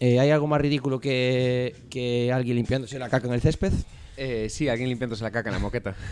Eh, 0.00 0.20
¿Hay 0.20 0.30
algo 0.30 0.46
más 0.46 0.60
ridículo 0.60 1.00
que, 1.00 1.74
que 1.90 2.32
alguien 2.32 2.56
limpiándose 2.56 2.98
la 2.98 3.08
caca 3.08 3.26
en 3.26 3.34
el 3.34 3.40
césped? 3.40 3.72
Eh, 4.16 4.48
sí, 4.48 4.68
alguien 4.68 4.88
limpiándose 4.88 5.22
la 5.22 5.30
caca 5.30 5.48
en 5.48 5.54
la 5.54 5.58
moqueta. 5.60 5.94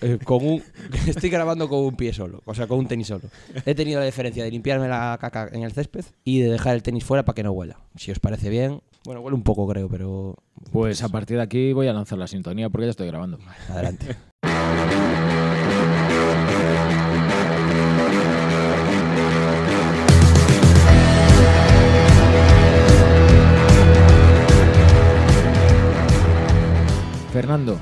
Eh, 0.00 0.18
con 0.22 0.44
un, 0.44 0.62
estoy 1.06 1.30
grabando 1.30 1.66
con 1.66 1.78
un 1.78 1.96
pie 1.96 2.12
solo, 2.12 2.42
o 2.44 2.54
sea, 2.54 2.66
con 2.66 2.78
un 2.78 2.86
tenis 2.88 3.06
solo. 3.06 3.22
He 3.64 3.74
tenido 3.74 4.00
la 4.00 4.06
diferencia 4.06 4.44
de 4.44 4.50
limpiarme 4.50 4.86
la 4.86 5.16
caca 5.18 5.48
en 5.50 5.62
el 5.62 5.72
césped 5.72 6.04
y 6.24 6.40
de 6.40 6.50
dejar 6.50 6.74
el 6.74 6.82
tenis 6.82 7.04
fuera 7.04 7.24
para 7.24 7.34
que 7.34 7.42
no 7.42 7.52
huela. 7.52 7.78
Si 7.96 8.10
os 8.10 8.18
parece 8.18 8.50
bien, 8.50 8.80
bueno, 9.06 9.22
huele 9.22 9.34
un 9.34 9.42
poco 9.42 9.66
creo, 9.66 9.88
pero 9.88 10.36
Pues 10.72 11.02
a 11.02 11.08
partir 11.08 11.38
de 11.38 11.42
aquí 11.42 11.72
voy 11.72 11.88
a 11.88 11.94
lanzar 11.94 12.18
la 12.18 12.26
sintonía 12.26 12.68
porque 12.68 12.86
ya 12.86 12.90
estoy 12.90 13.06
grabando. 13.06 13.38
adelante. 13.70 14.16
Fernando, 27.34 27.76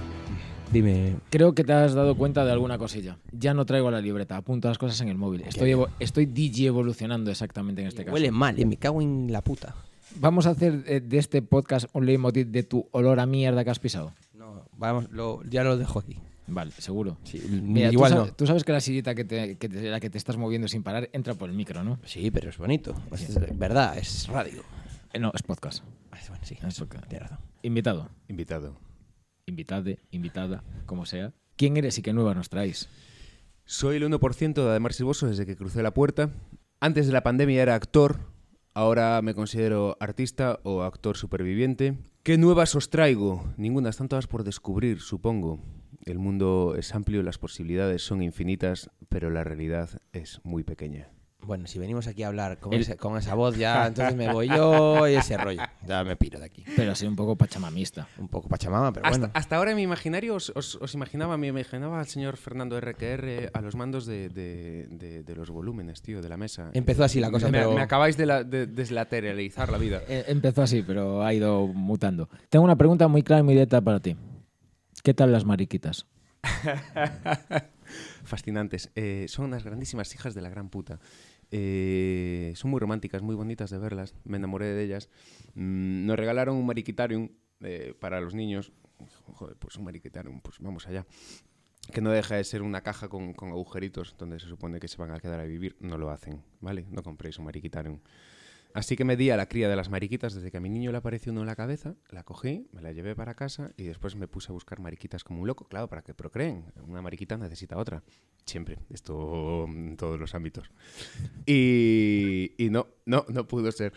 Dime, 0.73 1.17
creo 1.29 1.55
que 1.55 1.63
te 1.63 1.75
has 1.75 1.93
dado 1.93 2.17
cuenta 2.17 2.43
de 2.47 2.53
alguna 2.53 2.79
cosilla. 2.79 3.19
Ya 3.33 3.53
no 3.53 3.67
traigo 3.67 3.91
la 3.91 4.01
libreta, 4.01 4.39
apunto 4.39 4.69
las 4.69 4.79
cosas 4.79 4.99
en 5.03 5.09
el 5.09 5.19
móvil. 5.19 5.43
Estoy, 5.43 5.73
evo- 5.75 5.91
estoy 6.01 6.25
DJ 6.25 6.69
evolucionando 6.69 7.31
exactamente 7.31 7.83
en 7.83 7.89
este 7.89 8.05
caso. 8.07 8.15
huele 8.15 8.31
mal, 8.31 8.59
eh, 8.59 8.65
me 8.65 8.79
cago 8.79 9.03
en 9.03 9.31
la 9.31 9.45
puta. 9.45 9.75
Vamos 10.17 10.47
a 10.47 10.51
hacer 10.53 10.83
eh, 10.87 11.01
de 11.01 11.19
este 11.19 11.43
podcast 11.43 11.85
un 11.93 12.07
leitmotiv 12.07 12.47
de 12.47 12.63
tu 12.63 12.89
olor 12.93 13.21
a 13.21 13.27
mierda 13.27 13.63
que 13.65 13.69
has 13.69 13.79
pisado. 13.79 14.15
No, 14.33 14.63
vamos, 14.79 15.11
lo- 15.11 15.43
ya 15.45 15.63
lo 15.65 15.77
dejo 15.77 15.99
aquí. 15.99 16.17
Vale, 16.47 16.71
seguro. 16.79 17.19
Sí, 17.25 17.39
Mira, 17.63 17.89
tú 17.89 17.93
igual 17.95 18.13
sabes, 18.13 18.29
no. 18.29 18.35
tú 18.35 18.47
sabes 18.47 18.65
que 18.65 18.73
la 18.73 18.81
sillita 18.81 19.15
que 19.15 19.25
te, 19.27 19.59
que 19.59 19.69
te- 19.69 19.91
la 19.91 20.01
que 20.01 20.09
te 20.09 20.17
estás 20.17 20.39
moviendo 20.39 20.69
sin 20.69 20.83
parar 20.83 21.11
entra 21.13 21.35
por 21.35 21.51
el 21.51 21.55
micro, 21.55 21.85
¿no? 21.85 21.99
Sí, 22.07 22.31
pero 22.31 22.49
es 22.49 22.57
bonito. 22.57 22.95
Es 23.13 23.39
verdad, 23.59 23.99
es 23.99 24.27
radio. 24.29 24.63
Eh, 25.13 25.19
no, 25.19 25.31
es 25.35 25.43
podcast. 25.43 25.85
Ah, 26.11 26.17
Bueno, 26.31 26.43
sí, 26.47 26.57
Es 26.67 26.79
podcast. 26.79 27.07
tienes 27.09 27.29
razón. 27.29 27.45
Invitado, 27.63 28.09
Invitado. 28.29 28.75
Invitade, 29.53 30.01
invitada, 30.11 30.65
como 30.87 31.07
sea. 31.07 31.33
¿Quién 31.57 31.77
eres 31.77 31.99
y 31.99 32.03
qué 32.03 32.13
nuevas 32.13 32.37
nos 32.37 32.49
traéis? 32.49 32.89
Soy 33.65 33.97
el 33.97 34.05
1% 34.05 34.55
de 34.55 34.71
Ademar 34.71 34.93
Silvoso 34.93 35.29
desde 35.29 35.47
que 35.47 35.57
crucé 35.57 35.83
la 35.83 35.95
puerta. 35.95 36.31
Antes 36.81 37.07
de 37.07 37.13
la 37.13 37.23
pandemia 37.23 37.63
era 37.63 37.75
actor, 37.75 38.19
ahora 38.75 39.21
me 39.23 39.35
considero 39.35 39.97
artista 40.01 40.59
o 40.65 40.83
actor 40.83 41.17
superviviente. 41.17 41.97
¿Qué 42.23 42.39
nuevas 42.39 42.75
os 42.75 42.91
traigo? 42.91 43.45
Ninguna, 43.57 43.91
están 43.91 44.09
todas 44.09 44.27
por 44.27 44.43
descubrir, 44.43 45.01
supongo. 45.01 45.61
El 46.05 46.19
mundo 46.19 46.75
es 46.77 46.95
amplio, 46.95 47.23
las 47.23 47.39
posibilidades 47.39 48.03
son 48.03 48.23
infinitas, 48.23 48.91
pero 49.09 49.31
la 49.31 49.45
realidad 49.45 49.91
es 50.13 50.41
muy 50.43 50.65
pequeña. 50.65 51.11
Bueno, 51.45 51.67
si 51.67 51.79
venimos 51.81 52.07
aquí 52.07 52.23
a 52.23 52.29
hablar 52.29 52.59
con, 52.61 52.73
El- 52.73 52.83
ese- 52.83 52.97
con 52.97 53.17
esa 53.19 53.35
voz 53.35 53.57
ya, 53.57 53.87
entonces 53.89 54.15
me 54.15 54.33
voy 54.33 54.49
yo 54.49 55.09
y 55.09 55.15
ese 55.15 55.37
rollo. 55.37 55.61
Ya 55.87 56.05
me 56.05 56.15
piro 56.17 56.39
de 56.39 56.45
aquí. 56.47 56.65
Pero 56.77 56.93
así 56.93 57.05
un 57.07 57.17
poco 57.17 57.35
pachamamista. 57.37 58.07
Un 58.19 58.29
poco 58.29 58.49
pachamama, 58.49 58.93
pero 58.93 59.07
Hasta, 59.07 59.19
bueno. 59.19 59.33
hasta 59.35 59.57
ahora 59.57 59.71
en 59.73 59.77
mi 59.77 59.83
imaginario 59.83 60.37
os, 60.37 60.53
os- 60.55 60.77
os 60.77 60.95
imaginaba, 60.95 61.37
me 61.37 61.49
imaginaba 61.49 61.99
al 61.99 62.07
señor 62.07 62.37
Fernando 62.37 62.81
RQR 62.81 63.51
a 63.53 63.61
los 63.61 63.75
mandos 63.75 64.07
de, 64.07 64.29
de- 64.29 64.87
de- 64.89 65.23
de 65.25 65.35
los 65.35 65.51
volúmenes, 65.51 66.01
tío, 66.01 66.23
de 66.23 66.29
la 66.29 66.37
mesa. 66.37 66.71
Empezó 66.75 67.03
así 67.03 67.19
la 67.19 67.31
cosa, 67.31 67.47
me, 67.47 67.59
pero- 67.59 67.73
me 67.73 67.83
acabáis 67.83 68.17
de, 68.17 68.27
la- 68.27 68.45
de 68.45 68.67
deslateralizar 68.67 69.71
la 69.73 69.79
vida. 69.79 70.01
Eh, 70.09 70.25
empezó 70.29 70.63
así, 70.63 70.83
pero 70.83 71.25
ha 71.25 71.35
ido 71.35 71.67
mutando. 71.67 72.29
Tengo 72.51 72.65
una 72.65 72.77
pregunta 72.77 73.09
muy 73.09 73.23
clara 73.25 73.41
y 73.41 73.43
muy 73.43 73.55
directa 73.55 73.81
para 73.81 73.99
ti. 73.99 74.17
¿Qué 75.03 75.13
tal 75.13 75.33
las 75.33 75.45
mariquitas? 75.45 76.07
Fascinantes. 78.25 78.91
Eh, 78.95 79.27
son 79.29 79.47
unas 79.47 79.65
grandísimas 79.65 80.15
hijas 80.15 80.35
de 80.35 80.41
la 80.43 80.49
gran 80.49 80.69
puta. 80.69 80.99
Eh, 81.55 82.53
son 82.57 82.71
muy 82.71 82.81
románticas, 82.81 83.21
muy 83.21 83.37
bonitas 83.37 83.71
de 83.71 83.79
verlas. 83.79 84.15
Me 84.25 84.39
enamoré 84.39 84.67
de 84.67 84.83
ellas. 84.83 85.11
Mm, 85.55 86.07
nos 86.07 86.17
regalaron 86.17 86.57
un 86.57 86.67
mariquitarium 86.67 87.29
eh, 87.61 87.95
para 88.01 88.21
los 88.23 88.35
niños. 88.35 88.73
Joder, 89.27 89.57
pues 89.57 89.77
un 89.77 89.85
mariquitarium, 89.85 90.41
pues 90.41 90.57
vamos 90.61 90.89
allá. 90.89 91.07
Que 91.93 92.01
no 92.01 92.11
deja 92.11 92.37
de 92.37 92.45
ser 92.45 92.63
una 92.63 92.81
caja 92.81 93.09
con, 93.09 93.35
con 93.35 93.51
agujeritos 93.51 94.17
donde 94.17 94.41
se 94.41 94.47
supone 94.47 94.81
que 94.81 94.89
se 94.89 94.97
van 94.97 95.11
a 95.11 95.21
quedar 95.21 95.41
a 95.41 95.45
vivir. 95.45 95.77
No 95.81 95.99
lo 95.99 96.11
hacen, 96.11 96.43
¿vale? 96.61 96.87
No 96.91 97.03
compréis 97.03 97.39
un 97.39 97.45
mariquitarium. 97.45 98.01
Así 98.75 98.97
que 98.97 99.05
me 99.05 99.17
di 99.17 99.31
a 99.31 99.37
la 99.37 99.49
cría 99.49 99.69
de 99.69 99.77
las 99.77 99.91
mariquitas 99.91 100.35
desde 100.35 100.51
que 100.51 100.57
a 100.57 100.61
mi 100.61 100.71
niño 100.71 100.93
le 100.93 100.99
apareció 100.99 101.33
uno 101.33 101.43
en 101.43 101.47
la 101.47 101.57
cabeza, 101.57 101.97
la 102.09 102.23
cogí, 102.23 102.69
me 102.73 102.81
la 102.81 102.93
llevé 102.93 103.15
para 103.15 103.35
casa 103.35 103.73
y 103.77 103.85
después 103.85 104.17
me 104.17 104.29
puse 104.29 104.51
a 104.51 104.55
buscar 104.55 104.81
mariquitas 104.81 105.25
como 105.25 105.43
un 105.43 105.47
loco, 105.47 105.67
claro, 105.69 105.89
para 105.89 106.03
que 106.03 106.15
procreen. 106.15 106.65
Una 106.87 107.03
mariquita 107.03 107.37
necesita 107.37 107.77
otra. 107.77 108.03
Siempre, 108.47 108.79
esto 108.89 109.67
en 109.69 109.97
todos 109.97 110.19
los 110.19 110.35
ámbitos. 110.35 110.71
Y, 111.47 112.53
y 112.57 112.71
no, 112.71 112.89
no, 113.05 113.27
no 113.29 113.47
pudo 113.47 113.71
ser. 113.73 113.93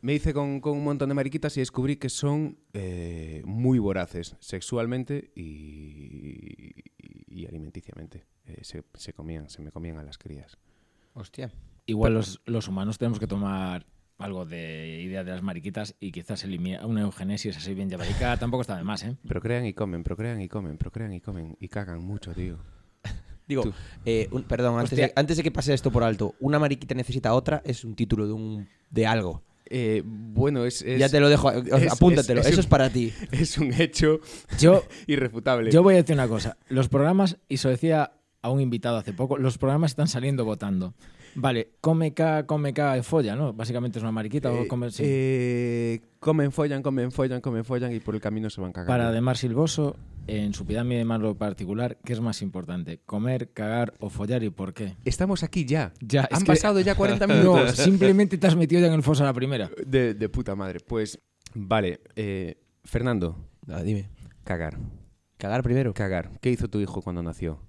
Me 0.00 0.14
hice 0.14 0.34
con, 0.34 0.60
con 0.60 0.76
un 0.76 0.84
montón 0.84 1.08
de 1.08 1.14
mariquitas 1.14 1.56
y 1.56 1.60
descubrí 1.60 1.96
que 1.96 2.08
son 2.08 2.58
eh, 2.72 3.42
muy 3.46 3.78
voraces 3.78 4.36
sexualmente 4.40 5.32
y, 5.34 6.74
y 7.26 7.46
alimenticiamente. 7.46 8.26
Eh, 8.46 8.58
se, 8.62 8.84
se 8.94 9.12
comían, 9.14 9.48
se 9.48 9.62
me 9.62 9.70
comían 9.70 9.98
a 9.98 10.02
las 10.02 10.18
crías. 10.18 10.58
Hostia. 11.14 11.52
Igual 11.86 12.14
los, 12.14 12.40
los 12.46 12.68
humanos 12.68 12.98
tenemos 12.98 13.18
que 13.18 13.26
tomar 13.26 13.86
algo 14.24 14.46
de 14.46 15.02
idea 15.02 15.22
de 15.22 15.30
las 15.32 15.42
mariquitas 15.42 15.94
y 16.00 16.10
quizás 16.10 16.44
eliminar 16.44 16.86
una 16.86 17.02
eugenesis 17.02 17.56
así 17.56 17.74
bien 17.74 17.90
llevadica 17.90 18.36
tampoco 18.38 18.62
está 18.62 18.76
de 18.76 18.82
más, 18.84 19.02
¿eh? 19.04 19.16
Procrean 19.28 19.66
y 19.66 19.74
comen, 19.74 20.02
procrean 20.02 20.40
y 20.40 20.48
comen, 20.48 20.78
procrean 20.78 21.12
y 21.12 21.20
comen 21.20 21.56
y 21.60 21.68
cagan 21.68 22.00
mucho, 22.02 22.32
tío. 22.32 22.58
Digo, 23.46 23.64
eh, 24.06 24.28
un- 24.32 24.44
perdón, 24.44 24.78
antes 24.80 24.96
de, 24.96 25.12
antes 25.14 25.36
de 25.36 25.42
que 25.42 25.50
pase 25.50 25.74
esto 25.74 25.90
por 25.92 26.02
alto, 26.02 26.34
una 26.40 26.58
mariquita 26.58 26.94
necesita 26.94 27.34
otra 27.34 27.60
es 27.66 27.84
un 27.84 27.94
título 27.94 28.26
de 28.26 28.32
un 28.32 28.68
de 28.90 29.06
algo. 29.06 29.42
Eh, 29.66 30.02
bueno, 30.04 30.64
es, 30.64 30.80
es- 30.82 30.98
ya 30.98 31.08
te 31.10 31.20
lo 31.20 31.28
dejo, 31.28 31.50
es- 31.52 31.92
apúntatelo, 31.92 32.40
es- 32.40 32.46
es 32.46 32.52
eso 32.52 32.60
un- 32.60 32.64
es 32.64 32.66
para 32.66 32.88
ti. 32.90 33.12
es 33.32 33.58
un 33.58 33.72
hecho 33.74 34.20
Yo, 34.58 34.84
irrefutable. 35.06 35.70
yo 35.70 35.82
voy 35.82 35.94
a 35.94 35.96
decir 35.98 36.14
una 36.14 36.28
cosa. 36.28 36.56
Los 36.68 36.88
programas, 36.88 37.36
y 37.48 37.58
se 37.58 37.68
lo 37.68 37.72
decía 37.72 38.12
a 38.40 38.50
un 38.50 38.60
invitado 38.62 38.96
hace 38.96 39.12
poco, 39.12 39.36
los 39.36 39.58
programas 39.58 39.90
están 39.92 40.08
saliendo 40.08 40.44
votando. 40.46 40.94
Vale, 41.36 41.70
come 41.80 42.14
K, 42.14 42.46
come 42.46 42.72
K, 42.72 43.02
folla, 43.02 43.34
¿no? 43.36 43.52
Básicamente 43.52 43.98
es 43.98 44.02
una 44.02 44.12
mariquita 44.12 44.50
Eh, 44.52 44.60
o 44.60 44.68
come... 44.68 44.90
sí. 44.90 45.02
eh, 45.04 46.00
comen, 46.20 46.52
follan, 46.52 46.82
comen, 46.82 47.10
follan, 47.10 47.40
comen, 47.40 47.64
follan 47.64 47.92
y 47.92 48.00
por 48.00 48.14
el 48.14 48.20
camino 48.20 48.48
se 48.50 48.60
van 48.60 48.72
cagando. 48.72 48.92
Para 48.92 49.08
Ademar 49.08 49.36
Silvoso, 49.36 49.96
en 50.26 50.54
su 50.54 50.64
pirámide 50.64 50.98
de 50.98 51.04
Maslow 51.04 51.36
particular, 51.36 51.98
¿qué 52.04 52.12
es 52.12 52.20
más 52.20 52.40
importante? 52.42 53.00
¿Comer, 53.04 53.50
cagar 53.52 53.94
o 54.00 54.08
follar 54.10 54.42
y 54.44 54.50
por 54.50 54.72
qué? 54.74 54.96
Estamos 55.04 55.42
aquí 55.42 55.64
ya. 55.64 55.92
Ya, 56.00 56.22
es 56.22 56.36
Han 56.38 56.40
que- 56.44 56.46
pasado 56.46 56.80
ya 56.80 56.94
40 56.94 57.26
No, 57.26 57.34
minutos. 57.34 57.72
simplemente 57.76 58.38
te 58.38 58.46
has 58.46 58.56
metido 58.56 58.80
ya 58.80 58.86
en 58.86 58.94
el 58.94 59.02
foso 59.02 59.22
a 59.24 59.26
la 59.26 59.32
primera. 59.34 59.70
De, 59.86 60.14
de 60.14 60.28
puta 60.28 60.54
madre. 60.54 60.78
Pues, 60.86 61.18
vale. 61.54 62.00
eh, 62.16 62.56
Fernando, 62.84 63.36
Ah, 63.68 63.82
dime. 63.82 64.08
cagar. 64.44 64.78
Cagar 65.36 65.62
primero. 65.62 65.92
Cagar. 65.94 66.30
¿Qué 66.40 66.50
hizo 66.50 66.68
tu 66.68 66.80
hijo 66.80 67.02
cuando 67.02 67.22
nació? 67.22 67.60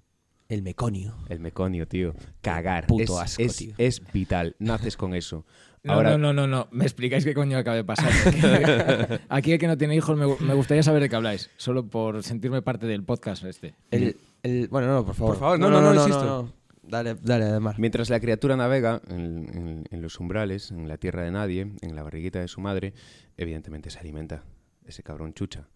El 0.47 0.61
meconio. 0.61 1.15
El 1.29 1.39
meconio, 1.39 1.87
tío. 1.87 2.13
Cagar. 2.41 2.85
Puto 2.87 3.03
es, 3.03 3.09
asco, 3.11 3.41
es- 3.41 3.55
tío. 3.55 3.73
es 3.77 4.01
vital. 4.13 4.55
Naces 4.59 4.95
con 4.97 5.15
eso. 5.15 5.45
No, 5.83 5.93
Ahora, 5.93 6.11
no, 6.11 6.17
no, 6.17 6.33
no, 6.33 6.47
no. 6.47 6.67
Me 6.71 6.83
explicáis 6.85 7.23
qué 7.23 7.33
coño 7.33 7.57
acaba 7.57 7.75
de 7.75 7.83
pasar. 7.83 8.09
porque 8.23 9.19
Aquí 9.29 9.51
el 9.53 9.59
que 9.59 9.67
no 9.67 9.77
tiene 9.77 9.95
hijos 9.95 10.17
me, 10.17 10.25
gu- 10.25 10.39
me 10.39 10.53
gustaría 10.55 10.81
saber 10.83 11.01
de 11.01 11.09
qué 11.09 11.15
habláis. 11.15 11.49
Solo 11.57 11.87
por 11.87 12.23
sentirme 12.23 12.61
parte 12.61 12.87
del 12.87 13.03
podcast 13.03 13.43
este. 13.43 13.75
El, 13.91 14.17
el- 14.43 14.67
bueno, 14.67 14.87
no, 14.87 15.05
por 15.05 15.13
favor. 15.15 15.33
Por 15.33 15.39
favor, 15.39 15.59
no, 15.59 15.69
no, 15.69 15.81
no, 15.81 15.93
insisto. 15.93 16.51
Dale, 16.87 17.15
dale, 17.21 17.45
además. 17.45 17.77
Mientras 17.79 18.09
la 18.11 18.19
criatura 18.19 18.55
navega 18.55 19.01
en, 19.09 19.47
en- 19.53 19.83
en 19.89 20.01
los 20.01 20.19
umbrales, 20.19 20.69
en 20.71 20.87
la 20.87 20.97
tierra 20.97 21.23
de 21.23 21.31
nadie, 21.31 21.71
en 21.81 21.95
la 21.95 22.03
barriguita 22.03 22.39
de 22.39 22.47
su 22.47 22.61
madre, 22.61 22.93
evidentemente 23.37 23.89
se 23.89 23.99
alimenta 23.99 24.43
ese 24.85 25.01
cabrón 25.03 25.33
chucha. 25.33 25.67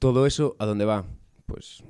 Todo 0.00 0.26
eso, 0.26 0.54
¿a 0.58 0.66
dónde 0.66 0.84
va? 0.84 1.04
Pues 1.48 1.82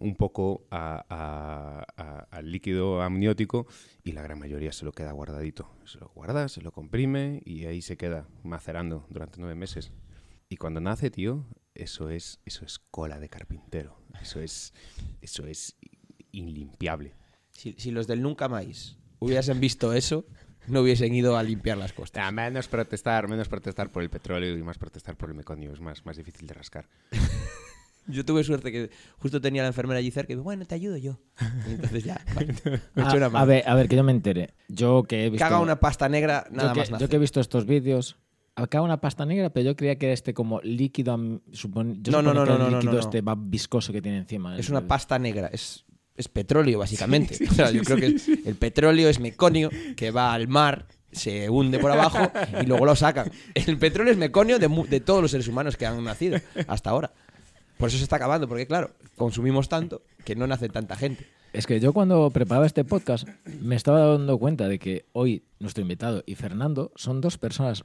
un 0.00 0.16
poco 0.16 0.66
a- 0.72 1.04
a- 1.08 1.86
a- 1.96 2.26
al 2.32 2.50
líquido 2.50 3.00
amniótico 3.00 3.68
y 4.02 4.10
la 4.10 4.22
gran 4.22 4.40
mayoría 4.40 4.72
se 4.72 4.84
lo 4.84 4.90
queda 4.90 5.12
guardadito. 5.12 5.70
Se 5.84 5.98
lo 6.00 6.08
guarda, 6.08 6.48
se 6.48 6.62
lo 6.62 6.72
comprime 6.72 7.40
y 7.44 7.66
ahí 7.66 7.80
se 7.80 7.96
queda 7.96 8.26
macerando 8.42 9.06
durante 9.10 9.38
nueve 9.38 9.54
meses. 9.54 9.92
Y 10.48 10.56
cuando 10.56 10.80
nace, 10.80 11.12
tío, 11.12 11.46
eso 11.76 12.10
es, 12.10 12.40
eso 12.44 12.64
es 12.64 12.80
cola 12.90 13.20
de 13.20 13.28
carpintero. 13.28 13.96
Eso 14.20 14.40
es, 14.40 14.74
eso 15.20 15.46
es 15.46 15.76
inlimpiable. 16.32 17.14
Si, 17.52 17.74
si 17.78 17.92
los 17.92 18.08
del 18.08 18.20
Nunca 18.20 18.48
Más 18.48 18.98
hubiesen 19.20 19.60
visto 19.60 19.92
eso, 19.92 20.26
no 20.66 20.80
hubiesen 20.80 21.14
ido 21.14 21.36
a 21.36 21.42
limpiar 21.44 21.78
las 21.78 21.92
costas. 21.92 22.24
Ah, 22.26 22.32
menos 22.32 22.66
protestar, 22.66 23.28
menos 23.28 23.48
protestar 23.48 23.92
por 23.92 24.02
el 24.02 24.10
petróleo 24.10 24.58
y 24.58 24.62
más 24.64 24.76
protestar 24.76 25.16
por 25.16 25.28
el 25.28 25.36
meconio. 25.36 25.72
Es 25.72 25.80
más, 25.80 26.04
más 26.04 26.16
difícil 26.16 26.48
de 26.48 26.54
rascar. 26.54 26.88
Yo 28.06 28.24
tuve 28.24 28.44
suerte 28.44 28.70
que 28.70 28.90
justo 29.18 29.40
tenía 29.40 29.62
la 29.62 29.68
enfermera 29.68 29.98
allí 29.98 30.10
cerca 30.10 30.32
y 30.32 30.36
me 30.36 30.42
bueno, 30.42 30.64
te 30.66 30.74
ayudo 30.74 30.96
yo. 30.96 31.18
Y 31.68 31.72
entonces 31.72 32.04
ya, 32.04 32.20
vale, 32.34 32.54
me 32.94 33.02
A, 33.02 33.14
una 33.14 33.26
a 33.26 33.30
mano. 33.30 33.46
ver, 33.46 33.62
a 33.66 33.74
ver, 33.74 33.88
que 33.88 33.96
yo 33.96 34.04
me 34.04 34.12
entere. 34.12 34.54
Yo 34.68 35.04
que 35.04 35.24
he 35.26 35.30
visto. 35.30 35.44
Caga 35.44 35.60
una 35.60 35.80
pasta 35.80 36.08
negra, 36.08 36.46
nada 36.50 36.68
yo, 36.68 36.74
que, 36.74 36.80
más 36.80 36.90
nace. 36.90 37.02
yo 37.04 37.08
que 37.08 37.16
he 37.16 37.18
visto 37.18 37.40
estos 37.40 37.66
vídeos. 37.66 38.16
Caga 38.54 38.82
una 38.82 39.00
pasta 39.00 39.24
negra, 39.26 39.50
pero 39.50 39.66
yo 39.66 39.76
creía 39.76 39.96
que 39.98 40.06
era 40.06 40.12
este 40.12 40.32
como 40.34 40.60
líquido. 40.60 41.16
supone- 41.52 41.96
yo 42.02 42.12
No, 42.12 42.22
no, 42.22 42.32
no, 42.34 42.44
que 42.44 42.50
era 42.50 42.58
no, 42.58 42.64
el 42.66 42.70
no, 42.72 42.76
líquido 42.78 42.92
no, 42.92 42.98
no. 42.98 43.04
este 43.04 43.22
viscoso 43.38 43.92
que 43.92 44.00
tiene 44.02 44.18
encima. 44.18 44.56
Es 44.58 44.66
El- 44.68 44.72
una 44.76 44.86
pasta 44.86 45.18
negra, 45.18 45.48
es, 45.52 45.84
es 46.14 46.28
petróleo 46.28 46.78
básicamente. 46.78 47.34
Sí, 47.34 47.46
sí, 47.46 47.50
O 47.52 47.54
sea, 47.54 47.70
yo 47.72 47.80
sí, 47.80 47.86
creo 47.86 47.96
que 47.98 48.48
el 48.48 48.54
petróleo 48.56 49.08
es 49.08 49.18
meconio 49.18 49.70
que 49.96 50.10
va 50.10 50.32
al 50.34 50.46
mar 50.46 50.86
se 51.10 51.48
hunde 51.48 51.78
por 51.78 51.92
abajo 51.92 52.18
y 52.60 52.66
luego 52.66 52.84
lo 52.86 52.96
sacan. 52.96 53.30
El 53.54 53.78
petróleo 53.78 54.12
es 54.12 54.18
meconio 54.18 54.58
de, 54.58 54.66
de 54.88 54.98
todos 55.00 55.22
los 55.22 55.30
seres 55.30 55.46
humanos 55.46 55.76
que 55.76 55.86
han 55.86 56.02
nacido 56.02 56.38
hasta 56.66 56.90
ahora. 56.90 57.12
Por 57.78 57.88
eso 57.88 57.98
se 57.98 58.04
está 58.04 58.16
acabando, 58.16 58.48
porque 58.48 58.66
claro, 58.66 58.92
consumimos 59.16 59.68
tanto 59.68 60.02
que 60.24 60.34
no 60.36 60.46
nace 60.46 60.68
tanta 60.68 60.96
gente. 60.96 61.26
Es 61.52 61.66
que 61.66 61.78
yo 61.80 61.92
cuando 61.92 62.30
preparaba 62.30 62.66
este 62.66 62.84
podcast 62.84 63.28
me 63.60 63.76
estaba 63.76 64.00
dando 64.00 64.38
cuenta 64.38 64.68
de 64.68 64.78
que 64.78 65.06
hoy 65.12 65.44
nuestro 65.60 65.82
invitado 65.82 66.22
y 66.26 66.34
Fernando 66.34 66.90
son 66.96 67.20
dos 67.20 67.38
personas 67.38 67.84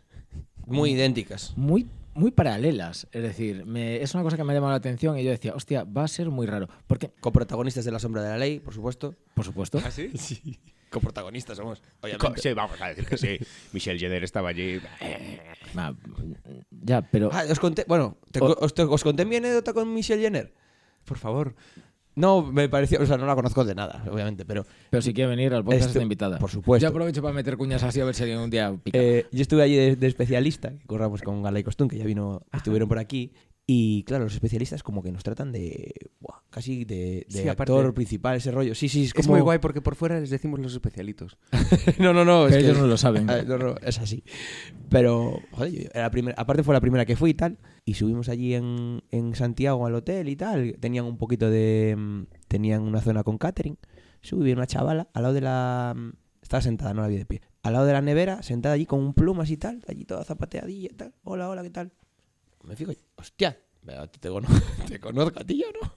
Muy 0.66 0.92
idénticas. 0.92 1.54
muy, 1.56 1.88
muy 2.16 2.32
paralelas. 2.32 3.08
Es 3.12 3.22
decir, 3.22 3.66
me- 3.66 4.02
es 4.02 4.14
una 4.16 4.24
cosa 4.24 4.38
que 4.38 4.44
me 4.44 4.54
ha 4.54 4.56
llamado 4.56 4.72
la 4.72 4.78
atención 4.78 5.18
y 5.20 5.24
yo 5.24 5.30
decía, 5.32 5.54
hostia, 5.54 5.84
va 5.84 6.04
a 6.04 6.08
ser 6.08 6.30
muy 6.32 6.48
raro. 6.48 6.68
Porque, 6.88 7.12
Coprotagonistas 7.20 7.86
de 7.86 7.92
La 7.92 8.00
Sombra 8.00 8.24
de 8.24 8.30
la 8.30 8.38
Ley, 8.38 8.60
por 8.60 8.74
supuesto. 8.74 9.14
por 9.36 9.46
supuesto, 9.46 9.80
¿Ah, 9.86 9.92
sí? 9.92 10.10
Sí. 10.16 10.60
Coprotagonistas 10.90 11.58
somos, 11.58 11.82
obviamente. 12.02 12.42
Sí, 12.42 12.54
vamos 12.54 12.82
a 12.82 12.88
decir 12.90 13.06
que 13.06 13.18
sí. 13.18 13.38
Michelle 13.74 14.00
Jenner 14.00 14.24
estaba 14.24 14.50
allí. 14.50 14.80
ya, 16.72 17.02
pero 17.02 17.30
Ah, 17.32 17.44
os 17.50 17.60
conté, 17.60 17.86
bueno, 17.88 18.18
te- 18.32 18.40
O- 18.42 18.58
os, 18.60 18.74
te- 18.74 18.84
os 18.84 19.04
conté 19.04 19.26
mi 19.26 19.36
anécdota 19.38 19.74
con 19.74 19.94
Michelle 19.94 20.22
Jenner. 20.22 20.54
Por 21.06 21.18
favor. 21.18 21.56
No, 22.16 22.42
me 22.42 22.68
pareció, 22.68 23.02
o 23.02 23.06
sea, 23.06 23.16
no 23.18 23.26
la 23.26 23.36
conozco 23.36 23.64
de 23.64 23.76
nada, 23.76 24.04
obviamente, 24.12 24.44
pero 24.44 24.66
Pero 24.90 25.02
si 25.02 25.14
quiere 25.14 25.30
venir 25.30 25.54
al 25.54 25.64
podcast 25.64 25.88
está 25.88 26.02
invitada. 26.02 26.38
por 26.38 26.50
supuesto. 26.50 26.84
Yo 26.84 26.90
aprovecho 26.90 27.22
para 27.22 27.34
meter 27.34 27.56
cuñas 27.56 27.82
así 27.84 28.02
a 28.02 28.06
ver 28.06 28.14
si 28.16 28.24
un 28.34 28.50
día 28.50 28.76
pica. 28.84 28.98
Eh, 29.00 29.26
yo 29.32 29.42
estuve 29.42 29.64
allí 29.64 29.76
de, 29.78 29.96
de 29.96 30.08
especialista, 30.08 30.72
que 30.72 30.86
corramos 30.86 31.22
con 31.22 31.42
Gala 31.44 31.60
y 31.60 31.64
Costún, 31.64 31.88
que 31.88 31.98
ya 31.98 32.04
vino, 32.04 32.42
estuvieron 32.52 32.90
por 32.90 33.00
aquí. 33.00 33.32
Y 33.72 34.02
claro, 34.06 34.24
los 34.24 34.34
especialistas 34.34 34.82
como 34.82 35.04
que 35.04 35.12
nos 35.12 35.22
tratan 35.24 35.52
de. 35.52 35.94
buah, 36.20 36.40
casi 36.50 36.86
de, 36.86 37.28
de 37.30 37.42
Sí, 37.44 37.48
aparte- 37.48 37.72
actor 37.72 37.94
principal, 37.94 38.36
ese 38.38 38.50
rollo. 38.50 38.74
Sí, 38.74 38.90
sí, 38.90 39.04
es 39.04 39.08
Es 39.10 39.14
como. 39.14 39.30
muy 39.36 39.42
guay 39.42 39.60
porque 39.60 39.80
por 39.80 39.94
fuera 39.94 40.20
les 40.20 40.32
decimos 40.32 40.60
los 40.60 40.74
especialitos. 40.74 41.38
no, 42.00 42.12
no, 42.12 42.26
no. 42.26 42.48
Es 42.48 42.56
ellos 42.56 42.76
que- 42.78 42.82
no 42.82 42.88
lo 42.88 42.98
saben. 42.98 43.28
No, 43.48 43.60
no, 43.60 43.76
es 43.84 44.00
así. 44.00 44.24
Pero, 44.90 45.40
joder, 45.52 45.72
yo- 45.72 45.90
era 45.94 46.02
la 46.04 46.10
primera, 46.10 46.36
aparte 46.42 46.64
fue 46.64 46.74
la 46.74 46.82
primera 46.82 47.06
que 47.06 47.16
fui 47.16 47.30
y 47.30 47.34
tal. 47.36 47.60
Y 47.86 47.94
subimos 47.94 48.28
allí 48.30 48.56
en, 48.56 49.04
en 49.12 49.36
Santiago 49.36 49.86
al 49.86 49.94
hotel 49.94 50.30
y 50.30 50.36
tal. 50.36 50.76
Tenían 50.80 51.06
un 51.06 51.18
poquito 51.18 51.50
de. 51.52 51.96
mm, 51.96 52.24
Tenían 52.48 52.82
una 52.82 53.02
zona 53.02 53.24
con 53.24 53.38
catering. 53.38 53.78
Subí 54.22 54.52
una 54.52 54.66
chavala 54.66 55.10
al 55.14 55.22
lado 55.22 55.36
de 55.36 55.42
la. 55.42 55.94
mm, 55.96 56.10
Estaba 56.42 56.62
sentada, 56.62 56.96
no 56.96 57.02
la 57.04 57.08
vi 57.08 57.18
de 57.18 57.26
pie. 57.28 57.42
Al 57.62 57.74
lado 57.74 57.86
de 57.86 57.94
la 57.94 58.02
nevera, 58.02 58.42
sentada 58.42 58.74
allí 58.74 58.88
con 58.88 59.00
un 59.00 59.14
plumas 59.14 59.52
y 59.52 59.58
tal. 59.58 59.84
Allí 59.88 60.06
toda 60.06 60.24
zapateadilla 60.24 60.88
y 60.92 60.96
tal. 60.96 61.14
Hola, 61.24 61.48
hola, 61.50 61.62
¿qué 61.62 61.70
tal? 61.70 61.92
Me 62.64 62.76
fijo, 62.76 62.92
hostia, 63.16 63.58
te, 64.20 64.30
cono- 64.30 64.48
te 64.88 65.00
conozco 65.00 65.40
a 65.40 65.44
ti 65.44 65.64
o 65.64 65.72
no. 65.82 65.94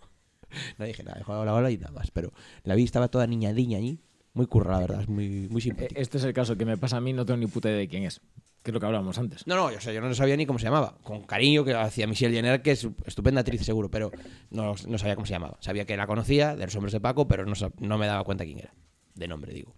No 0.78 0.84
dije 0.84 1.02
nada, 1.02 1.18
dijo 1.18 1.32
hola, 1.32 1.54
hola 1.54 1.70
y 1.70 1.78
nada 1.78 1.92
más. 1.92 2.10
Pero 2.10 2.32
la 2.64 2.74
vi, 2.74 2.84
estaba 2.84 3.08
toda 3.08 3.26
niñadiña 3.26 3.78
allí. 3.78 4.00
Muy 4.34 4.46
curra, 4.46 4.72
la 4.72 4.80
verdad, 4.80 5.00
es 5.02 5.08
muy, 5.08 5.48
muy 5.50 5.58
Eh, 5.60 5.64
simpática. 5.64 6.00
Este 6.00 6.18
es 6.18 6.24
el 6.24 6.32
caso 6.32 6.56
que 6.56 6.64
me 6.64 6.76
pasa 6.78 6.96
a 6.96 7.00
mí, 7.00 7.12
no 7.12 7.26
tengo 7.26 7.38
ni 7.38 7.46
puta 7.46 7.68
idea 7.68 7.78
de 7.78 7.88
quién 7.88 8.04
es. 8.04 8.20
Que 8.62 8.70
es 8.70 8.74
lo 8.74 8.80
que 8.80 8.86
hablábamos 8.86 9.18
antes. 9.18 9.46
No, 9.46 9.56
no, 9.56 9.72
yo, 9.72 9.80
sé, 9.80 9.92
yo 9.92 10.00
no 10.00 10.14
sabía 10.14 10.36
ni 10.36 10.46
cómo 10.46 10.58
se 10.58 10.66
llamaba. 10.66 10.96
Con 11.02 11.22
cariño 11.24 11.64
que 11.64 11.74
hacía 11.74 12.06
Michelle 12.06 12.34
Jenner, 12.34 12.62
que 12.62 12.70
es 12.70 12.86
estupenda 13.06 13.40
actriz 13.40 13.62
seguro, 13.62 13.90
pero 13.90 14.10
no, 14.50 14.74
no 14.86 14.98
sabía 14.98 15.16
cómo 15.16 15.26
se 15.26 15.32
llamaba. 15.32 15.56
Sabía 15.60 15.84
que 15.84 15.96
la 15.96 16.06
conocía 16.06 16.54
de 16.54 16.64
los 16.64 16.74
hombres 16.76 16.92
de 16.92 17.00
Paco, 17.00 17.26
pero 17.26 17.44
no, 17.44 17.52
no 17.80 17.98
me 17.98 18.06
daba 18.06 18.22
cuenta 18.24 18.44
quién 18.44 18.60
era. 18.60 18.72
De 19.14 19.26
nombre, 19.28 19.52
digo. 19.52 19.74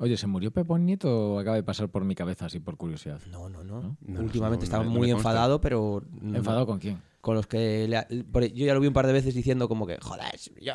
Oye, 0.00 0.16
¿se 0.16 0.26
murió 0.26 0.50
Pepón 0.50 0.86
Nieto 0.86 1.34
o 1.34 1.38
acaba 1.38 1.56
de 1.56 1.62
pasar 1.62 1.88
por 1.88 2.04
mi 2.04 2.14
cabeza 2.14 2.46
así 2.46 2.58
por 2.58 2.76
curiosidad? 2.76 3.20
No, 3.30 3.48
no, 3.48 3.62
no. 3.62 3.80
¿No? 3.80 3.96
No, 4.00 4.20
Últimamente 4.20 4.62
no, 4.62 4.64
estaba 4.64 4.84
no 4.84 4.90
me- 4.90 4.94
no 4.94 5.00
muy 5.00 5.10
enfadado, 5.10 5.60
pero. 5.60 6.02
no- 6.20 6.36
¿Enfadado 6.36 6.66
con 6.66 6.78
quién? 6.80 7.00
Con 7.20 7.36
los 7.36 7.46
que. 7.46 7.86
le- 7.88 8.24
por- 8.24 8.44
yo 8.44 8.66
ya 8.66 8.74
lo 8.74 8.80
vi 8.80 8.88
un 8.88 8.92
par 8.92 9.06
de 9.06 9.12
veces 9.12 9.34
diciendo 9.34 9.68
como 9.68 9.86
que, 9.86 9.98
joder, 10.00 10.34
yo. 10.60 10.74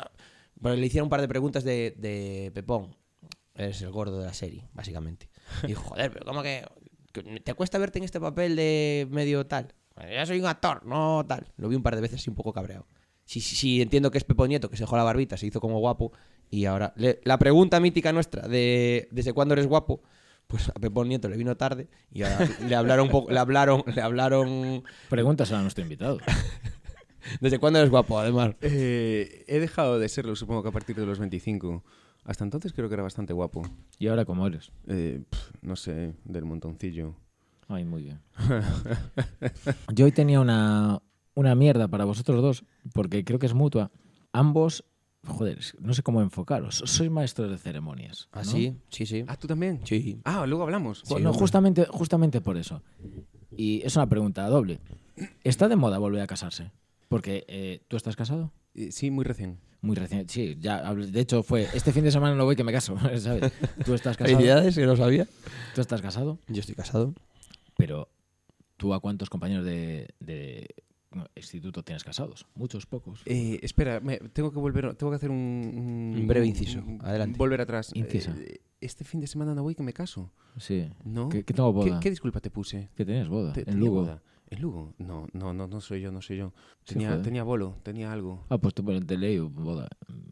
Pero 0.62 0.74
le 0.76 0.86
hicieron 0.86 1.06
un 1.06 1.10
par 1.10 1.20
de 1.20 1.28
preguntas 1.28 1.64
de, 1.64 1.94
de 1.98 2.50
Pepón. 2.54 2.96
Es 3.54 3.82
el 3.82 3.90
gordo 3.90 4.18
de 4.20 4.26
la 4.26 4.32
serie, 4.34 4.68
básicamente. 4.72 5.28
Y 5.64 5.68
dijo, 5.68 5.82
joder, 5.82 6.10
pero 6.12 6.24
¿cómo 6.24 6.42
que, 6.42 6.64
que 7.12 7.22
¿Te 7.40 7.52
cuesta 7.54 7.76
verte 7.78 7.98
en 7.98 8.04
este 8.04 8.20
papel 8.20 8.56
de 8.56 9.06
medio 9.10 9.46
tal? 9.46 9.74
Ya 10.10 10.24
soy 10.24 10.40
un 10.40 10.46
actor, 10.46 10.86
no 10.86 11.26
tal. 11.28 11.52
Lo 11.58 11.68
vi 11.68 11.76
un 11.76 11.82
par 11.82 11.94
de 11.94 12.00
veces 12.00 12.26
y 12.26 12.30
un 12.30 12.36
poco 12.36 12.54
cabreado. 12.54 12.86
Sí, 13.26 13.40
sí, 13.42 13.54
sí, 13.54 13.82
entiendo 13.82 14.10
que 14.10 14.16
es 14.18 14.24
Pepón 14.24 14.48
Nieto, 14.48 14.70
que 14.70 14.76
se 14.78 14.84
dejó 14.84 14.96
la 14.96 15.02
barbita, 15.04 15.36
se 15.36 15.46
hizo 15.46 15.60
como 15.60 15.78
guapo. 15.78 16.12
Y 16.50 16.64
ahora, 16.64 16.92
le- 16.96 17.20
la 17.24 17.38
pregunta 17.38 17.78
mítica 17.80 18.12
nuestra 18.12 18.48
de 18.48 19.08
¿desde 19.12 19.32
cuándo 19.32 19.54
eres 19.54 19.66
guapo? 19.66 20.02
Pues 20.46 20.68
a 20.68 20.72
Pepón 20.72 21.08
Nieto 21.08 21.28
le 21.28 21.36
vino 21.36 21.56
tarde 21.56 21.88
y 22.12 22.22
ahora 22.22 22.48
le 22.66 22.74
hablaron 22.74 23.06
un 23.06 23.12
poco, 23.12 23.30
le 23.30 23.38
hablaron, 23.38 23.84
le 23.86 24.02
hablaron 24.02 24.82
Pregúntaselo 25.08 25.58
a 25.58 25.62
nuestro 25.62 25.82
invitado. 25.84 26.18
¿Desde 27.40 27.58
cuándo 27.60 27.78
eres 27.78 27.90
guapo, 27.90 28.18
además? 28.18 28.54
Eh, 28.62 29.44
he 29.46 29.60
dejado 29.60 29.98
de 30.00 30.08
serlo, 30.08 30.34
supongo 30.34 30.62
que 30.64 30.70
a 30.70 30.72
partir 30.72 30.96
de 30.96 31.06
los 31.06 31.18
25. 31.20 31.84
Hasta 32.24 32.42
entonces 32.44 32.72
creo 32.72 32.88
que 32.88 32.94
era 32.94 33.02
bastante 33.04 33.32
guapo. 33.32 33.62
¿Y 33.98 34.08
ahora 34.08 34.24
cómo 34.24 34.46
eres? 34.46 34.72
Eh, 34.88 35.22
no 35.62 35.76
sé, 35.76 36.14
del 36.24 36.44
montoncillo. 36.44 37.14
Ay, 37.68 37.84
muy 37.84 38.02
bien. 38.02 38.20
Yo 39.94 40.04
hoy 40.04 40.12
tenía 40.12 40.40
una, 40.40 41.00
una 41.34 41.54
mierda 41.54 41.88
para 41.88 42.04
vosotros 42.04 42.42
dos, 42.42 42.64
porque 42.92 43.24
creo 43.24 43.38
que 43.38 43.46
es 43.46 43.54
mutua. 43.54 43.90
Ambos, 44.32 44.84
joder, 45.26 45.58
no 45.80 45.94
sé 45.94 46.02
cómo 46.02 46.22
enfocaros. 46.22 46.82
Sois 46.84 47.10
maestros 47.10 47.50
de 47.50 47.58
ceremonias. 47.58 48.28
¿Ah, 48.32 48.42
¿no? 48.44 48.50
sí? 48.50 48.76
Sí, 48.88 49.06
sí. 49.06 49.24
Ah, 49.26 49.36
¿tú 49.36 49.46
también? 49.46 49.80
Sí. 49.84 50.20
Ah, 50.24 50.46
luego 50.46 50.64
hablamos. 50.64 51.02
Bueno, 51.08 51.30
hombre. 51.30 51.40
justamente, 51.40 51.86
justamente 51.90 52.40
por 52.40 52.56
eso. 52.56 52.82
Y 53.56 53.82
es 53.84 53.96
una 53.96 54.08
pregunta 54.08 54.46
doble. 54.48 54.80
¿Está 55.44 55.68
de 55.68 55.76
moda 55.76 55.98
volver 55.98 56.22
a 56.22 56.26
casarse? 56.26 56.70
Porque 57.08 57.44
eh, 57.48 57.82
tú 57.88 57.96
estás 57.96 58.16
casado. 58.16 58.52
Eh, 58.74 58.92
sí, 58.92 59.10
muy 59.10 59.24
recién. 59.24 59.58
Muy 59.82 59.96
recién. 59.96 60.28
Sí, 60.28 60.56
ya. 60.60 60.94
De 60.94 61.20
hecho, 61.20 61.42
fue 61.42 61.66
este 61.74 61.92
fin 61.92 62.04
de 62.04 62.10
semana 62.10 62.34
no 62.34 62.44
voy 62.44 62.56
que 62.56 62.64
me 62.64 62.72
caso. 62.72 62.96
¿sabes? 63.18 63.52
Tú 63.84 63.94
estás 63.94 64.16
casado. 64.16 64.36
Felicidades, 64.36 64.74
que 64.74 64.86
no 64.86 64.96
sabía. 64.96 65.26
Tú 65.74 65.80
estás 65.80 66.02
casado. 66.02 66.38
Yo 66.48 66.60
estoy 66.60 66.74
casado. 66.74 67.14
Pero, 67.76 68.08
¿tú 68.76 68.92
a 68.92 69.00
cuántos 69.00 69.30
compañeros 69.30 69.64
de, 69.64 70.08
instituto 71.34 71.82
tienes 71.82 72.04
casados? 72.04 72.46
¿Muchos, 72.54 72.86
pocos? 72.86 73.22
Eh, 73.26 73.58
espera, 73.62 74.00
me- 74.00 74.18
tengo 74.18 74.52
que 74.52 74.58
volver, 74.58 74.94
tengo 74.94 75.10
que 75.10 75.16
hacer 75.16 75.30
un, 75.30 76.14
Un 76.16 76.26
breve 76.26 76.46
inciso. 76.46 76.82
Adelante. 77.00 77.36
Volver 77.38 77.60
atrás. 77.60 77.90
Incisa. 77.94 78.34
Eh, 78.38 78.60
este 78.80 79.04
fin 79.04 79.20
de 79.20 79.26
semana 79.26 79.54
no 79.54 79.62
voy 79.62 79.74
que 79.74 79.82
me 79.82 79.92
caso. 79.92 80.32
Sí. 80.58 80.88
¿No? 81.04 81.28
¿Qué, 81.28 81.44
qué 81.44 81.52
tengo 81.54 81.72
¿Qué, 81.82 81.90
boda? 81.90 82.00
qué 82.00 82.10
disculpa 82.10 82.40
te 82.40 82.50
puse? 82.50 82.88
¿Qué 82.96 83.04
tenías 83.04 83.28
boda? 83.28 83.52
Te- 83.52 83.60
en 83.60 83.64
tenía 83.66 83.80
Lugo. 83.80 84.00
boda. 84.02 84.22
¿En 84.48 84.62
Lugo? 84.62 84.94
No, 84.98 85.28
no, 85.32 85.54
no, 85.54 85.68
no 85.68 85.80
soy 85.80 86.00
yo, 86.00 86.10
no 86.10 86.20
soy 86.20 86.38
yo. 86.38 86.52
Tenía, 86.84 87.22
tenía 87.22 87.44
bolo, 87.44 87.76
tenía 87.84 88.10
algo. 88.12 88.44
Ah, 88.48 88.58
pues 88.58 88.74
tú 88.74 88.82
bueno, 88.82 89.00
te 89.06 89.16
leí 89.16 89.38
boda. 89.38 89.86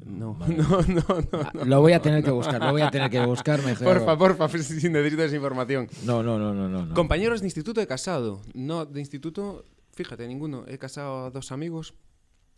No, 0.05 0.35
Vale. 0.35 0.57
no, 0.57 0.81
no, 0.83 1.05
no. 1.33 1.39
Ah, 1.41 1.53
Lo 1.65 1.81
voy 1.81 1.93
a 1.93 2.03
tener 2.03 2.25
que 2.25 2.33
buscar, 2.33 2.61
lo 2.61 2.73
voy 2.73 2.83
a 2.83 2.91
tener 2.91 3.11
que 3.11 3.25
buscar 3.25 3.63
mejor. 3.65 3.85
Porfa, 3.87 4.19
porfa, 4.19 4.49
si 4.59 4.89
necesito 4.89 5.23
esa 5.23 5.37
información. 5.37 5.87
No, 6.05 6.25
no, 6.25 6.37
no, 6.37 6.53
no, 6.53 6.69
no. 6.69 6.87
no. 6.87 6.95
Compañeros 6.95 7.41
de 7.43 7.47
instituto 7.47 7.81
he 7.81 7.87
casado. 7.87 8.41
No, 8.55 8.87
de 8.87 8.99
instituto, 8.99 9.65
fíjate, 9.99 10.29
ninguno. 10.29 10.64
He 10.69 10.78
casado 10.78 11.26
a 11.26 11.31
dos 11.31 11.50
amigos. 11.50 11.95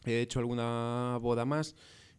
He 0.04 0.20
hecho 0.20 0.38
alguna 0.40 1.18
boda 1.20 1.44
más. 1.46 1.74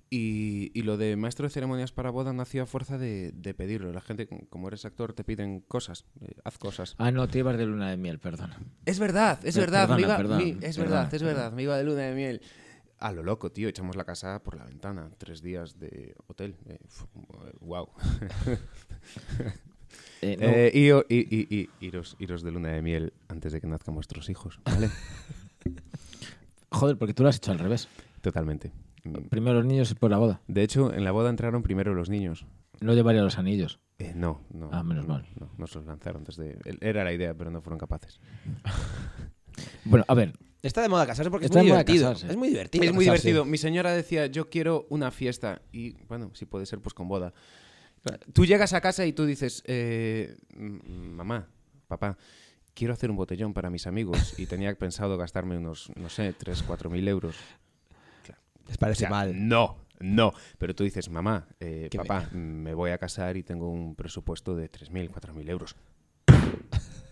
Y, 0.10 0.72
y 0.78 0.82
lo 0.82 0.98
de 0.98 1.16
maestro 1.16 1.46
de 1.48 1.52
ceremonias 1.52 1.92
para 1.92 2.10
boda 2.10 2.34
nació 2.34 2.64
a 2.64 2.66
fuerza 2.66 2.98
de, 2.98 3.32
de 3.34 3.54
pedirlo. 3.54 3.94
La 3.94 4.02
gente, 4.02 4.28
como 4.50 4.68
eres 4.68 4.84
actor, 4.84 5.14
te 5.14 5.24
piden 5.24 5.62
cosas. 5.62 6.06
eh, 6.22 6.34
haz 6.44 6.58
cosas. 6.58 6.96
Ah, 6.98 7.12
no, 7.12 7.28
te 7.30 7.38
ibas 7.40 7.56
de 7.58 7.66
luna 7.68 7.92
de 7.92 7.98
miel, 7.98 8.20
perdona. 8.20 8.60
Es 8.86 8.98
verdad, 9.00 9.40
es 9.46 9.56
verdad. 9.56 9.88
me 9.88 9.96
perdona, 9.96 10.08
iba- 10.08 10.18
perdona, 10.18 10.44
mi- 10.44 10.58
es 10.62 10.76
perdona, 10.78 10.96
verdad, 11.04 11.14
es 11.14 11.24
verdad. 11.24 11.52
Me 11.54 11.64
iba 11.64 11.78
de 11.78 11.84
luna 11.86 12.02
de 12.02 12.16
miel. 12.16 12.42
A 12.98 13.12
lo 13.14 13.24
loco, 13.24 13.52
tío. 13.52 13.70
Echamos 13.70 13.96
la 13.96 14.04
casa 14.04 14.44
por 14.44 14.58
la 14.58 14.66
ventana. 14.66 15.12
Tres 15.18 15.42
días 15.42 15.80
de 15.80 16.14
hotel. 16.28 16.58
Eh, 16.66 16.80
wow. 17.62 17.88
Eh, 20.22 20.38
no, 20.40 20.48
Eh, 20.48 20.72
y, 21.10 21.16
y- 21.16 21.28
y- 21.50 21.56
y- 21.62 21.70
iros, 21.86 22.16
iros 22.20 22.44
de 22.44 22.52
luna 22.52 22.70
de 22.70 22.82
miel 22.82 23.14
antes 23.28 23.52
de 23.54 23.60
que 23.62 23.68
nazcan 23.68 23.96
vuestros 23.96 24.30
hijos, 24.30 24.60
¿vale? 24.66 24.90
Joder, 26.72 26.98
porque 26.98 27.14
tú 27.14 27.24
lo 27.24 27.30
has 27.30 27.38
hecho 27.38 27.52
al 27.52 27.60
revés. 27.60 27.88
Totalmente. 28.22 28.72
Primero 29.30 29.56
los 29.58 29.66
niños 29.66 29.92
y 29.92 29.96
por 29.96 30.12
la 30.12 30.18
boda. 30.18 30.42
De 30.48 30.62
hecho, 30.64 30.94
en 30.94 31.04
la 31.04 31.12
boda 31.12 31.30
entraron 31.30 31.64
primero 31.64 31.94
los 31.94 32.10
niños. 32.10 32.46
No 32.80 32.94
llevaría 32.94 33.22
los 33.24 33.38
anillos. 33.38 33.80
Eh, 34.00 34.14
no, 34.16 34.42
no. 34.54 34.70
Ah, 34.72 34.84
menos 34.84 35.08
no, 35.08 35.14
mal. 35.16 35.26
No, 35.40 35.50
no 35.58 35.68
se 35.68 35.80
los 35.80 35.88
lanzaron 35.88 36.24
desde... 36.24 36.58
Era 36.82 37.04
la 37.04 37.14
idea, 37.14 37.34
pero 37.34 37.52
no 37.52 37.62
fueron 37.62 37.80
capaces. 37.80 38.20
Bueno, 39.84 40.06
a 40.08 40.14
ver, 40.14 40.34
Está 40.64 40.82
de 40.82 40.90
moda 40.90 41.06
casarse 41.08 41.30
porque 41.32 41.48
Está 41.48 41.60
es 41.60 41.64
muy 41.64 41.72
de 41.72 41.74
moda 41.74 41.84
divertido. 41.84 42.10
casarse. 42.14 42.32
Es 42.32 42.38
muy 42.38 42.50
divertido. 42.50 42.84
es 42.86 42.94
muy 42.94 43.06
casarse. 43.06 43.28
divertido. 43.30 43.46
Mi 43.52 43.58
señora 43.58 43.92
decía, 43.94 44.28
yo 44.28 44.50
quiero 44.50 44.86
una 44.90 45.10
fiesta. 45.12 45.62
Y 45.72 45.94
bueno, 46.08 46.32
si 46.36 46.46
puede 46.46 46.66
ser, 46.68 46.80
pues 46.80 46.94
con 46.94 47.08
boda. 47.08 47.34
Tú 48.34 48.46
llegas 48.46 48.74
a 48.74 48.82
casa 48.82 49.06
y 49.06 49.14
tú 49.14 49.26
dices, 49.26 49.64
eh, 49.66 50.36
mamá, 50.56 51.48
papá, 51.88 52.18
quiero 52.74 52.94
hacer 52.94 53.12
un 53.12 53.18
botellón 53.18 53.54
para 53.54 53.70
mis 53.70 53.88
amigos. 53.88 54.40
Y 54.40 54.46
tenía 54.48 54.74
pensado 54.76 55.18
gastarme 55.18 55.58
unos, 55.58 55.92
no 55.96 56.10
sé, 56.10 56.34
3, 56.34 56.64
4 56.64 56.90
mil 56.90 57.08
euros. 57.08 57.36
Les 58.68 58.78
O 58.78 58.80
parece 58.80 59.00
sea, 59.02 59.10
mal. 59.10 59.48
No, 59.48 59.78
no. 60.00 60.34
Pero 60.58 60.74
tú 60.76 60.84
dices, 60.84 61.10
mamá, 61.10 61.48
eh, 61.60 61.90
papá, 61.96 62.30
me 62.32 62.74
voy 62.74 62.92
a 62.92 62.98
casar 62.98 63.38
y 63.38 63.44
tengo 63.44 63.70
un 63.70 63.96
presupuesto 63.96 64.56
de 64.56 64.72
3.000, 64.72 65.10
4.000 65.12 65.50
euros. 65.50 65.76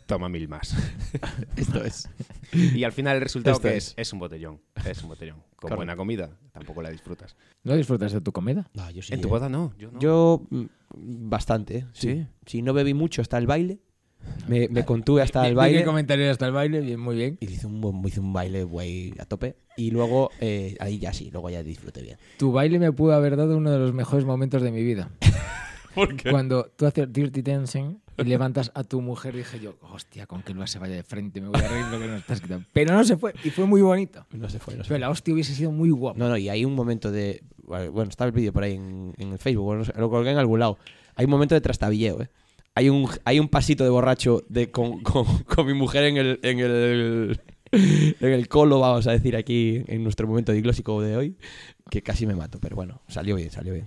Toma 0.09 0.27
mil 0.27 0.47
más. 0.47 0.75
Esto 1.55 1.83
es. 1.85 2.09
Y 2.51 2.83
al 2.83 2.91
final 2.91 3.17
el 3.17 3.21
resultado 3.21 3.55
Esto 3.57 3.67
que 3.67 3.77
es. 3.77 3.89
es, 3.89 3.93
es 3.95 4.13
un 4.13 4.17
botellón. 4.17 4.59
Es 4.83 5.03
un 5.03 5.09
botellón. 5.09 5.35
Con 5.37 5.45
Correcto. 5.57 5.75
buena 5.75 5.95
comida, 5.95 6.31
tampoco 6.51 6.81
la 6.81 6.89
disfrutas. 6.89 7.35
¿no 7.63 7.75
disfrutas 7.75 8.11
de 8.11 8.19
tu 8.19 8.31
comida? 8.31 8.67
No, 8.73 8.89
yo 8.89 9.03
sí. 9.03 9.13
en 9.13 9.21
tu 9.21 9.27
eh. 9.27 9.31
boda 9.31 9.49
no. 9.49 9.71
Yo 9.77 9.91
no. 9.91 9.99
Yo 9.99 10.47
mm, 10.49 10.65
bastante, 11.29 11.77
¿eh? 11.77 11.85
¿Sí? 11.93 12.25
Sí, 12.47 12.63
no 12.63 12.73
bebí 12.73 12.95
mucho 12.95 13.21
hasta 13.21 13.37
el 13.37 13.45
baile 13.45 13.81
Me, 14.47 14.67
me 14.69 14.83
contuve 14.83 15.21
hasta 15.21 15.47
el 15.47 15.53
baile. 15.53 15.83
comentario 15.85 16.31
hasta 16.31 16.47
el 16.47 16.53
baile, 16.53 16.81
bien, 16.81 16.99
muy 16.99 17.15
bien. 17.15 17.37
Y 17.39 17.45
hice 17.45 17.67
un, 17.67 18.01
hice 18.07 18.19
un 18.19 18.33
baile 18.33 18.63
güey 18.63 19.13
a 19.19 19.25
tope. 19.25 19.57
Y 19.77 19.91
luego, 19.91 20.31
eh, 20.39 20.75
ahí 20.79 20.97
ya 20.97 21.13
sí, 21.13 21.29
luego 21.29 21.51
ya 21.51 21.61
disfruté 21.61 22.01
bien. 22.01 22.17
Tu 22.39 22.51
baile 22.51 22.79
me 22.79 22.91
pudo 22.91 23.13
haber 23.13 23.37
dado 23.37 23.55
uno 23.57 23.69
de 23.69 23.77
los 23.77 23.93
mejores 23.93 24.25
momentos 24.25 24.63
de 24.63 24.71
mi 24.71 24.81
vida. 24.81 25.11
¿Por 25.95 26.15
qué? 26.15 26.29
Cuando 26.31 26.65
tú 26.75 26.85
haces 26.85 27.11
Dirty 27.11 27.41
Dancing 27.41 27.97
y 28.17 28.23
levantas 28.23 28.71
a 28.75 28.83
tu 28.83 29.01
mujer, 29.01 29.35
dije 29.35 29.59
yo, 29.59 29.75
hostia, 29.81 30.25
con 30.27 30.41
que 30.43 30.53
Lua 30.53 30.67
se 30.67 30.77
vaya 30.79 30.95
de 30.95 31.03
frente, 31.03 31.39
me 31.41 31.47
voy 31.49 31.59
a 31.61 31.67
reír 31.67 31.85
lo 31.91 31.99
que 31.99 32.07
no 32.07 32.15
estás 32.17 32.41
quitando. 32.41 32.65
Pero 32.73 32.93
no 32.93 33.03
se 33.03 33.17
fue 33.17 33.33
y 33.43 33.49
fue 33.49 33.65
muy 33.65 33.81
bonito. 33.81 34.25
No 34.31 34.49
se 34.49 34.59
fue, 34.59 34.75
no 34.75 34.83
se 34.83 34.87
Pero 34.89 34.95
fue. 34.97 34.99
la 34.99 35.09
hostia 35.09 35.33
hubiese 35.33 35.53
sido 35.55 35.71
muy 35.71 35.89
guapa. 35.89 36.19
No, 36.19 36.29
no, 36.29 36.37
y 36.37 36.49
hay 36.49 36.65
un 36.65 36.75
momento 36.75 37.11
de. 37.11 37.41
Bueno, 37.65 38.03
está 38.09 38.25
el 38.25 38.31
vídeo 38.31 38.51
por 38.51 38.63
ahí 38.63 38.73
en, 38.75 39.13
en 39.17 39.31
el 39.31 39.37
Facebook, 39.39 39.63
bueno, 39.65 39.79
no 39.79 39.85
sé, 39.85 39.93
lo 39.97 40.09
colgué 40.09 40.31
en 40.31 40.37
algún 40.37 40.59
lado. 40.59 40.77
Hay 41.15 41.25
un 41.25 41.31
momento 41.31 41.55
de 41.55 41.61
trastabilleo, 41.61 42.21
¿eh? 42.21 42.29
Hay 42.75 42.89
un, 42.89 43.09
hay 43.25 43.39
un 43.39 43.47
pasito 43.49 43.83
de 43.83 43.89
borracho 43.89 44.43
de, 44.49 44.71
con, 44.71 45.01
con- 45.01 45.43
con 45.43 45.65
mi 45.67 45.73
mujer 45.73 46.03
en 46.05 46.17
el, 46.17 46.39
en 46.43 46.59
el. 46.59 47.41
En 47.71 48.15
el 48.33 48.47
colo, 48.47 48.79
vamos 48.79 49.05
a 49.05 49.11
decir 49.11 49.35
aquí, 49.35 49.83
en 49.85 50.03
nuestro 50.03 50.27
momento 50.27 50.51
diglósico 50.51 50.99
de 51.03 51.15
hoy, 51.15 51.37
que 51.91 52.01
casi 52.01 52.25
me 52.25 52.33
mato, 52.33 52.59
pero 52.59 52.75
bueno, 52.75 53.03
salió 53.07 53.35
bien, 53.35 53.51
salió 53.51 53.73
bien. 53.73 53.85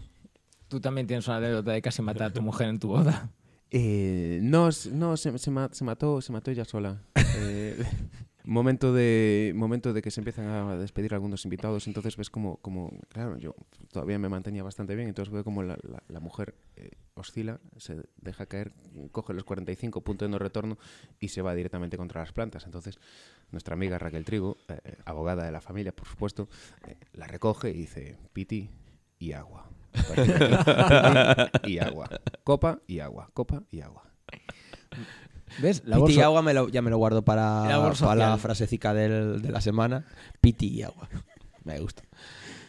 Tú 0.73 0.81
también 0.81 1.07
tienes 1.07 1.29
una 1.29 1.37
anécdota 1.37 1.73
de 1.73 1.83
casi 1.83 2.01
matar 2.01 2.29
a 2.29 2.33
tu 2.33 2.41
mujer 2.49 2.69
en 2.71 2.79
tu 2.79 2.89
boda. 2.89 3.31
Eh, 3.71 4.39
no, 4.43 4.71
no 4.93 5.17
se, 5.19 5.37
se 5.39 5.51
ma- 5.51 5.69
se 5.71 5.85
mató, 5.85 6.23
se 6.23 6.33
mató 6.33 6.51
ella 6.51 6.65
sola. 6.65 7.03
Eh, 7.37 7.77
momento 8.45 8.95
de 8.95 9.53
momento 9.55 9.93
de 9.93 10.01
que 10.01 10.11
se 10.11 10.21
empiezan 10.21 10.47
a 10.47 10.77
despedir 10.79 11.13
algunos 11.13 11.45
invitados, 11.45 11.87
entonces 11.89 12.17
ves 12.17 12.31
como, 12.31 12.57
como 12.57 12.91
claro, 13.11 13.37
yo 13.37 13.55
todavía 13.93 14.19
me 14.19 14.31
mantenía 14.31 14.63
bastante 14.63 14.95
bien, 14.97 15.09
entonces 15.09 15.31
veo 15.31 15.45
como 15.45 15.63
la, 15.63 15.77
la- 15.83 16.03
la 16.09 16.21
mujer 16.21 16.55
eh, 16.77 16.93
oscila, 17.13 17.61
se 17.77 17.97
deja 18.17 18.47
caer, 18.47 18.73
coge 19.11 19.35
los 19.35 19.45
45 19.45 20.01
puntos 20.01 20.27
de 20.27 20.31
no 20.33 20.39
retorno 20.39 20.79
y 21.21 21.29
se 21.29 21.43
va 21.43 21.55
directamente 21.55 21.99
contra 21.99 22.23
las 22.23 22.33
plantas. 22.33 22.65
Entonces 22.65 22.99
nuestra 23.51 23.75
amiga 23.75 23.99
Raquel 23.99 24.25
Trigo, 24.25 24.57
eh, 24.69 24.97
abogada 25.05 25.45
de 25.45 25.53
la 25.53 25.61
familia, 25.61 25.95
por 25.95 26.09
supuesto, 26.09 26.49
eh, 26.87 26.97
la 27.13 27.27
recoge 27.27 27.69
y 27.69 27.75
dice 27.75 28.17
piti 28.33 28.71
y 29.19 29.33
agua. 29.33 29.69
Y 31.65 31.79
agua. 31.79 32.09
Copa 32.45 32.81
y 32.87 33.01
agua. 33.01 33.31
Copa 33.35 33.63
y 33.71 33.81
agua. 33.81 34.05
¿Ves? 35.61 35.83
La 35.85 35.97
Piti 35.99 36.15
y 36.15 36.21
agua 36.21 36.41
me 36.43 36.55
lo- 36.55 36.69
ya 36.69 36.81
me 36.81 36.91
lo 36.91 36.97
guardo 36.99 37.23
para, 37.25 37.67
Labor 37.69 37.97
para 37.99 38.31
la 38.31 38.37
frasecica 38.39 38.95
del- 38.95 39.43
de 39.43 39.51
la 39.51 39.61
semana. 39.61 40.07
Piti 40.41 40.69
y 40.69 40.83
agua. 40.83 41.09
Me 41.65 41.79
gusta. 41.79 42.03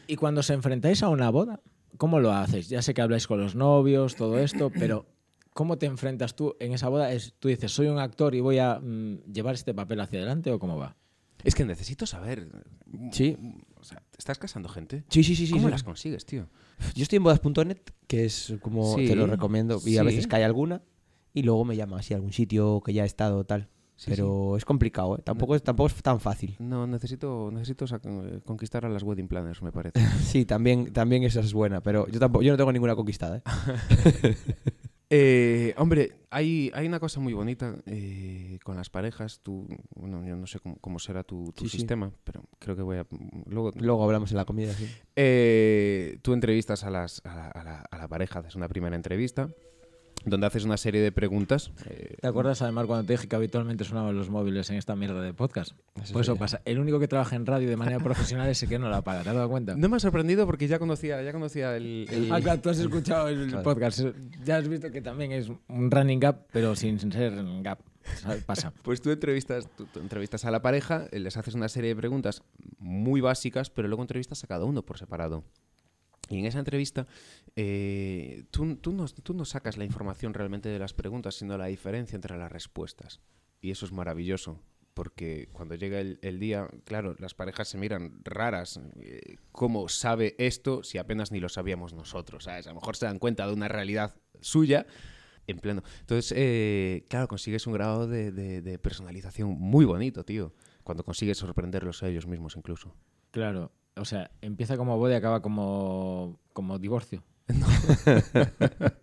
Y 0.07 0.17
cuando 0.17 0.41
os 0.41 0.49
enfrentáis 0.49 1.01
a 1.01 1.09
una 1.09 1.29
boda, 1.29 1.61
¿cómo 1.97 2.19
lo 2.19 2.31
hacéis? 2.33 2.67
Ya 2.69 2.81
sé 2.81 2.93
que 2.93 3.01
habláis 3.01 3.25
con 3.25 3.39
los 3.39 3.55
novios, 3.55 4.15
todo 4.15 4.37
esto, 4.37 4.69
pero 4.69 5.05
¿cómo 5.53 5.77
te 5.77 5.85
enfrentas 5.85 6.35
tú 6.35 6.55
en 6.59 6.73
esa 6.73 6.89
boda? 6.89 7.11
Es, 7.13 7.33
¿Tú 7.39 7.47
dices, 7.47 7.71
soy 7.71 7.87
un 7.87 7.99
actor 7.99 8.35
y 8.35 8.41
voy 8.41 8.59
a 8.59 8.79
mm, 8.81 9.31
llevar 9.31 9.55
este 9.55 9.73
papel 9.73 10.01
hacia 10.01 10.19
adelante 10.19 10.51
o 10.51 10.59
cómo 10.59 10.77
va? 10.77 10.97
Es 11.45 11.55
que 11.55 11.63
necesito 11.65 12.05
saber. 12.05 12.47
Sí. 13.11 13.37
O 13.79 13.83
sea, 13.83 13.99
¿te 14.11 14.17
estás 14.17 14.37
casando 14.39 14.67
gente? 14.69 15.03
Sí, 15.09 15.23
sí, 15.23 15.35
sí. 15.35 15.47
sí, 15.47 15.53
¿Cómo 15.53 15.67
sí. 15.67 15.71
las 15.71 15.83
consigues, 15.83 16.25
tío? 16.25 16.47
Yo 16.95 17.03
estoy 17.03 17.17
en 17.17 17.23
bodas.net, 17.23 17.77
que 18.07 18.25
es 18.25 18.53
como 18.61 18.95
Sí, 18.95 19.05
te 19.07 19.15
lo 19.15 19.25
recomiendo, 19.27 19.79
y 19.85 19.97
a 19.97 20.01
sí. 20.01 20.05
veces 20.05 20.27
cae 20.27 20.43
alguna, 20.43 20.81
y 21.33 21.43
luego 21.43 21.65
me 21.65 21.75
llaman 21.75 21.99
así 21.99 22.13
a 22.13 22.17
algún 22.17 22.33
sitio 22.33 22.81
que 22.85 22.93
ya 22.93 23.03
he 23.03 23.05
estado 23.07 23.43
tal. 23.45 23.69
Sí, 23.95 24.09
Pero 24.09 24.57
es 24.57 24.65
complicado, 24.65 25.17
¿eh? 25.17 25.21
Tampoco, 25.23 25.55
es, 25.55 25.61
tampoco 25.63 25.87
es 25.87 26.01
tan 26.01 26.19
fácil. 26.19 26.55
No, 26.59 26.87
necesito, 26.87 27.49
necesito 27.53 27.85
sac- 27.85 28.01
eh, 28.05 28.41
conquistar 28.43 28.85
a 28.85 28.89
las 28.89 29.03
wedding 29.03 29.27
planners, 29.27 29.61
me 29.61 29.71
parece. 29.71 29.93
Sí, 30.23 30.45
también, 30.45 30.91
también 30.91 31.23
esa 31.23 31.39
es 31.41 31.53
buena, 31.53 31.81
pero 31.81 32.07
yo 32.07 32.19
tampoco, 32.19 32.43
yo 32.43 32.51
no 32.51 32.57
tengo 32.57 32.71
ninguna 32.71 32.95
conquistada, 32.95 33.37
¿eh? 33.37 33.43
Eh, 35.15 35.75
hombre, 35.77 36.11
hay, 36.31 36.71
hay 36.73 36.87
una 36.87 36.99
cosa 36.99 37.19
muy 37.19 37.33
bonita 37.33 37.75
eh, 37.85 38.57
con 38.63 38.75
las 38.75 38.89
parejas. 38.89 39.41
Tú, 39.43 39.67
bueno, 39.93 40.25
yo 40.25 40.35
no 40.35 40.47
sé 40.47 40.59
cómo, 40.59 40.77
cómo 40.81 40.97
será 40.97 41.23
tu, 41.23 41.51
tu 41.55 41.65
Sí, 41.65 41.69
sí. 41.69 41.77
sistema, 41.77 42.11
pero 42.23 42.41
creo 42.57 42.75
que 42.75 42.81
voy 42.81 42.97
a. 42.97 43.05
Luego, 43.45 43.71
Luego 43.75 44.03
hablamos 44.03 44.31
en 44.31 44.37
la 44.37 44.45
comida, 44.45 44.73
sí. 44.73 44.89
Eh, 45.15 46.17
tú 46.23 46.33
entrevistas 46.33 46.83
a, 46.83 46.89
las, 46.89 47.21
a, 47.25 47.35
la, 47.35 47.47
a 47.49 47.63
la- 47.63 47.85
a 47.91 47.97
la 47.99 48.07
pareja, 48.07 48.39
haces 48.39 48.55
una 48.55 48.67
primera 48.67 48.95
entrevista, 48.95 49.49
donde 50.25 50.47
haces 50.47 50.63
una 50.65 50.77
serie 50.77 51.01
de 51.01 51.11
preguntas. 51.11 51.71
eh, 51.89 52.15
¿Te 52.21 52.27
acuerdas 52.27 52.61
además 52.61 52.85
cuando 52.85 53.05
te 53.05 53.13
dije 53.13 53.27
que 53.27 53.35
habitualmente 53.35 53.83
sonaban 53.83 54.15
los 54.15 54.29
móviles 54.29 54.69
en 54.69 54.77
esta 54.77 54.95
mierda 54.95 55.21
de 55.21 55.33
podcast? 55.33 55.71
Eso 56.01 56.13
Pues 56.13 56.27
eso 56.27 56.35
pasa. 56.37 56.61
El 56.65 56.79
único 56.79 56.99
que 56.99 57.07
trabaja 57.07 57.35
en 57.35 57.45
radio 57.45 57.69
de 57.69 57.77
manera 57.77 57.99
profesional 57.99 58.49
es 58.49 58.61
el 58.63 58.69
que 58.69 58.79
no 58.79 58.89
la 58.89 59.01
paga. 59.01 59.23
¿Te 59.23 59.29
has 59.29 59.35
dado 59.35 59.49
cuenta? 59.49 59.75
No 59.75 59.89
me 59.89 59.97
ha 59.97 59.99
sorprendido 59.99 60.45
porque 60.45 60.67
ya 60.67 60.79
conocía, 60.79 61.21
ya 61.21 61.31
conocía 61.33 61.75
el, 61.75 62.07
el- 62.09 62.31
Ah, 62.31 62.39
claro, 62.41 62.61
tú 62.61 62.69
has 62.69 62.79
escuchado 62.79 63.27
el 63.27 63.47
Claro. 63.47 63.63
podcast. 63.63 64.01
Ya 64.45 64.57
has 64.57 64.67
visto 64.67 64.89
que 64.91 65.01
también 65.01 65.31
es 65.31 65.49
un 65.67 65.91
running 65.91 66.19
gap, 66.19 66.47
pero 66.51 66.75
sin 66.75 66.99
ser 66.99 67.33
gap. 67.61 67.79
Pasa. 68.45 68.73
Pues 68.81 69.01
tú 69.01 69.11
entrevistas, 69.11 69.65
tú, 69.77 69.85
tú 69.85 69.99
entrevistas 70.01 70.43
a 70.43 70.51
la 70.51 70.61
pareja, 70.61 71.07
eh, 71.11 71.19
les 71.19 71.37
haces 71.37 71.53
una 71.55 71.69
serie 71.69 71.91
de 71.91 71.95
preguntas 71.95 72.43
muy 72.77 73.21
básicas, 73.21 73.69
pero 73.69 73.87
luego 73.87 74.03
entrevistas 74.03 74.43
a 74.43 74.47
cada 74.47 74.65
uno 74.65 74.81
por 74.83 74.97
separado. 74.97 75.45
Y 76.33 76.39
en 76.39 76.45
esa 76.45 76.59
entrevista, 76.59 77.05
eh, 77.55 78.45
tú, 78.51 78.75
tú 78.77 78.91
no, 78.91 79.05
tú 79.07 79.33
no 79.33 79.45
sacas 79.45 79.77
la 79.77 79.85
información 79.85 80.33
realmente 80.33 80.69
de 80.69 80.79
las 80.79 80.93
preguntas, 80.93 81.35
sino 81.35 81.57
la 81.57 81.67
diferencia 81.67 82.15
entre 82.15 82.37
las 82.37 82.51
respuestas. 82.51 83.21
Y 83.61 83.71
eso 83.71 83.85
es 83.85 83.91
maravilloso, 83.91 84.59
porque 84.93 85.47
cuando 85.51 85.75
llega 85.75 85.99
el, 85.99 86.19
el 86.21 86.39
día, 86.39 86.67
claro, 86.85 87.15
las 87.19 87.33
parejas 87.33 87.67
se 87.67 87.77
miran 87.77 88.19
raras. 88.23 88.79
eh, 88.99 89.37
¿Cómo 89.51 89.87
sabe 89.89 90.35
esto 90.37 90.83
si 90.83 90.97
apenas 90.97 91.31
ni 91.31 91.39
lo 91.39 91.49
sabíamos 91.49 91.93
nosotros? 91.93 92.45
¿sabes? 92.45 92.65
A 92.67 92.71
lo 92.71 92.75
mejor 92.75 92.95
se 92.95 93.05
dan 93.05 93.19
cuenta 93.19 93.45
de 93.47 93.53
una 93.53 93.67
realidad 93.67 94.15
suya 94.41 94.85
en 95.47 95.59
pleno. 95.59 95.83
Entonces, 95.99 96.33
eh, 96.35 97.05
claro, 97.09 97.27
consigues 97.27 97.67
un 97.67 97.73
grado 97.73 98.07
de, 98.07 98.31
de- 98.31 98.61
de 98.61 98.79
personalización 98.79 99.49
muy 99.51 99.85
bonito, 99.85 100.23
tío. 100.25 100.53
Cuando 100.83 101.03
consigues 101.03 101.37
sorprenderlos 101.37 102.01
a 102.03 102.09
ellos 102.09 102.27
mismos 102.27 102.55
incluso. 102.57 102.95
Claro. 103.31 103.71
O 103.95 104.05
sea, 104.05 104.31
empieza 104.41 104.75
como 104.77 104.97
boda 104.97 105.13
y 105.13 105.17
acaba 105.17 105.41
como, 105.41 106.39
como 106.53 106.79
divorcio. 106.79 107.23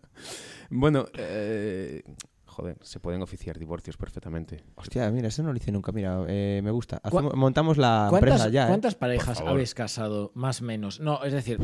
Bueno, 0.72 1.06
eh, 1.14 2.02
joder, 2.46 2.76
se 2.82 3.00
pueden 3.00 3.22
oficiar 3.22 3.58
divorcios 3.58 3.96
perfectamente. 3.96 4.62
Hostia, 4.76 5.10
mira, 5.10 5.26
eso 5.28 5.42
no 5.42 5.50
lo 5.50 5.56
hice 5.56 5.72
nunca. 5.72 5.90
Mira, 5.90 6.24
eh, 6.28 6.60
me 6.62 6.70
gusta. 6.70 7.00
¿Cuá- 7.00 7.20
Hacemos- 7.22 7.34
montamos 7.34 7.76
la 7.76 8.06
¿Cuántas, 8.08 8.30
empresa 8.34 8.48
ya, 8.50 8.64
¿eh? 8.66 8.68
cuántas 8.68 8.94
parejas 8.94 9.40
habéis 9.40 9.74
casado, 9.74 10.30
más 10.34 10.60
o 10.60 10.64
menos? 10.64 11.00
No, 11.00 11.24
es 11.24 11.32
decir, 11.32 11.58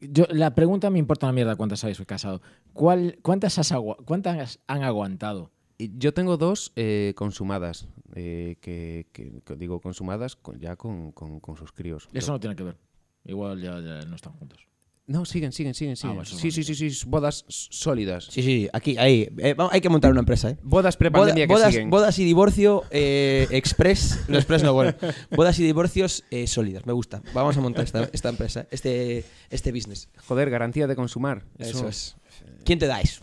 yo, 0.00 0.26
la 0.28 0.54
pregunta 0.54 0.90
me 0.90 0.98
importa 0.98 1.26
una 1.26 1.32
mierda 1.32 1.56
cuántas 1.56 1.82
habéis 1.84 2.00
casado. 2.04 2.42
¿Cuál, 2.74 3.18
cuántas, 3.22 3.58
has 3.58 3.72
¿Cuántas 4.04 4.60
han 4.66 4.82
aguantado? 4.82 5.50
Yo 5.78 6.14
tengo 6.14 6.36
dos 6.36 6.72
eh, 6.76 7.12
consumadas, 7.16 7.88
eh, 8.14 8.56
que, 8.60 9.06
que- 9.12 9.40
que 9.44 9.56
digo 9.56 9.80
consumadas 9.80 10.36
con- 10.36 10.58
ya 10.60 10.76
con, 10.76 11.12
con- 11.12 11.40
con 11.40 11.56
sus 11.56 11.72
críos. 11.72 12.08
Eso 12.12 12.32
no 12.32 12.40
tiene 12.40 12.54
que 12.56 12.62
ver. 12.62 12.76
Igual 13.24 13.60
ya, 13.60 13.80
ya 13.80 14.02
no 14.06 14.16
están 14.16 14.32
juntos. 14.34 14.66
No, 15.04 15.24
siguen, 15.24 15.50
siguen, 15.50 15.74
siguen, 15.74 15.96
siguen. 15.96 16.20
eso 16.20 16.36
es 16.36 16.40
sí, 16.40 16.50
sí, 16.52 16.62
sí, 16.62 16.90
sí, 16.90 17.04
bodas 17.08 17.44
sólidas. 17.48 18.26
Sí, 18.30 18.40
sí, 18.42 18.68
aquí, 18.72 18.96
ahí. 18.98 19.28
Eh, 19.38 19.56
hay 19.70 19.80
que 19.80 19.88
montar 19.88 20.12
una 20.12 20.20
empresa, 20.20 20.50
¿eh? 20.50 20.56
Bodas 20.62 20.94
Boda- 20.94 20.98
prepandemia 20.98 21.46
que 21.48 21.52
bodas, 21.52 21.72
siguen. 21.72 21.90
bodas 21.90 22.18
y 22.20 22.24
divorcio 22.24 22.84
eh, 22.90 23.48
express. 23.50 24.20
No, 24.28 24.38
express 24.38 24.62
no, 24.62 24.72
bueno. 24.72 24.94
Bodas 25.34 25.58
y 25.58 25.64
divorcios 25.64 26.22
eh, 26.30 26.46
sólidas. 26.46 26.86
Me 26.86 26.92
gusta. 26.92 27.20
Vamos 27.34 27.56
a 27.56 27.60
montar 27.60 27.82
esta, 27.84 28.08
esta 28.12 28.28
empresa, 28.28 28.68
este, 28.70 29.24
este 29.50 29.72
business. 29.72 30.08
Joder, 30.28 30.48
garantía 30.50 30.86
de 30.86 30.94
consumar. 30.94 31.44
Eso, 31.58 31.88
es. 31.88 32.16
¿Quién 32.64 32.78
te 32.78 32.86
da 32.86 33.00
eso? 33.00 33.22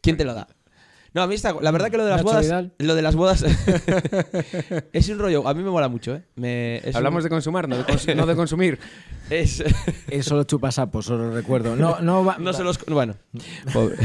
¿Quién 0.00 0.16
te 0.16 0.24
lo 0.24 0.32
da? 0.32 0.46
No, 1.16 1.22
a 1.22 1.26
mí 1.26 1.34
está, 1.34 1.54
la 1.62 1.70
verdad 1.70 1.90
que 1.90 1.96
lo 1.96 2.04
de 2.04 2.10
las 2.10 2.18
Nacho 2.18 2.28
bodas, 2.28 2.44
Vidal. 2.44 2.74
lo 2.78 2.94
de 2.94 3.00
las 3.02 3.16
bodas 3.16 3.42
es 4.92 5.08
un 5.08 5.18
rollo. 5.18 5.48
A 5.48 5.54
mí 5.54 5.62
me 5.62 5.70
mola 5.70 5.88
mucho, 5.88 6.14
¿eh? 6.14 6.22
Me- 6.34 6.76
es 6.86 6.94
Hablamos 6.94 7.18
un- 7.20 7.24
de 7.24 7.30
consumar, 7.30 7.68
no 7.68 7.78
de, 7.78 7.84
cons- 7.84 8.14
no 8.14 8.26
de 8.26 8.36
consumir. 8.36 8.78
es, 9.30 9.64
Él 10.08 10.22
solo 10.22 10.44
chupa 10.44 10.70
sapos, 10.70 11.06
solo 11.06 11.32
recuerdo. 11.32 11.74
No, 11.74 12.00
no, 12.00 12.22
va, 12.22 12.36
no 12.38 12.52
se 12.52 12.62
los, 12.62 12.78
bueno, 12.86 13.14
pobre. 13.72 13.96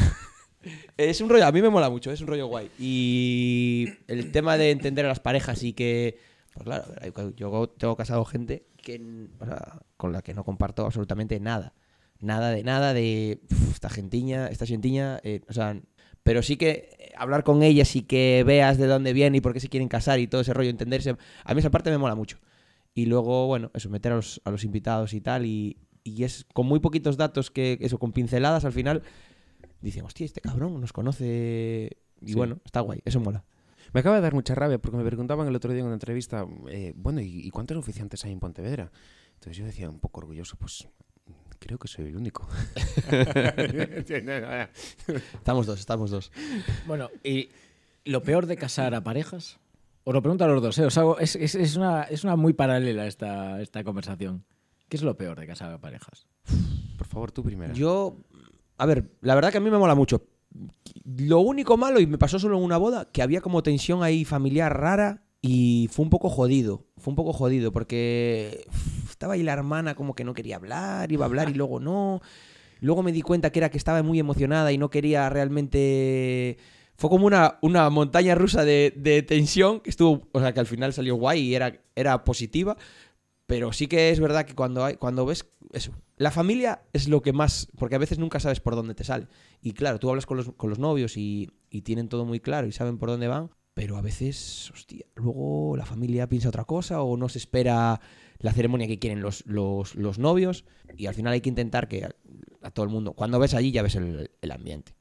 Es 0.95 1.19
un 1.19 1.29
rollo, 1.29 1.45
a 1.45 1.51
mí 1.51 1.61
me 1.61 1.69
mola 1.69 1.89
mucho, 1.89 2.11
es 2.11 2.21
un 2.21 2.27
rollo 2.27 2.47
guay. 2.47 2.69
Y 2.79 3.87
el 4.07 4.31
tema 4.31 4.57
de 4.57 4.71
entender 4.71 5.03
a 5.05 5.09
las 5.09 5.19
parejas 5.19 5.63
y 5.63 5.73
que, 5.73 6.17
pues 6.53 6.63
claro, 6.63 6.85
yo 7.35 7.67
tengo 7.77 7.97
casado 7.97 8.23
gente 8.23 8.67
que, 8.81 9.27
o 9.39 9.45
sea, 9.45 9.79
con 9.97 10.13
la 10.13 10.21
que 10.21 10.33
no 10.33 10.43
comparto 10.43 10.85
absolutamente 10.85 11.39
nada. 11.39 11.73
Nada 12.19 12.51
de 12.51 12.63
nada 12.63 12.93
de 12.93 13.41
"Uf, 13.51 13.71
esta 13.73 13.89
gentiña, 13.89 14.45
esta 14.47 14.67
gentiña, 14.67 15.19
eh, 15.23 15.41
o 15.49 15.53
sea, 15.53 15.75
pero 16.23 16.41
sí 16.41 16.57
que 16.57 16.89
eh, 16.99 17.11
hablar 17.17 17.43
con 17.43 17.63
ellas 17.63 17.95
y 17.95 18.03
que 18.03 18.43
veas 18.45 18.77
de 18.77 18.87
dónde 18.87 19.13
viene 19.13 19.37
y 19.37 19.41
por 19.41 19.53
qué 19.53 19.59
se 19.59 19.69
quieren 19.69 19.87
casar 19.89 20.19
y 20.19 20.27
todo 20.27 20.41
ese 20.41 20.53
rollo, 20.53 20.69
entenderse, 20.69 21.15
a 21.43 21.53
mí 21.53 21.59
esa 21.59 21.69
parte 21.71 21.89
me 21.91 21.97
mola 21.97 22.15
mucho. 22.15 22.37
Y 22.93 23.05
luego, 23.05 23.47
bueno, 23.47 23.71
eso, 23.73 23.89
meter 23.89 24.11
a 24.11 24.15
los, 24.15 24.41
a 24.43 24.51
los 24.51 24.63
invitados 24.63 25.13
y 25.13 25.21
tal, 25.21 25.45
y, 25.45 25.77
y 26.03 26.23
es 26.23 26.45
con 26.53 26.65
muy 26.67 26.79
poquitos 26.79 27.15
datos 27.17 27.49
que, 27.51 27.77
eso, 27.81 27.97
con 27.99 28.11
pinceladas 28.11 28.65
al 28.65 28.73
final, 28.73 29.01
dicen, 29.81 30.03
hostia, 30.05 30.25
este 30.25 30.41
cabrón 30.41 30.79
nos 30.81 30.91
conoce. 30.93 31.97
Y 32.21 32.27
Sí. 32.29 32.33
bueno, 32.35 32.59
está 32.65 32.81
guay, 32.81 32.99
eso 33.05 33.19
mola. 33.19 33.43
Me 33.93 34.01
acaba 34.01 34.17
de 34.17 34.21
dar 34.21 34.33
mucha 34.33 34.53
rabia 34.55 34.77
porque 34.77 34.95
me 34.97 35.03
preguntaban 35.03 35.47
el 35.47 35.55
otro 35.55 35.71
día 35.71 35.79
en 35.79 35.85
una 35.87 35.95
entrevista, 35.95 36.45
eh, 36.69 36.93
bueno, 36.95 37.19
¿y, 37.21 37.45
y 37.45 37.49
cuántos 37.49 37.77
oficiantes 37.77 38.23
hay 38.25 38.31
en 38.31 38.39
Pontevedra? 38.39 38.91
Entonces 39.33 39.57
yo 39.57 39.65
decía, 39.65 39.89
un 39.89 39.99
poco 39.99 40.19
orgulloso, 40.19 40.55
pues 40.57 40.87
creo 41.61 41.77
que 41.77 41.87
soy 41.87 42.07
el 42.07 42.17
único. 42.17 42.49
Estamos 45.33 45.65
dos, 45.65 45.79
estamos 45.79 46.09
dos. 46.11 46.31
Bueno, 46.87 47.09
y 47.23 47.49
¿Lo 48.03 48.23
peor 48.23 48.47
de 48.47 48.57
casar 48.57 48.95
a 48.95 49.03
parejas? 49.03 49.59
Os 50.03 50.13
lo 50.13 50.21
pregunto 50.23 50.43
a 50.43 50.47
los 50.47 50.61
dos, 50.63 50.75
¿eh? 50.79 50.85
Os 50.85 50.97
hago- 50.97 51.19
es, 51.19 51.35
es- 51.35 51.53
es 51.53 51.75
una, 51.75 52.01
es 52.03 52.23
una 52.23 52.35
muy 52.35 52.53
paralela 52.53 53.05
esta, 53.05 53.61
esta 53.61 53.83
conversación. 53.83 54.43
¿Qué 54.89 54.97
es 54.97 55.03
lo 55.03 55.15
peor 55.15 55.39
de 55.39 55.45
casar 55.45 55.71
a 55.71 55.77
parejas? 55.79 56.25
Por 56.97 57.05
favor, 57.05 57.31
tú 57.31 57.43
primero. 57.43 57.75
Yo, 57.75 58.17
a 58.79 58.85
ver, 58.87 59.11
la 59.21 59.35
verdad 59.35 59.51
que 59.51 59.59
a 59.59 59.61
mí 59.61 59.69
me 59.69 59.77
mola 59.77 59.93
mucho. 59.93 60.25
Lo 61.05 61.41
único 61.41 61.77
malo, 61.77 61.99
y 61.99 62.07
me 62.07 62.17
pasó 62.17 62.39
solo 62.39 62.57
en 62.57 62.63
una 62.63 62.77
boda, 62.77 63.05
que 63.11 63.21
había 63.21 63.39
como 63.41 63.61
tensión 63.61 64.01
ahí 64.01 64.25
familiar 64.25 64.75
rara 64.75 65.23
y 65.41 65.87
fue 65.91 66.03
un 66.03 66.09
poco 66.09 66.29
jodido. 66.29 66.87
Fue 66.97 67.11
un 67.11 67.15
poco 67.15 67.33
jodido 67.33 67.71
porque 67.71 68.65
estaba 69.21 69.35
ahí 69.35 69.43
la 69.43 69.53
hermana 69.53 69.93
como 69.93 70.15
que 70.15 70.23
no 70.23 70.33
quería 70.33 70.55
hablar, 70.55 71.11
iba 71.11 71.25
a 71.25 71.27
hablar 71.27 71.47
y 71.47 71.53
luego 71.53 71.79
no. 71.79 72.21
Luego 72.79 73.03
me 73.03 73.11
di 73.11 73.21
cuenta 73.21 73.51
que 73.51 73.59
era 73.59 73.69
que 73.69 73.77
estaba 73.77 74.01
muy 74.01 74.17
emocionada 74.19 74.71
y 74.71 74.79
no 74.79 74.89
quería 74.89 75.29
realmente... 75.29 76.57
Fue 76.95 77.07
como 77.07 77.27
una, 77.27 77.59
una 77.61 77.87
montaña 77.91 78.33
rusa 78.33 78.65
de, 78.65 78.91
de 78.97 79.21
tensión 79.21 79.79
que 79.79 79.91
estuvo, 79.91 80.27
o 80.31 80.39
sea, 80.39 80.55
que 80.55 80.59
al 80.59 80.65
final 80.65 80.91
salió 80.91 81.15
guay 81.17 81.39
y 81.39 81.53
era, 81.53 81.79
era 81.95 82.23
positiva, 82.23 82.77
pero 83.45 83.71
sí 83.73 83.85
que 83.85 84.09
es 84.09 84.19
verdad 84.19 84.45
que 84.45 84.55
cuando, 84.55 84.85
hay, 84.85 84.95
cuando 84.95 85.23
ves 85.23 85.45
eso, 85.71 85.91
la 86.17 86.31
familia 86.31 86.81
es 86.91 87.07
lo 87.07 87.21
que 87.21 87.31
más, 87.31 87.67
porque 87.77 87.95
a 87.95 87.99
veces 87.99 88.17
nunca 88.17 88.39
sabes 88.39 88.59
por 88.59 88.75
dónde 88.75 88.95
te 88.95 89.03
sale. 89.03 89.27
Y 89.61 89.73
claro, 89.73 89.99
tú 89.99 90.09
hablas 90.09 90.25
con 90.25 90.37
los, 90.37 90.51
con 90.53 90.71
los 90.71 90.79
novios 90.79 91.15
y, 91.15 91.51
y 91.69 91.81
tienen 91.81 92.09
todo 92.09 92.25
muy 92.25 92.39
claro 92.39 92.65
y 92.65 92.71
saben 92.71 92.97
por 92.97 93.09
dónde 93.09 93.27
van, 93.27 93.51
pero 93.75 93.97
a 93.97 94.01
veces, 94.01 94.71
hostia, 94.71 95.05
luego 95.15 95.77
la 95.77 95.85
familia 95.85 96.27
piensa 96.27 96.49
otra 96.49 96.65
cosa 96.65 97.03
o 97.03 97.17
no 97.17 97.29
se 97.29 97.37
espera 97.37 98.01
la 98.41 98.51
ceremonia 98.53 98.87
que 98.87 98.99
quieren 98.99 99.21
los, 99.21 99.45
los, 99.45 99.95
los 99.95 100.19
novios 100.19 100.65
y 100.97 101.05
al 101.07 101.13
final 101.13 101.33
hay 101.33 101.41
que 101.41 101.49
intentar 101.49 101.87
que 101.87 102.05
a, 102.05 102.15
a 102.61 102.71
todo 102.71 102.83
el 102.85 102.91
mundo, 102.91 103.13
cuando 103.13 103.39
ves 103.39 103.53
allí 103.53 103.71
ya 103.71 103.81
ves 103.83 103.95
el, 103.95 104.31
el 104.41 104.51
ambiente. 104.51 104.93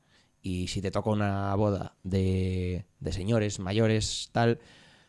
Y 0.43 0.69
si 0.69 0.81
te 0.81 0.91
toca 0.91 1.11
una 1.11 1.55
boda 1.55 1.97
de, 2.03 2.87
de 2.99 3.13
señores 3.13 3.59
mayores, 3.61 4.31
tal, 4.33 4.59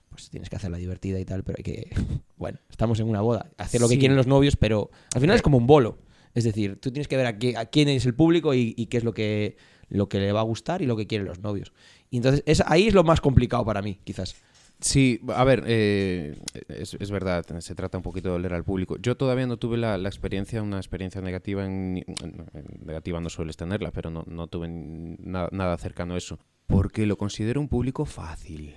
pues 0.10 0.30
tienes 0.30 0.50
que 0.50 0.58
hacerla 0.58 0.78
divertida 0.78 1.20
y 1.20 1.26
tal, 1.26 1.44
pero 1.44 1.58
hay 1.60 1.64
que, 1.64 1.90
bueno, 2.38 2.60
estamos 2.70 3.00
en 3.00 3.08
una 3.08 3.22
boda, 3.22 3.50
hacer 3.58 3.80
lo 3.82 3.88
que 3.88 3.96
quieren 4.00 4.18
los 4.18 4.28
novios, 4.28 4.56
pero 4.58 4.92
al 5.14 5.22
final 5.22 5.36
es 5.36 5.42
como 5.42 5.58
un 5.58 5.68
bolo. 5.68 6.00
Es 6.34 6.44
decir, 6.46 6.78
tú 6.80 6.92
tienes 6.92 7.08
que 7.10 7.18
ver 7.18 7.26
a, 7.26 7.38
qué- 7.38 7.58
a 7.58 7.66
quién 7.66 7.90
es 7.90 8.06
el 8.06 8.14
público 8.16 8.54
y, 8.54 8.74
y 8.78 8.86
qué 8.88 8.98
es 8.98 9.04
lo 9.04 9.14
que, 9.14 9.58
lo 9.90 10.08
que 10.10 10.20
le 10.20 10.32
va 10.32 10.40
a 10.40 10.44
gustar 10.44 10.82
y 10.82 10.86
lo 10.86 10.96
que 10.96 11.08
quieren 11.08 11.28
los 11.28 11.40
novios. 11.40 11.74
Y 12.10 12.18
entonces 12.18 12.44
es, 12.46 12.62
ahí 12.66 12.88
es 12.88 12.94
lo 12.94 13.04
más 13.04 13.20
complicado 13.22 13.66
para 13.66 13.82
mí, 13.82 14.00
quizás. 14.04 14.36
Sí, 14.82 15.22
a 15.36 15.44
ver, 15.44 15.64
eh, 15.68 16.40
es, 16.68 16.98
verdad, 17.12 17.46
se 17.60 17.76
trata 17.76 17.98
un 18.00 18.04
poquito 18.04 18.30
de 18.30 18.36
oler 18.36 18.54
al 18.54 18.64
público. 18.64 18.98
Yo 18.98 19.16
todavía 19.16 19.46
no 19.46 19.58
tuve 19.58 19.78
la, 19.78 19.96
experiencia, 19.98 20.64
una 20.64 20.78
experiencia 20.78 21.22
negativa, 21.22 21.64
en, 21.66 21.98
en- 22.08 22.48
en- 22.54 22.86
negativa 22.86 23.22
no 23.22 23.30
sueles 23.30 23.58
tenerla, 23.58 23.92
pero 23.92 24.10
no, 24.10 24.24
no 24.28 24.48
tuve 24.48 24.68
nada, 24.70 25.50
nada 25.52 25.78
cercano 25.78 26.16
a 26.16 26.18
eso. 26.18 26.40
Porque 26.66 27.06
lo 27.06 27.16
considero 27.18 27.62
un 27.62 27.68
público 27.68 28.06
fácil. 28.06 28.74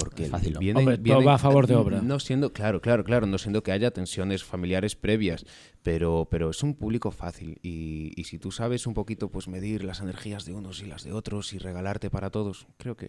Porque 0.00 0.24
Es 0.24 0.30
fácil, 0.30 0.54
¿no? 0.54 0.60
vienen- 0.60 0.78
Hombre, 0.78 0.96
todo 0.96 1.04
vienen- 1.04 1.28
va 1.28 1.34
a 1.34 1.38
favor 1.38 1.66
de 1.66 1.74
obra. 1.76 2.00
No 2.02 2.18
siendo, 2.20 2.52
claro, 2.52 2.80
claro, 2.80 3.04
claro, 3.04 3.26
no 3.26 3.38
siendo 3.38 3.62
que 3.62 3.72
haya 3.72 3.90
tensiones 3.90 4.42
familiares 4.44 4.96
previas, 4.96 5.44
pero, 5.82 6.26
pero 6.30 6.50
es 6.50 6.62
un 6.62 6.74
público 6.74 7.10
fácil. 7.10 7.58
Y, 7.62 8.12
y 8.16 8.24
si 8.24 8.38
tú 8.38 8.50
sabes 8.50 8.86
un 8.86 8.94
poquito, 8.94 9.30
pues 9.30 9.48
medir 9.48 9.84
las 9.84 10.00
energías 10.00 10.44
de 10.44 10.52
unos 10.54 10.82
y 10.82 10.86
las 10.86 11.04
de 11.04 11.12
otros 11.12 11.52
y 11.52 11.58
regalarte 11.58 12.10
para 12.10 12.30
todos, 12.30 12.66
creo 12.78 12.96
que, 12.96 13.08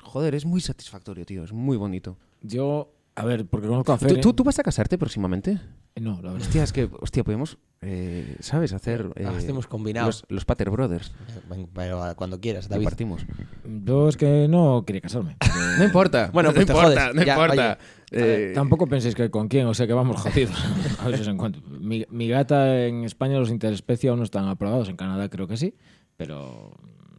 joder, 0.00 0.34
es 0.34 0.44
muy 0.44 0.60
satisfactorio, 0.60 1.24
tío, 1.24 1.44
es 1.44 1.52
muy 1.52 1.76
bonito. 1.76 2.16
Yo, 2.42 2.92
a 3.14 3.24
ver, 3.24 3.46
porque 3.46 3.68
conozco 3.68 3.92
a 3.92 3.98
¿Tú, 3.98 4.06
Fer... 4.06 4.20
tú, 4.20 4.32
tú 4.32 4.44
vas 4.44 4.58
a 4.58 4.62
casarte 4.62 4.98
próximamente? 4.98 5.60
No, 5.96 6.14
la 6.22 6.32
verdad. 6.32 6.40
Hostia, 6.48 6.64
es 6.64 6.72
que, 6.72 6.88
hostia, 7.00 7.22
podemos, 7.22 7.56
eh, 7.80 8.36
¿sabes? 8.40 8.72
Hacer 8.72 9.10
eh, 9.14 9.26
Hacemos 9.26 9.68
combinados. 9.68 10.22
los, 10.22 10.30
los 10.38 10.44
Pater 10.44 10.68
Brothers. 10.70 11.12
Pero 11.72 12.02
cuando 12.16 12.40
quieras, 12.40 12.68
David. 12.68 12.84
partimos. 12.84 13.24
Yo 13.64 14.08
es 14.08 14.16
que 14.16 14.48
no 14.48 14.84
quería 14.84 15.02
casarme. 15.02 15.36
No 15.78 15.84
importa. 15.84 16.30
Bueno, 16.32 16.48
no 16.50 16.54
pues 16.54 16.66
te 16.66 16.72
importa, 16.72 17.00
jodes. 17.02 17.14
no 17.14 17.22
Ya, 17.22 17.32
importa. 17.34 17.78
Eh, 18.10 18.52
tampoco 18.54 18.86
penséis 18.88 19.14
que 19.14 19.30
con 19.30 19.46
quién, 19.48 19.66
o 19.66 19.74
sea 19.74 19.86
que 19.86 19.92
vamos 19.92 20.20
jodidos. 20.20 20.54
a 21.00 21.06
ver 21.06 21.16
si 21.16 21.22
os 21.22 21.28
encuentro. 21.28 21.62
Mi, 21.68 22.04
mi 22.10 22.28
gata 22.28 22.86
en 22.86 23.04
España 23.04 23.38
los 23.38 23.50
interespecia 23.50 24.10
aún 24.10 24.18
no 24.18 24.24
están 24.24 24.48
aprobados, 24.48 24.88
en 24.88 24.96
Canadá 24.96 25.28
creo 25.28 25.46
que 25.48 25.56
sí, 25.56 25.74
pero 26.16 26.72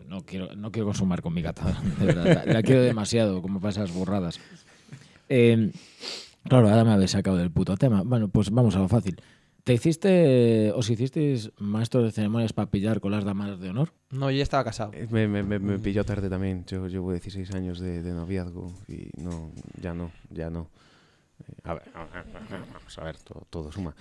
no 0.08 0.22
quiero, 0.26 0.54
no 0.56 0.72
quiero 0.72 0.86
consumar 0.88 1.22
con 1.22 1.34
mi 1.34 1.42
gata, 1.42 1.82
de 2.00 2.06
verdad. 2.06 2.44
La, 2.46 2.54
la 2.56 2.62
quiero 2.64 2.82
demasiado, 2.82 3.42
como 3.42 3.60
para 3.60 3.72
esas 3.72 3.92
burradas. 3.94 4.40
Eh, 5.28 5.72
claro, 6.48 6.70
ahora 6.70 6.84
me 6.84 6.92
habéis 6.94 7.12
sacado 7.12 7.38
del 7.38 7.52
puto 7.52 7.76
tema. 7.78 8.02
Bueno, 8.06 8.28
pues 8.30 8.50
vamos 8.52 8.76
a 8.76 8.80
lo 8.80 8.88
fácil. 8.88 9.22
¿Te 9.64 9.74
hiciste, 9.74 10.72
os 10.76 10.88
hicisteis 10.92 11.52
maestros 11.58 12.04
de 12.04 12.12
ceremonias 12.12 12.54
para 12.54 12.70
pillar 12.70 13.00
con 13.00 13.12
las 13.12 13.24
damas 13.24 13.60
de 13.60 13.70
honor? 13.72 13.94
No, 14.12 14.30
yo 14.30 14.38
ya 14.38 14.44
estaba 14.44 14.64
casado. 14.64 14.92
Eh, 14.94 15.08
Me, 15.10 15.28
me, 15.28 15.42
me, 15.42 15.58
me 15.58 15.80
pilló 15.80 16.04
tarde 16.04 16.30
también. 16.30 16.66
Yo 16.68 16.86
llevo 16.88 17.12
16 17.12 17.52
años 17.56 17.80
de, 17.80 18.04
de 18.04 18.12
noviazgo 18.14 18.72
y 18.88 19.10
no, 19.20 19.52
ya 19.82 19.96
no, 19.96 20.12
ya 20.30 20.52
no. 20.52 20.70
Eh, 21.48 21.54
A 21.64 21.74
ver, 21.74 21.84
a 21.96 22.04
ver, 22.06 22.26
vamos 22.74 22.98
a 23.00 23.04
ver, 23.04 23.18
todo, 23.18 23.48
todo 23.50 23.72
suma. 23.72 23.96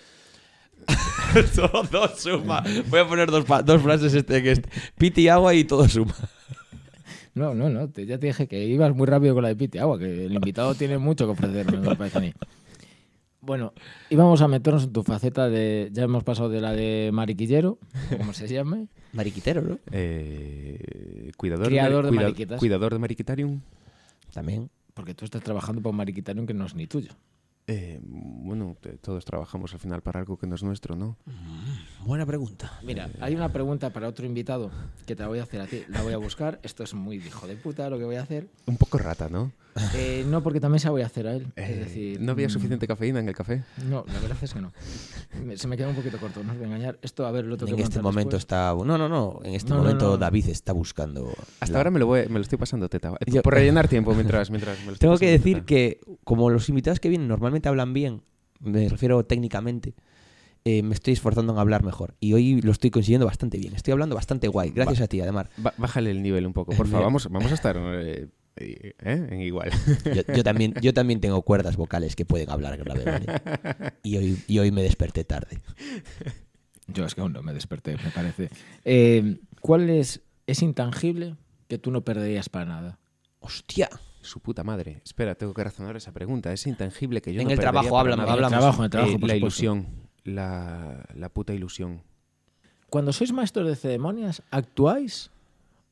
todo 1.91 2.09
suma. 2.17 2.63
Voy 2.89 3.01
a 3.01 3.09
poner 3.09 3.31
dos, 3.31 3.45
pa- 3.47 3.63
dos 3.63 3.81
frases 3.81 4.13
este, 4.15 4.43
que 4.43 4.53
este. 4.53 4.69
Piti 4.99 5.29
agua 5.29 5.55
y 5.55 5.65
todo 5.65 5.89
suma. 5.89 6.15
No, 7.35 7.55
no, 7.55 7.68
no. 7.68 7.88
te- 7.90 8.07
ya 8.07 8.18
te 8.18 8.29
dije 8.29 8.47
que 8.47 8.64
ibas 8.64 8.94
muy 8.94 9.07
rápido 9.07 9.35
con 9.35 9.42
la 9.42 9.49
de 9.49 9.57
Piti 9.57 9.79
Agua, 9.79 9.99
que 9.99 10.27
el 10.27 10.33
invitado 10.35 10.75
tiene 10.75 10.99
mucho 10.99 11.27
que 11.27 11.33
ofrecerme, 11.33 11.79
me 11.79 11.97
parece 11.97 12.18
a 12.18 12.20
mí. 12.20 12.33
Bueno, 13.40 13.75
íbamos 14.09 14.40
a 14.40 14.49
meternos 14.49 14.85
en 14.85 14.92
tu 14.92 15.03
faceta 15.03 15.51
de. 15.51 15.90
Ya 15.92 16.05
hemos 16.05 16.25
pasado 16.25 16.49
de 16.49 16.62
la 16.62 16.73
de 16.73 17.11
mariquillero, 17.12 17.79
como 18.16 18.33
se 18.33 18.49
llame. 18.49 18.88
Mariquitero, 19.12 19.61
¿no? 19.61 19.79
Eh, 19.92 21.31
cuidador, 21.37 21.66
Criador 21.66 22.05
de 22.07 22.11
cuida- 22.11 22.23
mariquitas. 22.23 22.59
Cuidador 22.59 22.92
de 22.94 22.99
mariquitarium. 23.01 23.61
También. 24.33 24.70
Porque 24.94 25.12
tú 25.14 25.25
estás 25.27 25.42
trabajando 25.42 25.83
para 25.83 25.90
un 25.90 25.97
mariquitarium 25.97 26.47
que 26.47 26.55
no 26.55 26.64
es 26.64 26.75
ni 26.75 26.87
tuyo. 26.87 27.11
Eh, 27.66 27.98
bueno, 28.03 28.77
te- 28.79 28.98
todos 28.98 29.24
trabajamos 29.24 29.72
al 29.72 29.79
final 29.81 30.03
para 30.03 30.20
algo 30.20 30.37
que 30.37 30.46
no 30.46 30.55
es 30.55 30.62
nuestro, 30.62 30.96
¿no? 30.96 31.16
Buena 32.05 32.27
pregunta. 32.27 32.79
Mira, 32.83 33.09
hay 33.20 33.35
una 33.35 33.50
pregunta 33.53 33.88
para 33.90 34.07
otro 34.09 34.27
invitado 34.27 34.70
que 35.07 35.16
te 35.16 35.22
la 35.22 35.29
voy 35.29 35.38
a 35.38 35.44
hacer 35.44 35.62
a 35.62 35.66
ti. 35.66 35.83
La 35.88 36.03
voy 36.03 36.12
a 36.12 36.18
buscar. 36.18 36.61
Esto 36.62 36.83
es 36.85 36.92
muy 36.92 37.16
hijo 37.16 37.46
de 37.46 37.57
puta 37.57 37.88
lo 37.88 37.96
que 37.98 38.05
voy 38.05 38.16
a 38.16 38.22
hacer. 38.22 38.48
Un 38.66 38.77
poco 38.77 38.98
rata, 38.98 39.31
¿no? 39.31 39.50
Eh, 39.96 40.24
no, 40.29 40.40
porque 40.40 40.61
también 40.61 40.79
se 40.79 40.87
la 40.87 40.92
voy 40.92 41.03
a 41.03 41.07
hacer 41.07 41.27
a 41.27 41.33
él. 41.35 41.46
Eh, 41.57 41.66
es 41.72 41.79
decir, 41.81 42.20
¿No 42.20 42.31
había 42.33 42.46
mm, 42.46 42.50
suficiente 42.50 42.87
cafeína 42.87 43.18
en 43.18 43.29
el 43.29 43.35
café? 43.35 43.64
No, 43.88 44.05
la 44.07 44.20
verdad 44.20 44.37
es 44.40 44.53
que 44.55 44.61
no. 44.61 44.70
Me- 45.42 45.57
se 45.57 45.66
me 45.66 45.77
queda 45.77 45.88
un 45.88 45.96
poquito 45.96 46.16
corto, 46.18 46.44
no 46.44 46.53
os 46.53 46.59
voy 46.59 46.64
a 46.64 46.68
engañar. 46.68 46.98
Esto, 47.03 47.27
a 47.27 47.33
ver, 47.33 47.44
lo 47.46 47.57
tengo 47.57 47.70
En 47.70 47.77
que 47.79 47.83
este 47.83 48.00
momento 48.00 48.37
después. 48.37 48.42
está. 48.44 48.72
No, 48.85 48.96
no, 48.98 49.09
no. 49.09 49.40
En 49.42 49.55
este 49.55 49.70
No, 49.70 49.77
no, 49.79 49.83
momento 49.83 50.11
no. 50.11 50.16
David 50.18 50.48
está 50.50 50.72
buscando. 50.72 51.35
Hasta 51.59 51.72
la- 51.72 51.79
ahora 51.79 51.90
me 51.90 51.98
lo, 51.98 52.07
voy, 52.07 52.20
me 52.29 52.35
lo 52.35 52.42
estoy 52.42 52.57
pasando 52.59 52.88
teta. 52.88 53.14
Yo- 53.27 53.42
Por 53.42 53.55
rellenar 53.55 53.88
tiempo 53.88 54.14
mientras, 54.14 54.48
mientras 54.50 54.79
me 54.81 54.87
lo 54.87 54.92
estoy 54.92 55.09
Tengo 55.09 55.18
que 55.18 55.31
decir 55.31 55.55
teta. 55.57 55.66
que, 55.66 56.00
como 56.22 56.50
los 56.50 56.68
invitados 56.68 57.00
que 57.00 57.09
vienen 57.09 57.27
normalmente 57.27 57.54
hablan 57.69 57.93
bien, 57.93 58.23
me 58.61 58.88
refiero 58.88 59.25
técnicamente, 59.25 59.95
eh, 60.64 60.83
me 60.83 60.95
estoy 60.95 61.12
esforzando 61.12 61.53
en 61.53 61.59
hablar 61.59 61.83
mejor. 61.83 62.14
Y 62.21 62.33
hoy 62.33 62.61
lo 62.62 62.73
estoy 62.73 62.90
consiguiendo 62.90 63.27
bastante 63.27 63.59
bien. 63.59 63.75
Estoy 63.75 63.93
hablando 63.93 64.14
bastante 64.14 64.49
guay. 64.49 64.71
Gracias 64.71 65.01
a 65.03 65.07
ti, 65.09 65.21
además. 65.21 65.49
Ba- 65.59 65.75
bájale 65.77 66.11
el 66.11 66.23
nivel 66.23 66.47
un 66.47 66.53
poco, 66.55 66.73
por 66.73 66.87
Mira. 66.87 66.93
favor. 66.99 67.05
Vamos, 67.07 67.29
vamos 67.31 67.51
a 67.51 67.55
estar 67.55 67.77
eh, 67.79 68.29
eh, 68.57 68.95
en 69.05 69.40
igual. 69.43 69.71
Yo, 70.14 70.23
yo 70.35 70.43
también, 70.43 70.73
yo 70.81 70.95
también 70.95 71.21
tengo 71.21 71.43
cuerdas 71.43 71.77
vocales 71.77 72.17
que 72.17 72.25
pueden 72.25 72.49
hablar 72.51 72.79
grave, 72.79 73.05
¿vale? 73.05 73.93
Y 74.03 74.17
hoy, 74.17 74.38
y 74.47 74.59
hoy 74.59 74.71
me 74.71 74.83
desperté 74.83 75.25
tarde. 75.25 75.61
Yo 76.87 77.05
es 77.05 77.14
que 77.14 77.21
aún 77.21 77.33
no 77.35 77.43
me 77.43 77.53
desperté, 77.53 77.97
me 78.03 78.11
parece. 78.11 78.49
Eh, 78.85 79.38
¿Cuál 79.61 79.90
es, 79.90 80.23
es 80.47 80.62
intangible 80.62 81.37
que 81.69 81.77
tú 81.79 81.90
no 81.90 82.05
perderías 82.05 82.49
para 82.49 82.64
nada? 82.67 82.99
¡Hostia! 83.40 83.88
Su 84.25 84.41
puta 84.41 84.65
madre. 84.65 85.01
Espera, 85.05 85.35
tengo 85.35 85.55
que 85.55 85.63
razonar 85.63 85.97
esa 85.97 86.13
pregunta. 86.13 86.53
Es 86.53 86.67
intangible 86.67 87.21
que 87.23 87.33
yo 87.33 87.41
En 87.43 87.47
no 87.49 87.53
el 87.53 87.59
trabajo 87.61 87.99
hablamos- 87.99 88.29
hablamos. 88.29 88.39
En 88.39 88.45
el 88.45 88.61
trabajo, 88.61 88.79
en 88.81 88.85
el 88.85 88.91
trabajo, 88.91 89.13
Eh, 89.13 89.19
por 89.19 89.29
la 89.29 89.35
supuesto. 89.35 89.65
ilusión. 89.65 89.87
La, 90.25 91.05
la 91.15 91.29
puta 91.29 91.53
ilusión. 91.53 92.03
Cuando 92.91 93.13
sois 93.13 93.33
maestros 93.33 93.69
de 93.69 93.77
ceremonias, 93.77 94.43
¿actuáis 94.51 95.31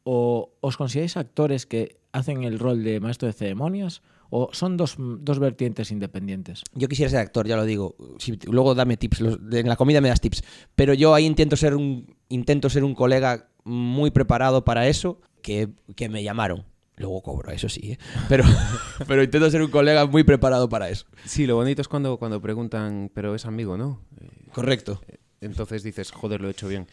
o 0.05 0.51
os 0.61 0.77
consideráis 0.77 1.17
actores 1.17 1.67
que 1.67 1.99
hacen 2.13 2.43
el 2.45 2.59
rol 2.59 2.83
de 2.83 3.01
maestro 3.01 3.27
de 3.27 3.33
ceremonias 3.35 4.03
o 4.31 4.49
son 4.53 4.77
dos, 4.77 4.97
dos 4.99 5.39
vertientes 5.39 5.91
independientes? 5.91 6.63
Yo 6.75 6.89
quisiera 6.89 7.11
ser 7.11 7.21
actor, 7.21 7.47
ya 7.47 7.57
lo 7.57 7.65
digo. 7.65 7.95
Si- 8.19 8.39
luego 8.51 8.75
dame 8.75 8.97
tips. 8.97 9.21
los- 9.21 9.39
en 9.53 9.69
la 9.69 9.77
comida 9.77 10.01
me 10.01 10.09
das 10.09 10.21
tips. 10.21 10.43
Pero 10.75 10.95
yo 10.95 11.15
ahí 11.15 11.27
intento 11.27 11.57
ser 11.57 11.75
un, 11.75 12.17
intento 12.29 12.71
ser 12.71 12.85
un 12.85 12.95
colega 12.95 13.49
muy 13.65 14.11
preparado 14.11 14.65
para 14.65 14.89
eso 14.89 15.21
que, 15.43 15.69
que 15.97 16.09
me 16.09 16.23
llamaron. 16.23 16.65
Luego 16.97 17.23
cobro, 17.23 17.51
eso 17.51 17.69
sí. 17.69 17.93
¿eh? 17.93 17.99
Pero, 18.29 18.45
pero 19.09 19.23
intento 19.23 19.51
ser 19.51 19.63
un 19.63 19.71
colega 19.71 20.07
muy 20.07 20.25
preparado 20.25 20.69
para 20.69 20.89
eso. 20.91 21.07
Sí, 21.25 21.47
lo 21.47 21.57
bonito 21.57 21.81
es 21.83 21.89
cuando, 21.89 22.19
cuando 22.19 22.41
preguntan, 22.41 23.11
pero 23.15 23.35
es 23.35 23.47
amigo, 23.47 23.77
¿no? 23.77 24.01
Eh, 24.21 24.29
Correcto. 24.53 25.01
Entonces 25.41 25.83
dices, 25.83 26.11
joder, 26.13 26.41
lo 26.41 26.49
he 26.49 26.51
hecho 26.53 26.69
bien. 26.69 26.87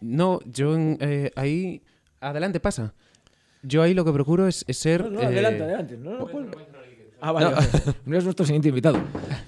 No, 0.00 0.40
yo 0.44 0.74
en- 0.74 0.98
eh, 1.00 1.30
ahí... 1.36 1.82
Adelante, 2.20 2.58
pasa. 2.60 2.94
Yo 3.62 3.82
ahí 3.82 3.94
lo 3.94 4.04
que 4.04 4.12
procuro 4.12 4.46
es, 4.48 4.64
es 4.68 4.76
ser... 4.78 5.02
eh, 5.20 5.24
adelante. 5.24 5.96
No, 5.96 6.18
no, 6.18 6.26
Ah, 7.20 7.32
vale. 7.32 7.46
vale. 7.54 7.66
No 8.06 8.16
es 8.16 8.24
nuestro 8.24 8.46
siguiente 8.46 8.68
invitado. 8.68 8.98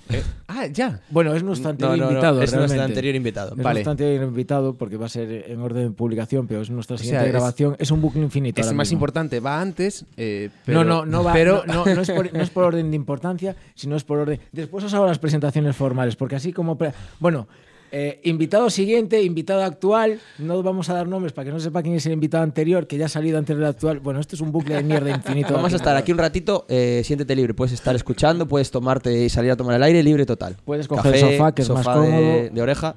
eh, 0.08 0.22
ah, 0.48 0.66
ya. 0.66 1.00
Bueno, 1.10 1.34
es 1.34 1.42
nuestro 1.42 1.68
No, 1.68 1.70
anterior 1.70 1.96
no, 1.98 2.04
no, 2.04 2.10
invitado, 2.10 2.42
es 2.42 2.54
nuestro 2.54 2.82
anterior 2.82 3.14
invitado. 3.14 3.50
Es 3.52 3.62
Vale. 3.62 3.74
nuestro 3.74 3.90
anterior 3.92 4.24
invitado 4.24 4.74
porque 4.74 4.96
va 4.96 5.06
a 5.06 5.08
ser 5.08 5.50
en 5.50 5.60
orden 5.60 5.88
de 5.88 5.90
publicación, 5.90 6.46
pero 6.46 6.60
es 6.62 6.70
nuestra 6.70 6.98
siguiente 6.98 7.28
grabación. 7.28 7.76
Es 7.78 7.90
un 7.90 8.00
bucle 8.00 8.22
infinito. 8.22 8.60
Es 8.60 8.66
más 8.72 8.88
mismo. 8.88 8.96
importante, 8.96 9.40
va 9.40 9.60
antes, 9.60 10.04
eh, 10.16 10.50
pero... 10.64 10.84
no, 10.84 11.04
no, 11.04 11.06
no 11.06 11.24
va. 11.24 11.32
Pero, 11.32 11.62
no, 11.66 11.84
no, 11.86 11.94
no 11.94 12.00
es 12.02 12.10
por, 12.10 12.32
no 12.32 12.42
es 12.42 12.50
por 12.50 12.64
orden 12.70 12.90
de 12.90 12.96
importancia, 12.96 13.54
sino 13.74 13.96
es 13.96 14.04
por 14.04 14.18
orden. 14.18 14.40
Después 14.52 14.84
os 14.84 14.92
hago 14.94 15.06
las 15.06 15.18
presentaciones 15.18 15.76
formales, 15.76 16.16
porque 16.16 16.36
así 16.36 16.52
como. 16.52 16.76
Bueno, 17.20 17.46
eh, 17.92 18.20
invitado 18.24 18.70
siguiente, 18.70 19.22
invitado 19.22 19.62
actual. 19.62 20.20
No 20.38 20.62
vamos 20.62 20.88
a 20.90 20.94
dar 20.94 21.08
nombres 21.08 21.32
para 21.32 21.46
que 21.46 21.52
no 21.52 21.60
sepa 21.60 21.82
quién 21.82 21.94
es 21.94 22.06
el 22.06 22.12
invitado 22.12 22.42
anterior, 22.44 22.86
que 22.86 22.96
ya 22.98 23.06
ha 23.06 23.08
salido 23.08 23.38
antes 23.38 23.56
del 23.56 23.66
actual. 23.66 24.00
Bueno, 24.00 24.20
esto 24.20 24.36
es 24.36 24.40
un 24.40 24.52
bucle 24.52 24.76
de 24.76 24.82
mierda 24.82 25.10
infinito. 25.10 25.54
Vamos 25.54 25.72
a 25.72 25.76
estar 25.76 25.96
aquí 25.96 26.12
un 26.12 26.18
ratito, 26.18 26.66
eh, 26.68 27.02
siéntete 27.04 27.34
libre, 27.34 27.54
puedes 27.54 27.72
estar 27.72 27.94
escuchando, 27.96 28.46
puedes 28.46 28.70
tomarte 28.70 29.24
y 29.24 29.28
salir 29.28 29.50
a 29.50 29.56
tomar 29.56 29.74
el 29.76 29.82
aire 29.82 30.02
libre 30.02 30.24
total. 30.26 30.56
Puedes 30.64 30.86
coger 30.88 31.14
el 31.14 31.20
sofá, 31.20 31.52
que 31.54 31.62
es 31.62 31.68
más 31.70 31.84
sofá 31.84 31.98
de- 32.00 32.06
cómodo. 32.06 32.48
De, 32.54 32.62
oreja. 32.62 32.94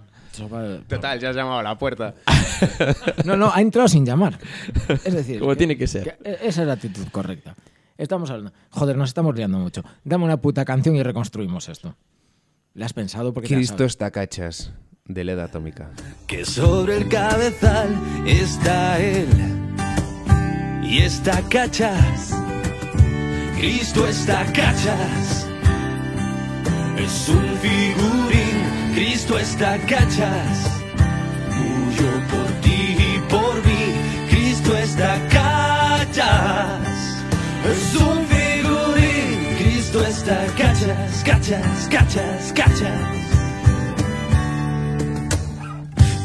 Total, 0.87 1.19
ya 1.19 1.29
has 1.29 1.35
llamado 1.35 1.59
a 1.59 1.63
la 1.63 1.77
puerta. 1.77 2.15
No, 3.25 3.35
no, 3.37 3.51
ha 3.53 3.61
entrado 3.61 3.87
sin 3.87 4.05
llamar. 4.05 4.37
Es 5.03 5.13
decir, 5.13 5.39
Como 5.39 5.51
que- 5.51 5.57
tiene 5.57 5.77
que 5.77 5.85
ser. 5.87 6.17
que 6.23 6.37
esa 6.41 6.61
es 6.61 6.67
la 6.67 6.73
actitud 6.73 7.05
correcta. 7.11 7.55
Estamos 7.97 8.29
hablando. 8.31 8.51
Joder, 8.71 8.97
nos 8.97 9.09
estamos 9.09 9.35
liando 9.35 9.59
mucho. 9.59 9.83
Dame 10.03 10.23
una 10.25 10.37
puta 10.37 10.65
canción 10.65 10.95
y 10.95 11.03
reconstruimos 11.03 11.69
esto. 11.69 11.95
¿La 12.75 12.85
has 12.87 12.93
pensado? 12.93 13.33
Porque 13.33 13.53
Cristo 13.53 13.83
está 13.83 14.09
cachas, 14.11 14.71
de 15.05 15.23
Leda 15.23 15.45
Atómica. 15.45 15.91
que 16.27 16.43
sobre 16.45 16.97
el 16.97 17.07
cabezal 17.07 17.89
está 18.25 18.99
él 18.99 19.27
y 20.83 20.99
está 20.99 21.41
cachas. 21.49 22.31
Cristo 23.59 24.07
está 24.07 24.43
cachas. 24.53 25.47
Es 26.97 27.29
un 27.29 27.57
figurín, 27.59 28.93
Cristo 28.95 29.37
está 29.37 29.77
cachas. 29.85 30.81
Murió 31.55 32.11
por 32.31 32.47
ti 32.61 32.97
y 32.97 33.19
por 33.29 33.55
mí, 33.65 33.93
Cristo 34.29 34.75
está 34.77 35.19
cachas. 35.29 36.79
Es 37.65 37.95
un 37.95 38.22
figurín, 38.22 38.22
Está 40.25 40.45
cachas, 40.55 41.23
cachas, 41.25 41.87
cachas, 41.91 42.53
cachas 42.53 43.33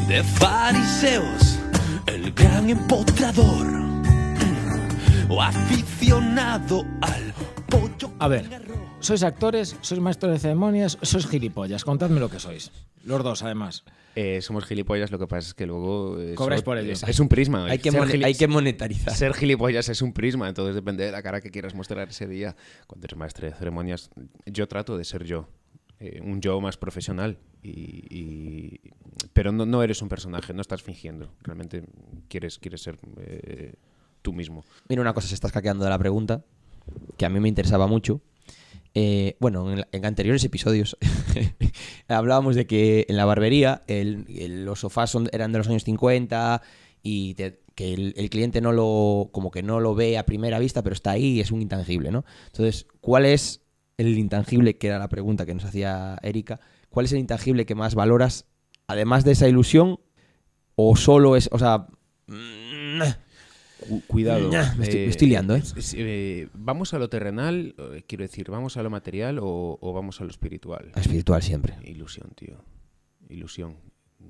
de 0.07 0.23
fariseos, 0.23 1.59
el 2.07 2.33
gran 2.33 2.71
empotrador, 2.71 3.67
o 5.29 5.43
aficionado 5.43 6.87
al 7.01 7.35
pollo. 7.69 8.13
A 8.21 8.29
ver. 8.29 8.78
¿Sois 9.01 9.23
actores? 9.23 9.77
¿Sois 9.81 10.01
maestros 10.01 10.33
de 10.33 10.39
ceremonias? 10.39 10.99
¿Sois 11.03 11.27
gilipollas? 11.27 11.85
Contadme 11.85 12.21
lo 12.21 12.29
que 12.31 12.39
sois. 12.41 12.71
Los 13.05 13.23
dos, 13.23 13.43
además. 13.43 13.85
Eh, 14.17 14.41
somos 14.43 14.65
gilipollas, 14.65 15.13
lo 15.13 15.19
que 15.19 15.27
pasa 15.29 15.49
es 15.49 15.55
que 15.55 15.67
luego... 15.67 16.21
eh, 16.21 16.35
Cobráis 16.35 16.63
por 16.63 16.77
ello. 16.77 16.93
Es, 16.93 17.05
es 17.05 17.21
un 17.21 17.29
prisma. 17.29 17.67
Hay 17.67 17.79
que, 17.79 17.91
hay 18.25 18.35
que 18.35 18.49
monetarizar. 18.49 19.15
Ser 19.15 19.33
gilipollas 19.35 19.89
es 19.89 20.03
un 20.03 20.13
prisma, 20.13 20.49
entonces 20.49 20.75
depende 20.75 21.05
de 21.05 21.13
la 21.13 21.23
cara 21.23 21.41
que 21.41 21.51
quieras 21.51 21.75
mostrar 21.75 22.09
ese 22.09 22.27
día. 22.27 22.57
Cuando 22.87 23.07
eres 23.07 23.17
maestro 23.17 23.47
de 23.47 23.55
ceremonias, 23.55 24.11
yo 24.47 24.67
trato 24.67 24.99
de 24.99 25.05
ser 25.05 25.25
yo, 25.25 25.49
eh, 26.01 26.21
un 26.23 26.41
yo 26.41 26.61
más 26.61 26.77
profesional. 26.77 27.39
Y, 27.63 27.71
y- 28.11 28.81
pero 29.33 29.53
no, 29.53 29.65
no 29.67 29.83
eres 29.83 30.03
un 30.03 30.09
personaje, 30.09 30.53
no 30.53 30.61
estás 30.61 30.83
fingiendo. 30.83 31.31
Realmente 31.43 31.85
quieres, 32.29 32.59
quieres 32.59 32.83
ser 32.83 32.99
eh, 33.19 33.75
tú 34.23 34.33
mismo. 34.33 34.65
Mira, 34.89 35.01
una 35.03 35.15
cosa 35.15 35.29
se 35.29 35.35
está 35.35 35.47
escaqueando 35.47 35.85
de 35.85 35.91
la 35.91 35.99
pregunta, 35.99 36.45
que 37.17 37.25
a 37.25 37.29
mí 37.29 37.39
me 37.39 37.49
interesaba 37.49 37.87
mucho. 37.87 38.21
Eh, 38.95 39.37
bueno, 39.39 39.71
en, 39.93 40.05
anteriores 40.05 40.43
episodios 40.45 40.97
hablábamos 42.09 42.57
de 42.57 42.67
que 42.67 43.07
en 43.09 43.17
la 43.17 43.25
barbería 43.25 43.83
los 43.87 44.81
sofás 44.81 45.17
eran 45.33 45.53
de 45.53 45.59
los 45.59 45.69
años 45.69 45.85
50 45.85 46.63
y 47.03 47.35
que 47.35 47.95
el, 47.95 48.31
cliente 48.31 48.61
no 48.61 48.73
lo 48.73 49.31
como 49.31 49.51
que 49.51 49.63
no 49.63 49.81
lo 49.81 49.95
ve 49.95 50.19
a 50.19 50.27
primera 50.27 50.59
vista, 50.59 50.83
pero 50.83 50.95
está 50.95 51.13
ahí 51.13 51.35
y 51.35 51.41
es 51.41 51.53
un 51.53 51.63
intangible, 51.63 52.11
¿no? 52.11 52.25
Entonces, 52.47 52.87
¿cuál 53.01 53.25
es 53.25 53.63
el 53.99 54.19
intangible, 54.19 54.79
que 54.79 54.89
era 54.89 54.99
la 54.99 55.09
pregunta 55.09 55.47
que 55.47 55.55
nos 55.55 55.65
hacía 55.65 56.19
Erika, 56.23 56.61
cuál 56.89 57.07
es 57.07 57.13
el 57.13 57.19
intangible 57.19 57.67
que 57.67 57.75
más 57.75 57.95
valoras, 57.95 58.47
además 58.87 59.25
de 59.25 59.33
esa 59.33 59.49
ilusión, 59.49 60.01
o 60.75 60.97
solo 60.97 61.37
es, 61.37 61.49
o 61.53 61.59
sea... 61.59 61.87
mm, 62.27 63.28
cuidado. 64.07 64.51
Me 64.51 64.85
estoy- 64.85 65.01
me 65.01 65.07
estoy 65.07 65.29
liando, 65.29 65.57
¿eh? 65.57 65.63
eh, 65.95 66.49
¿Vamos 66.55 66.95
a 66.95 66.99
lo 66.99 67.09
terrenal? 67.09 67.75
eh, 67.79 68.03
Quiero 68.07 68.23
decir, 68.23 68.51
¿vamos 68.51 68.77
a 68.77 68.83
lo 68.83 68.91
material 68.91 69.39
o, 69.41 69.79
o 69.81 69.93
vamos 69.93 70.21
a 70.21 70.25
lo 70.25 70.31
espiritual? 70.31 70.91
Espiritual 70.97 71.43
siempre. 71.43 71.75
Ilusión, 71.85 72.31
tío. 72.35 72.57
Ilusión. 73.29 73.77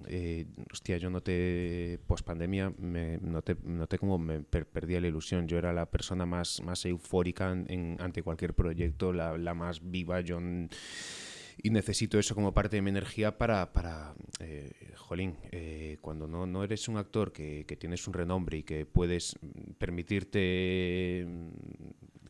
Eh, 0.07 0.47
hostia, 0.73 0.97
yo 0.99 1.09
noté, 1.11 1.99
post 2.07 2.25
pandemia, 2.25 2.73
me 2.79 3.19
noté, 3.19 3.57
noté 3.65 3.99
como 3.99 4.19
me 4.19 4.41
per- 4.41 4.67
perdía 4.67 5.01
la 5.01 5.09
ilusión. 5.09 5.49
Yo 5.49 5.57
era 5.59 5.73
la 5.73 5.87
persona 5.87 6.27
más, 6.27 6.63
más 6.63 6.85
eufórica 6.85 7.51
en- 7.53 7.67
en- 7.71 7.97
ante 8.01 8.23
cualquier 8.23 8.55
proyecto, 8.55 9.13
la, 9.13 9.37
la 9.39 9.55
más 9.55 9.81
viva. 9.91 10.21
Yo 10.21 10.41
y 11.62 11.71
necesito 11.71 12.18
eso 12.18 12.35
como 12.35 12.55
parte 12.55 12.77
de 12.77 12.83
mi 12.83 12.90
energía 12.90 13.37
para, 13.37 13.73
para 13.73 14.14
eh, 14.40 14.73
jolín, 14.97 15.37
eh, 15.51 15.99
cuando 16.01 16.27
no, 16.27 16.47
no 16.47 16.64
eres 16.64 16.88
un 16.88 16.97
actor 16.97 17.33
que, 17.33 17.64
que 17.66 17.77
tienes 17.77 18.07
un 18.07 18.14
renombre 18.14 18.59
y 18.59 18.62
que 18.62 18.87
puedes 18.87 19.37
mm, 19.40 19.73
permitirte 19.79 21.25
mm, 21.27 21.49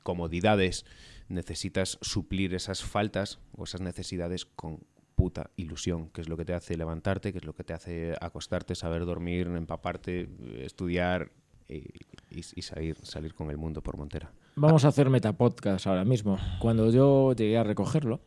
comodidades, 0.03 0.85
necesitas 1.29 1.99
suplir 2.01 2.55
esas 2.55 2.83
faltas 2.83 3.39
o 3.57 3.65
esas 3.65 3.81
necesidades 3.81 4.47
con 4.47 4.81
puta 5.15 5.51
ilusión, 5.57 6.11
que 6.11 6.21
es 6.21 6.29
lo 6.29 6.37
que 6.37 6.45
te 6.45 6.55
hace 6.55 6.77
levantarte, 6.77 7.33
que 7.33 7.39
es 7.39 7.45
lo 7.45 7.55
que 7.55 7.65
te 7.65 7.75
hace 7.75 8.15
acostarte, 8.21 8.75
saber 8.75 9.05
dormir, 9.05 9.49
empaparte, 9.49 10.29
estudiar 10.59 11.33
y 11.69 12.63
salir, 12.63 12.97
salir 13.03 13.35
con 13.35 13.51
el 13.51 13.59
mundo 13.59 13.83
por 13.83 13.97
Montera. 13.97 14.33
Vamos 14.55 14.85
a 14.85 14.89
hacer 14.89 15.11
metapodcast 15.11 15.87
ahora 15.87 16.05
mismo. 16.05 16.39
Cuando 16.61 16.91
yo 16.91 17.33
llegué 17.33 17.59
a 17.59 17.65
recogerlo, 17.65 18.21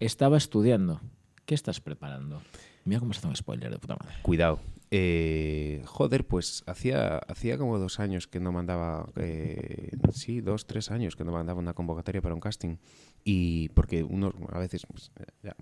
estaba 0.00 0.36
estudiando. 0.36 1.00
¿Qué 1.44 1.54
estás 1.54 1.80
preparando? 1.80 2.42
Mira 2.84 3.00
cómo 3.00 3.12
se 3.12 3.26
un 3.26 3.36
spoiler 3.36 3.70
de 3.70 3.78
puta 3.78 3.96
madre. 3.96 4.16
Cuidado. 4.22 4.60
Eh, 4.90 5.82
joder, 5.84 6.26
pues 6.26 6.62
hacía, 6.66 7.18
hacía 7.18 7.58
como 7.58 7.78
dos 7.78 8.00
años 8.00 8.26
que 8.26 8.40
no 8.40 8.52
mandaba, 8.52 9.06
eh, 9.16 9.90
sí, 10.12 10.40
dos, 10.40 10.66
tres 10.66 10.90
años 10.90 11.14
que 11.14 11.24
no 11.24 11.32
mandaba 11.32 11.58
una 11.58 11.74
convocatoria 11.74 12.22
para 12.22 12.34
un 12.34 12.40
casting. 12.40 12.76
Y 13.24 13.68
porque 13.70 14.02
uno 14.02 14.32
a 14.50 14.58
veces 14.58 14.86
pues, 14.86 15.10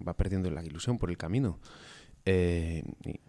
va 0.07 0.16
perdiendo 0.16 0.51
la 0.51 0.64
ilusión 0.64 0.99
por 0.99 1.11
el 1.11 1.16
camino. 1.16 1.59
Eh, 2.25 2.85
y, 3.05 3.20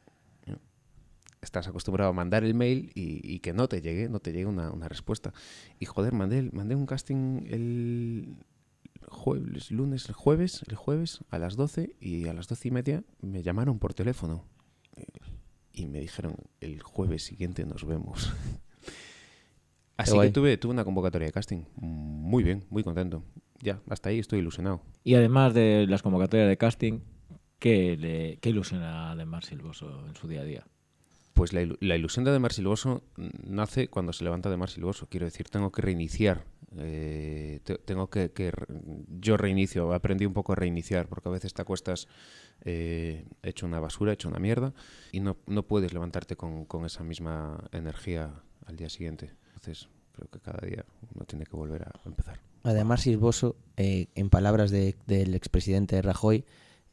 estás 1.41 1.67
acostumbrado 1.67 2.10
a 2.10 2.13
mandar 2.13 2.43
el 2.43 2.54
mail 2.54 2.91
y, 2.93 3.39
que 3.39 3.54
no 3.54 3.67
te 3.67 3.82
llegue, 3.82 4.10
no 4.10 4.20
te 4.20 4.32
llegue 4.34 4.46
una, 4.46 4.72
una 4.72 4.89
respuesta. 4.89 5.34
Y 5.80 5.86
joder, 5.86 6.13
mandé, 6.13 6.50
mandé 6.52 6.76
un 6.76 6.86
casting 6.86 7.46
el 7.48 8.38
jueves, 9.08 9.72
lunes, 9.72 10.08
el 10.10 10.15
jueves, 10.15 10.63
el 10.67 10.76
jueves 10.76 11.24
a 11.30 11.39
las 11.39 11.56
12 11.56 11.96
y 12.00 12.28
a 12.28 12.34
las 12.34 12.48
12 12.48 12.67
y 12.67 12.72
media 12.72 13.04
me 13.22 13.43
llamaron 13.43 13.80
por 13.80 13.93
teléfono 13.93 14.46
y 15.74 15.88
me 15.88 16.00
dijeron 16.00 16.36
el 16.60 16.82
jueves 16.82 17.24
siguiente 17.24 17.65
nos 17.65 17.86
vemos. 17.86 18.34
Así 19.98 20.17
que 20.20 20.30
tuve, 20.30 20.58
tuve 20.58 20.74
una 20.74 20.86
convocatoria 20.86 21.28
de 21.28 21.32
casting. 21.32 21.63
Muy 21.76 22.43
bien, 22.43 22.65
muy 22.70 22.84
contento. 22.84 23.24
Ya, 23.62 23.82
hasta 23.89 24.10
ahí 24.10 24.20
estoy 24.20 24.39
ilusionado. 24.39 24.82
Y 25.04 25.15
además 25.15 25.56
de 25.56 25.88
las 25.89 26.04
convocatorias 26.04 26.48
de 26.48 26.58
casting, 26.58 27.00
¿qué, 27.58 27.98
le, 27.98 28.38
qué 28.38 28.50
ilusiona 28.50 29.08
a 29.08 29.12
Ademar 29.12 29.43
Silvoso 29.43 30.06
en 30.08 30.15
su 30.15 30.28
día 30.28 30.41
a 30.41 30.43
día? 30.43 30.67
Pues 31.34 31.54
la, 31.54 31.67
la 31.80 31.96
ilusión 31.96 32.26
de 32.26 32.32
Ademar 32.32 32.54
Silvoso 32.54 33.04
nace 33.15 33.88
cuando 33.88 34.13
se 34.13 34.24
levanta 34.24 34.50
Ademar 34.50 34.70
Silvoso. 34.70 35.08
Quiero 35.10 35.26
decir, 35.26 35.50
tengo 35.50 35.72
que 35.72 35.82
reiniciar. 35.82 36.46
Eh, 36.75 37.60
te- 37.63 37.77
tengo 37.77 38.10
que, 38.10 38.32
que 38.32 38.51
Yo 39.19 39.38
reinicio, 39.38 39.93
aprendí 39.93 40.25
un 40.25 40.34
poco 40.34 40.53
a 40.53 40.56
reiniciar, 40.56 41.08
porque 41.08 41.30
a 41.30 41.32
veces 41.32 41.53
te 41.53 41.62
acuestas 41.62 42.08
eh, 42.65 43.25
hecho 43.43 43.65
una 43.65 43.80
basura, 43.80 44.13
hecho 44.13 44.27
una 44.30 44.39
mierda, 44.39 44.73
y 45.12 45.19
no, 45.19 45.38
no 45.47 45.63
puedes 45.63 45.93
levantarte 45.93 46.36
con, 46.36 46.65
con 46.65 46.86
esa 46.86 47.03
misma 47.03 47.63
energía 47.71 48.32
al 48.65 48.75
día 48.75 48.89
siguiente. 48.89 49.32
Entonces, 49.56 49.88
creo 50.13 50.27
que 50.30 50.39
cada 50.39 50.65
día 50.67 50.84
uno 51.15 51.25
tiene 51.25 51.45
que 51.45 51.56
volver 51.56 51.84
a 51.84 51.91
empezar. 52.06 52.39
Además, 52.63 53.01
Silvoso, 53.01 53.56
eh, 53.77 54.08
en 54.15 54.30
palabras 54.30 54.71
de- 54.71 54.95
del 55.06 55.36
expresidente 55.36 56.01
Rajoy, 56.01 56.43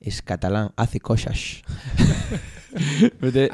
es 0.05 0.23
catalán, 0.23 0.71
hace 0.77 1.01
cosas. 1.01 1.63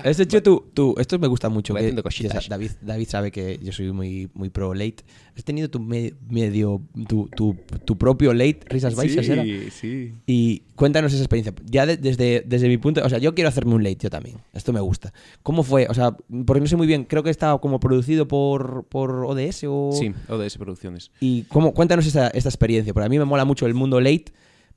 Has 0.05 0.19
hecho 0.19 0.43
tú, 0.43 0.71
tú, 0.73 0.95
esto 0.99 1.19
me 1.19 1.27
gusta 1.27 1.49
mucho. 1.51 1.75
Voy 1.75 1.81
haciendo 1.83 2.03
cositas. 2.03 2.49
David, 2.49 2.71
David 2.81 3.07
sabe 3.07 3.31
que 3.31 3.59
yo 3.63 3.71
soy 3.73 3.93
muy, 3.93 4.31
muy 4.33 4.49
pro 4.49 4.73
late. 4.73 5.05
Has 5.37 5.45
tenido 5.45 5.69
tu 5.69 5.79
me- 5.79 6.15
medio, 6.31 6.81
tu, 7.07 7.29
tu, 7.37 7.55
tu 7.85 7.99
propio 7.99 8.33
late, 8.33 8.61
risas 8.67 8.95
baixas, 8.95 9.29
era. 9.29 9.45
sí. 9.71 10.15
Y 10.27 10.61
cuéntanos 10.75 11.13
esa 11.13 11.23
experiencia. 11.23 11.53
Ya 11.67 11.85
de- 11.85 11.99
desde, 11.99 12.43
desde 12.47 12.69
mi 12.69 12.79
punto, 12.79 13.05
o 13.05 13.09
sea, 13.11 13.19
yo 13.19 13.35
quiero 13.35 13.49
hacerme 13.49 13.75
un 13.75 13.83
late 13.85 13.99
yo 14.01 14.11
también. 14.11 14.39
Esto 14.55 14.73
me 14.73 14.81
gusta. 14.81 15.13
¿Cómo 15.43 15.63
fue? 15.65 15.87
O 15.91 15.95
sea, 15.95 16.17
porque 16.47 16.61
no 16.61 16.67
sé 16.67 16.77
muy 16.77 16.87
bien, 16.87 17.05
creo 17.05 17.23
que 17.23 17.31
estaba 17.31 17.61
como 17.61 17.79
producido 17.79 18.27
por, 18.27 18.85
por 18.85 19.25
ODS 19.27 19.65
o... 19.69 19.91
Sí, 19.93 20.13
ODS 20.29 20.57
Producciones. 20.57 21.11
Y 21.21 21.43
cómo, 21.43 21.75
cuéntanos 21.75 22.07
esta 22.07 22.29
experiencia, 22.29 22.95
porque 22.95 23.07
a 23.07 23.09
mí 23.11 23.19
me 23.19 23.25
mola 23.27 23.45
mucho 23.45 23.67
el 23.67 23.75
mundo 23.75 24.01
late, 24.01 24.27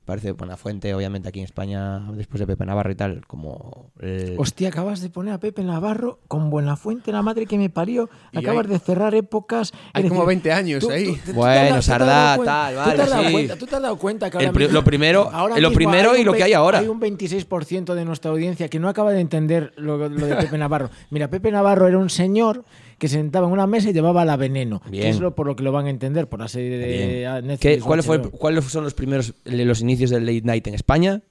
Parece 0.04 0.32
Buenafuente, 0.32 0.92
obviamente, 0.94 1.30
aquí 1.30 1.38
en 1.38 1.46
España, 1.46 1.98
después 2.12 2.38
de 2.38 2.46
Pepe 2.46 2.66
Navarro 2.66 2.90
y 2.92 2.94
tal, 2.94 3.26
como... 3.26 3.90
el- 4.00 4.34
Hostia, 4.38 4.68
acabas 4.68 5.00
de 5.00 5.08
poner 5.08 5.32
a 5.32 5.38
Pepe 5.40 5.62
Navarro 5.64 6.20
con 6.28 6.50
Buenafuente, 6.50 7.10
la 7.10 7.22
madre 7.22 7.46
que 7.46 7.56
me 7.56 7.70
parió. 7.70 8.10
Acabas 8.34 8.66
hay- 8.66 8.72
de 8.72 8.78
cerrar 8.80 9.14
épocas. 9.14 9.72
hay 9.94 10.02
como 10.02 10.26
decir, 10.26 10.42
20 10.42 10.52
años 10.52 10.88
ahí. 10.90 11.18
Bueno, 11.34 11.80
Sardá, 11.80 12.36
tal, 12.44 12.74
tú 12.74 12.96
te 12.96 13.02
has 13.02 13.10
vale, 13.10 13.26
sí. 13.28 13.32
cuenta- 13.32 13.56
Tú 13.56 13.66
te 13.66 13.76
has 13.76 13.82
dado 13.82 13.96
cuenta 13.96 14.30
que 14.30 14.36
ahora 14.36 14.52
mismo- 14.52 14.72
lo 14.74 14.84
primero- 14.84 15.30
ahora 15.32 15.58
lo 15.58 15.72
primero 15.72 16.10
hay 16.10 16.18
y 16.18 16.20
un 16.20 16.26
lo 16.26 16.32
que 16.34 16.42
hay 16.42 16.52
ahora. 16.52 16.80
Hay 16.80 16.88
un 16.88 17.00
26% 17.00 17.94
de 17.94 18.04
nuestra 18.04 18.30
audiencia 18.30 18.68
que 18.68 18.78
no 18.78 18.90
acaba 18.90 19.10
de 19.12 19.20
entender 19.20 19.72
lo, 19.76 19.96
lo 19.96 20.26
de 20.26 20.36
Pepe 20.36 20.58
Navarro. 20.58 20.90
Mira, 21.08 21.28
Pepe 21.30 21.50
Navarro 21.50 21.88
era 21.88 21.96
un 21.96 22.10
señor 22.10 22.62
que 22.98 23.08
se 23.08 23.16
sentaba 23.16 23.46
en 23.46 23.52
una 23.52 23.66
mesa 23.66 23.90
y 23.90 23.92
llevaba 23.92 24.24
la 24.24 24.36
veneno. 24.36 24.80
Que 24.90 25.08
es 25.08 25.20
lo 25.20 25.34
por 25.34 25.46
lo 25.46 25.56
que 25.56 25.62
lo 25.62 25.72
van 25.72 25.86
a 25.86 25.90
entender 25.90 26.28
por 26.28 26.40
la 26.40 26.48
serie 26.48 26.78
de 26.78 26.86
Bien. 26.86 27.46
Netflix. 27.46 27.60
¿Qué- 27.60 27.82
o 27.82 27.84
cuál 27.86 28.02
fue, 28.02 28.18
HBO. 28.18 28.30
¿Cuáles 28.30 28.64
son 28.64 28.84
los 28.84 28.94
primeros, 28.94 29.34
los 29.44 29.80
inicios 29.80 30.10
del 30.10 30.24
late 30.26 30.42
night 30.42 30.66
en 30.66 30.74
España? 30.74 31.22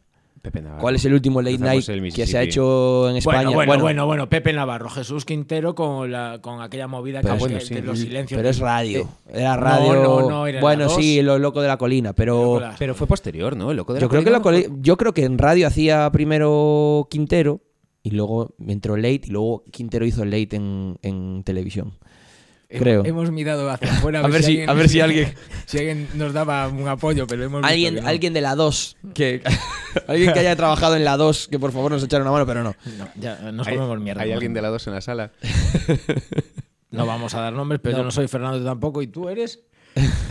Pepe 0.41 0.62
Navarro. 0.62 0.82
¿Cuál 0.82 0.95
es 0.95 1.06
el 1.06 1.13
último 1.13 1.41
late 1.41 1.56
Empezamos 1.56 1.88
night 1.88 2.13
que 2.15 2.28
se 2.28 2.38
ha 2.38 2.41
hecho 2.41 3.10
en 3.10 3.15
España? 3.15 3.43
Bueno, 3.49 3.54
bueno, 3.56 3.82
bueno, 3.84 4.06
bueno, 4.06 4.30
Pepe 4.30 4.52
Navarro, 4.52 4.89
Jesús 4.89 5.23
Quintero 5.23 5.73
con, 5.73 6.12
la, 6.12 6.39
con 6.41 6.60
aquella 6.62 6.88
movida 6.88 7.21
Pero 7.21 7.36
que 7.36 7.39
bueno, 7.39 7.60
que- 7.60 7.65
sí. 7.65 7.73
de 7.76 7.82
los 7.82 7.97
silencios. 7.99 8.38
Pero 8.38 8.49
es 8.49 8.60
radio. 8.60 9.08
de- 9.32 9.39
Era 9.39 9.56
radio. 9.56 9.93
no, 10.04 10.30
no, 10.30 10.45
era 10.47 10.58
la 10.58 10.62
bueno, 10.62 10.89
sí, 10.89 11.21
lo 11.21 11.39
loco 11.39 11.62
de 11.62 11.69
la 11.69 11.78
colina, 11.78 12.12
pero. 12.12 12.62
Pero 12.78 12.93
fue 12.93 13.08
posterior, 13.08 13.56
¿no? 13.56 13.71
El 13.71 13.78
loco 13.78 13.93
de 13.93 14.02
Yo 14.02 14.08
la 14.08 14.10
creo 14.10 14.23
que 14.26 14.32
la 14.32 14.41
colina 14.41 14.67
coli- 14.67 14.78
yo 14.82 14.97
creo 14.97 15.13
que 15.13 15.23
en 15.23 15.38
radio 15.38 15.65
hacía 15.65 16.12
primero 16.12 17.08
Quintero 17.10 17.62
y 18.04 18.12
luego 18.12 18.54
entró 18.68 18.96
late 18.98 19.22
y 19.26 19.30
luego 19.32 19.63
Quintero 19.72 20.06
hizo 20.06 20.24
late 20.26 20.56
en, 20.58 20.98
en 21.02 21.44
televisión. 21.44 21.94
Creo. 22.70 23.06
Hemos 23.06 23.30
mirado 23.32 23.70
hacia 23.70 23.92
afuera 23.94 24.20
A 24.24 24.28
ver 24.28 24.42
si- 24.44 24.62
a 24.63 24.74
ver 24.74 24.89
si 24.89 25.00
alguien- 25.00 25.32
si 25.68 25.78
alguien 25.78 26.08
nos 26.16 26.34
daba 26.34 26.68
un 26.68 26.88
apoyo, 26.88 27.28
pero 27.28 27.44
hemos 27.44 27.62
visto 27.62 27.72
Alguien, 27.72 27.96
que 27.96 28.02
no. 28.02 28.08
alguien 28.08 28.34
de 28.34 28.42
la 28.42 28.56
2 28.56 28.98
que 29.13 29.42
alguien 30.08 30.34
que 30.34 30.39
haya 30.39 30.56
trabajado 30.56 30.96
en 30.96 31.06
la 31.06 31.16
2 31.16 31.50
que 31.50 31.60
por 31.60 31.72
favor 31.72 31.92
nos 31.92 32.04
echara 32.04 32.24
una 32.24 32.32
mano, 32.32 32.46
pero 32.48 32.63
no. 32.63 32.76
No, 32.98 33.08
ya, 33.16 33.52
nos 33.52 33.68
Hay, 33.68 33.76
comemos 33.76 34.00
mierda. 34.00 34.24
hay 34.24 34.32
alguien 34.32 34.54
de 34.56 34.62
la 34.63 34.70
2 34.70 34.88
en 34.88 34.94
la 34.94 35.02
sala. 35.02 35.32
No 36.92 37.08
vamos 37.08 37.34
a 37.34 37.42
dar 37.42 37.54
nombres, 37.54 37.82
pero 37.84 37.98
yo 37.98 38.04
no 38.04 38.12
soy 38.12 38.28
Fernando 38.28 38.63
tampoco 38.63 39.02
y 39.02 39.08
tú 39.08 39.28
eres. 39.28 39.62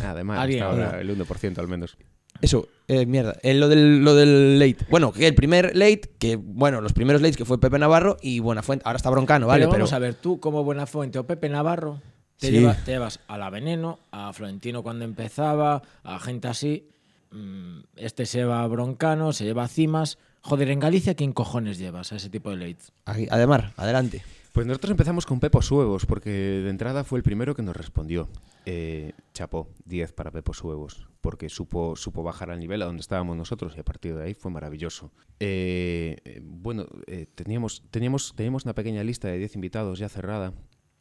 Además, 0.04 0.38
Alguien 0.38 0.62
hasta 0.62 0.72
ahora 0.72 1.00
el 1.00 1.11
1% 1.18 1.58
al 1.58 1.66
menos. 1.66 1.96
Eso, 2.42 2.68
eh, 2.88 3.07
mierda. 3.07 3.37
Eh, 3.42 3.55
lo, 3.55 3.68
del, 3.68 4.05
lo 4.05 4.14
del 4.14 4.59
late. 4.59 4.85
Bueno, 4.90 5.12
que 5.12 5.26
el 5.26 5.35
primer 5.35 5.74
late, 5.76 6.02
que 6.18 6.37
bueno, 6.37 6.81
los 6.83 6.92
primeros 6.92 7.22
lates 7.22 7.37
que 7.38 7.44
fue 7.46 7.59
Pepe 7.59 7.78
Navarro 7.78 8.18
y 8.20 8.40
Buenafuente. 8.40 8.83
Ahora 8.85 8.98
está 8.98 9.09
Broncano, 9.11 9.46
¿vale? 9.46 9.61
pero 9.62 9.70
Pero, 9.70 9.83
vamos 9.85 9.92
a 9.94 9.98
ver, 9.98 10.14
tú 10.16 10.38
como 10.40 10.62
Buenafuente 10.64 11.18
o 11.18 11.26
Pepe 11.26 11.48
Navarro, 11.48 12.00
te, 12.38 12.48
Sí. 12.48 12.52
lleva- 12.55 12.74
te 12.74 12.90
llevas 12.92 13.20
a 13.28 13.38
la 13.38 13.48
Veneno, 13.48 14.00
a 14.11 14.33
Florentino 14.33 14.83
cuando 14.83 15.05
empezaba, 15.05 15.83
a 16.02 16.18
gente 16.18 16.48
así. 16.48 16.88
mm, 17.31 17.78
Este 17.96 18.26
se 18.26 18.38
lleva 18.38 18.62
a 18.62 18.66
Broncano, 18.66 19.33
se 19.33 19.44
lleva 19.44 19.62
a 19.64 19.68
Cimas. 19.68 20.18
Joder, 20.42 20.68
en 20.70 20.81
Galicia, 20.81 21.14
¿quién 21.14 21.33
cojones 21.33 21.78
llevas 21.78 22.12
a 22.12 22.16
ese 22.16 22.28
tipo 22.28 22.50
de 22.50 22.57
lates? 22.57 22.92
Aquí, 23.07 23.28
además, 23.31 23.72
adelante. 23.76 24.22
Pues 24.52 24.66
nosotros 24.66 24.90
empezamos 24.90 25.24
con 25.24 25.38
Pepo 25.40 25.61
Huevos, 25.70 26.05
porque 26.05 26.28
de 26.31 26.68
entrada 26.68 27.05
fue 27.05 27.18
el 27.20 27.22
primero 27.22 27.55
que 27.55 27.62
nos 27.62 27.74
respondió. 27.76 28.28
Eh, 28.66 29.12
chapó, 29.33 29.68
10 29.87 30.12
para 30.12 30.31
Pepo 30.33 30.52
Huevos, 30.62 31.07
porque 31.22 31.48
supo, 31.48 31.96
supo 31.96 32.22
bajar 32.22 32.50
al 32.50 32.61
nivel 32.61 32.82
a 32.82 32.85
donde 32.87 33.00
estábamos 33.00 33.37
nosotros 33.37 33.74
y 33.76 33.80
a 33.80 33.85
partir 33.85 34.14
de 34.14 34.24
ahí 34.24 34.35
fue 34.35 34.50
maravilloso. 34.50 35.11
Eh, 35.40 36.16
eh, 36.24 36.40
bueno, 36.44 36.87
eh, 37.06 37.26
teníamos, 37.35 37.85
teníamos, 37.90 38.35
teníamos 38.37 38.64
una 38.64 38.74
pequeña 38.74 39.02
lista 39.02 39.28
de 39.28 39.38
10 39.38 39.54
invitados 39.54 39.98
ya 39.98 40.11
cerrada 40.11 40.52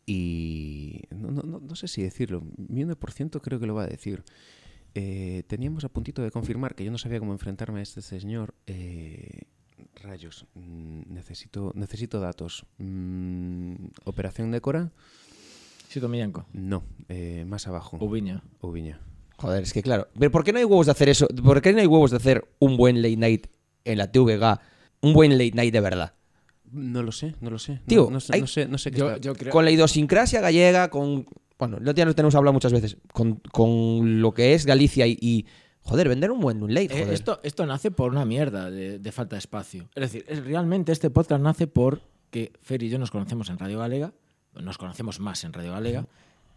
y 0.06 1.02
no, 1.10 1.32
no, 1.32 1.42
no, 1.42 1.60
no 1.60 1.76
sé 1.76 1.88
si 1.88 2.04
decirlo, 2.04 2.44
mi 2.56 2.84
1% 2.84 3.42
creo 3.42 3.60
que 3.60 3.66
lo 3.66 3.76
va 3.76 3.84
a 3.84 3.88
decir. 3.88 4.24
Eh, 4.94 5.44
teníamos 5.48 5.84
a 5.86 5.90
puntito 5.90 6.22
de 6.22 6.32
confirmar 6.32 6.76
que 6.76 6.86
yo 6.86 6.92
no 6.92 6.98
sabía 6.98 7.20
cómo 7.20 7.34
enfrentarme 7.34 7.80
a 7.80 7.84
este 7.84 8.02
señor. 8.02 8.54
eh, 8.68 9.42
rayos, 9.96 10.46
mm, 10.54 11.14
necesito, 11.14 11.72
necesito 11.76 12.20
datos. 12.20 12.66
Mm, 12.78 13.76
¿Operación 14.06 14.52
Decora? 14.52 14.92
Sito 15.88 16.08
Millenco. 16.08 16.46
No, 16.54 16.84
eh, 17.10 17.44
más 17.46 17.68
abajo. 17.68 17.98
Ubiña. 18.00 18.44
Ubiña. 18.62 19.02
Joder, 19.42 19.64
es 19.64 19.74
que 19.74 19.82
claro. 19.82 20.08
Pero 20.18 20.32
¿por 20.32 20.44
qué 20.44 20.54
no 20.54 20.60
hay 20.60 20.66
huevos 20.66 20.86
de 20.86 20.92
hacer 20.92 21.10
eso? 21.10 21.28
¿Por 21.28 21.62
qué 21.62 21.74
no 21.74 21.80
hay 21.80 21.88
huevos 21.88 22.12
de 22.12 22.18
hacer 22.18 22.48
un 22.60 22.78
buen 22.78 23.02
late 23.02 23.18
night 23.18 23.48
en 23.86 23.98
la 23.98 24.12
TVG? 24.12 24.60
Un 25.02 25.14
buen 25.14 25.32
late 25.38 25.52
night 25.54 25.74
de 25.74 25.80
verdad. 25.82 26.14
No 26.72 27.04
lo 27.04 27.12
sé, 27.12 27.36
no 27.42 27.50
lo 27.50 27.60
sé. 27.60 27.74
No- 27.74 27.80
Tío, 27.88 28.10
no, 28.12 28.20
sé, 28.20 28.34
hay- 28.36 28.42
no 28.42 28.48
sé, 28.48 28.68
no 28.68 28.78
sé 28.78 28.92
qué 28.92 29.00
Yo, 29.00 29.08
está- 29.10 29.20
yo 29.22 29.34
creo. 29.36 29.52
Con 29.52 29.66
la 29.66 29.72
idiosincrasia 29.72 30.40
gallega, 30.42 30.90
con. 30.90 31.26
Bueno, 31.60 31.78
lo 31.80 31.92
ya 31.92 32.06
nos 32.06 32.16
tenemos 32.16 32.34
hablado 32.36 32.54
muchas 32.54 32.72
veces. 32.74 32.98
Con, 33.14 33.36
con 33.52 34.22
lo 34.22 34.34
que 34.34 34.54
es 34.54 34.66
Galicia 34.66 35.06
y, 35.08 35.18
y, 35.22 35.46
Joder, 35.84 36.08
vender 36.10 36.30
un 36.30 36.40
buen 36.40 36.60
late, 36.72 36.86
Eh, 36.96 37.00
joder. 37.02 37.14
esto, 37.14 37.40
esto 37.44 37.66
nace 37.66 37.90
por 37.90 38.12
una 38.12 38.24
mierda 38.24 38.70
de, 38.70 39.00
de 39.00 39.12
falta 39.12 39.36
de 39.36 39.40
espacio. 39.40 39.90
Es 39.96 40.02
decir, 40.02 40.24
es- 40.28 40.44
realmente 40.46 40.92
este 40.92 41.10
podcast 41.10 41.42
nace 41.42 41.66
porque 41.66 42.52
Fer 42.62 42.84
y 42.84 42.90
yo 42.90 43.00
nos 43.00 43.10
conocemos 43.10 43.50
en 43.50 43.58
Radio 43.58 43.80
Galega, 43.80 44.14
nos 44.54 44.78
conocemos 44.78 45.20
más 45.20 45.44
en 45.44 45.54
Radio 45.54 45.72
Galega, 45.72 46.06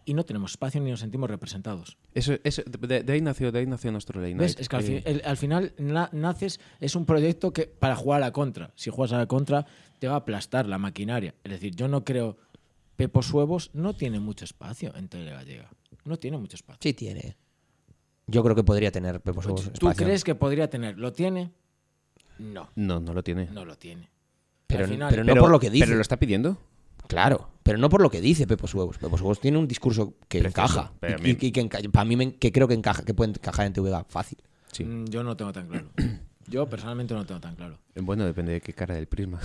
y 0.05 0.13
no 0.13 0.23
tenemos 0.23 0.51
espacio 0.51 0.79
ni 0.81 0.91
nos 0.91 0.99
sentimos 0.99 1.29
representados. 1.29 1.97
Eso, 2.13 2.35
eso, 2.43 2.61
de, 2.65 3.03
de 3.03 3.13
ahí 3.13 3.21
nació, 3.21 3.51
de 3.51 3.59
ahí 3.59 3.65
nació 3.65 3.91
nuestro 3.91 4.21
late 4.21 4.35
¿Ves? 4.35 4.55
night. 4.55 4.59
Es 4.59 4.69
que 4.69 4.75
al, 4.75 4.85
Eh, 4.85 5.03
el- 5.05 5.21
al 5.25 5.37
final 5.37 5.73
na- 5.77 6.09
naces, 6.13 6.59
es 6.79 6.95
un 6.95 7.05
proyecto 7.05 7.51
que 7.51 7.65
para 7.67 7.95
jugar 7.95 8.21
a 8.21 8.25
la 8.27 8.31
contra. 8.31 8.71
Si 8.75 8.89
juegas 8.91 9.13
a 9.13 9.17
la 9.17 9.25
contra, 9.25 9.65
te 9.99 10.07
va 10.07 10.13
a 10.13 10.17
aplastar 10.17 10.67
la 10.67 10.77
maquinaria. 10.77 11.33
Es 11.43 11.51
decir, 11.51 11.75
yo 11.75 11.87
no 11.87 12.03
creo. 12.03 12.37
Pepos 12.95 13.31
Huevos 13.33 13.71
no 13.73 13.93
tiene 13.95 14.19
mucho 14.19 14.45
espacio 14.45 14.95
en 14.95 15.09
Tele 15.09 15.31
Gallega. 15.31 15.69
No 16.05 16.17
tiene 16.17 16.37
mucho 16.37 16.55
espacio. 16.55 16.79
Sí 16.81 16.93
tiene. 16.93 17.35
Yo 18.27 18.43
creo 18.43 18.55
que 18.55 18.63
podría 18.63 18.91
tener 18.91 19.19
Pepos 19.21 19.45
Huevos 19.45 19.63
¿Tú 19.65 19.71
espacio. 19.73 20.05
crees 20.05 20.23
que 20.23 20.33
podría 20.35 20.69
tener? 20.69 20.97
¿Lo 20.97 21.11
tiene? 21.13 21.51
No, 22.37 22.69
No, 22.75 22.99
no 22.99 23.13
lo 23.13 23.23
tiene. 23.23 23.47
no 23.51 23.65
lo 23.65 23.77
tiene. 23.77 24.09
Pero, 24.67 24.85
Al 24.85 24.89
final- 24.91 25.09
pero 25.09 25.23
no 25.23 25.35
por 25.35 25.49
lo 25.51 25.59
que 25.59 25.69
dice. 25.69 25.85
¿Pero 25.85 25.95
lo 25.97 26.01
está 26.01 26.17
pidiendo? 26.17 26.57
Claro, 27.07 27.49
pero 27.63 27.77
no 27.77 27.89
por 27.89 28.01
lo 28.01 28.09
que 28.09 28.21
dice 28.21 28.47
Pepos 28.47 28.73
Huevos. 28.73 28.97
Pepos 28.97 29.21
Huevos 29.21 29.39
tiene 29.39 29.57
un 29.57 29.67
discurso 29.67 30.15
que 30.27 30.39
Precioso, 30.39 30.79
encaja. 30.79 30.93
pero 30.99 31.19
Y, 31.19 31.21
mí- 31.21 31.37
y- 31.39 31.45
y 31.47 31.51
que 31.51 31.61
enca- 31.63 31.91
para 31.91 32.05
mí 32.05 32.15
me- 32.15 32.35
que 32.35 32.51
creo 32.51 32.67
que 32.67 32.73
encaja, 32.73 33.03
que 33.03 33.13
puede 33.13 33.31
encajar 33.31 33.65
en 33.65 33.73
TVG 33.73 34.05
fácil. 34.09 34.37
Sí. 34.71 34.83
Mm, 34.83 35.05
Yo 35.05 35.23
no 35.23 35.35
tengo 35.37 35.51
tan 35.53 35.67
claro. 35.67 35.87
Yo 36.47 36.67
personalmente 36.67 37.13
no 37.15 37.25
tengo 37.25 37.41
tan 37.41 37.55
claro. 37.55 37.79
Bueno, 37.95 38.23
depende 38.25 38.51
de 38.53 38.61
qué 38.61 38.73
cara 38.73 38.93
del 38.93 39.07
prisma. 39.07 39.39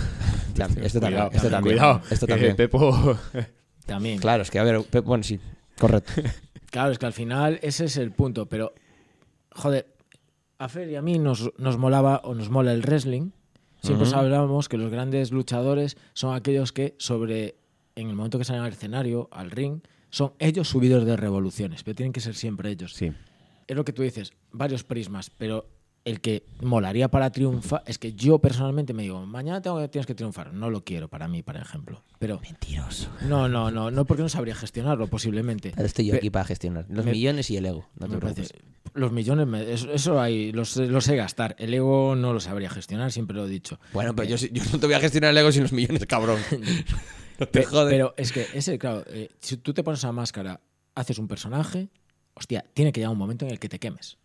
También, 0.55 0.83
Esto 0.85 0.99
también. 0.99 1.21
Cuidado, 1.23 1.31
Esto 1.35 1.49
también. 1.49 1.75
Cuidado, 1.77 2.01
Esto 2.11 2.27
también. 2.27 2.55
Pepo... 2.55 3.17
También. 3.87 4.19
Claro, 4.19 4.43
es 4.43 4.51
que 4.51 4.59
a 4.59 4.63
ver, 4.63 4.83
Pe- 4.83 4.99
bueno, 4.99 5.23
sí, 5.23 5.39
correcto. 5.79 6.13
Claro, 6.69 6.91
es 6.91 6.99
que 6.99 7.05
al 7.05 7.11
final 7.13 7.59
ese 7.63 7.83
es 7.85 7.97
el 7.97 8.11
punto. 8.13 8.47
Pero, 8.47 8.73
joder, 9.53 9.93
a 10.57 10.69
Fer 10.69 10.89
y 10.89 10.95
a 10.95 11.01
mí 11.01 11.19
nos, 11.19 11.51
nos 11.57 11.77
molaba 11.77 12.21
o 12.23 12.33
nos 12.33 12.49
mola 12.49 12.71
el 12.71 12.81
wrestling. 12.83 13.31
Siempre 13.81 14.07
Ujú. 14.07 14.15
hablábamos 14.17 14.69
que 14.69 14.77
los 14.77 14.91
grandes 14.91 15.31
luchadores 15.31 15.97
son 16.13 16.35
aquellos 16.35 16.71
que 16.71 16.95
sobre, 16.99 17.55
en 17.95 18.09
el 18.09 18.15
momento 18.15 18.37
que 18.37 18.45
salen 18.45 18.61
al 18.61 18.71
escenario, 18.73 19.27
al 19.31 19.51
ring, 19.51 19.81
son 20.09 20.33
ellos 20.39 20.67
subidos 20.67 21.05
de 21.05 21.17
revoluciones, 21.17 21.83
pero 21.83 21.95
tienen 21.95 22.13
que 22.13 22.19
ser 22.21 22.35
siempre 22.35 22.69
ellos. 22.69 22.93
Sí. 22.93 23.11
Es 23.67 23.75
lo 23.75 23.83
que 23.85 23.93
tú 23.93 24.01
dices, 24.03 24.33
varios 24.51 24.83
prismas, 24.83 25.29
pero 25.37 25.65
el 26.03 26.19
que 26.19 26.43
molaría 26.61 27.09
para 27.09 27.31
triunfar 27.31 27.83
es 27.85 27.97
que 27.97 28.13
yo 28.13 28.39
personalmente 28.39 28.93
me 28.93 29.03
digo, 29.03 29.25
mañana 29.25 29.61
tengo, 29.61 29.87
tienes 29.89 30.05
que 30.07 30.15
triunfar. 30.15 30.51
No 30.53 30.69
lo 30.69 30.83
quiero 30.83 31.07
para 31.07 31.27
mí, 31.27 31.41
por 31.43 31.55
ejemplo. 31.55 32.03
Pero 32.19 32.39
Mentiroso. 32.41 33.09
no, 33.27 33.47
no, 33.47 33.71
no, 33.71 33.89
no 33.91 34.05
porque 34.05 34.23
no 34.23 34.29
sabría 34.29 34.55
gestionarlo 34.55 35.07
posiblemente. 35.07 35.71
Pero 35.75 35.85
estoy 35.85 36.05
yo 36.07 36.11
Pe- 36.13 36.17
aquí 36.17 36.29
para 36.29 36.45
gestionar 36.45 36.85
los 36.89 37.05
me- 37.05 37.11
millones 37.11 37.49
y 37.51 37.57
el 37.57 37.65
ego. 37.67 37.87
No 37.99 38.07
te 38.07 38.17
preocupes. 38.17 38.51
parece- 38.51 38.65
los 38.93 39.11
millones, 39.11 39.47
me- 39.47 39.71
eso, 39.73 39.91
eso 39.91 40.19
ahí, 40.21 40.51
los, 40.51 40.75
los 40.77 41.03
sé 41.05 41.15
gastar. 41.15 41.55
El 41.59 41.73
ego 41.73 42.15
no 42.15 42.33
lo 42.33 42.39
sabría 42.39 42.69
gestionar, 42.69 43.11
siempre 43.11 43.35
lo 43.37 43.45
he 43.45 43.49
dicho. 43.49 43.79
Bueno, 43.93 44.15
pero 44.15 44.29
yo, 44.29 44.37
sí- 44.37 44.49
yo 44.51 44.63
no 44.71 44.79
te 44.79 44.85
voy 44.87 44.95
a 44.95 44.99
gestionar 44.99 45.31
el 45.31 45.37
ego 45.37 45.51
sin 45.51 45.63
los 45.63 45.71
millones, 45.73 46.05
cabrón. 46.05 46.39
no 47.39 47.47
te 47.47 47.61
Pe- 47.61 47.65
jodes. 47.65 47.91
Pero 47.93 48.13
es 48.17 48.31
que, 48.31 48.47
ese, 48.53 48.77
claro, 48.77 49.03
eh, 49.07 49.29
si 49.39 49.57
tú 49.57 49.73
te 49.73 49.83
pones 49.83 49.99
esa 49.99 50.11
máscara, 50.11 50.59
haces 50.95 51.17
un 51.19 51.27
personaje, 51.27 51.89
hostia, 52.33 52.63
tiene 52.73 52.91
que 52.91 52.99
llegar 53.01 53.11
un 53.13 53.17
momento 53.19 53.45
en 53.45 53.51
el 53.51 53.59
que 53.59 53.69
te 53.69 53.79
quemes. 53.79 54.17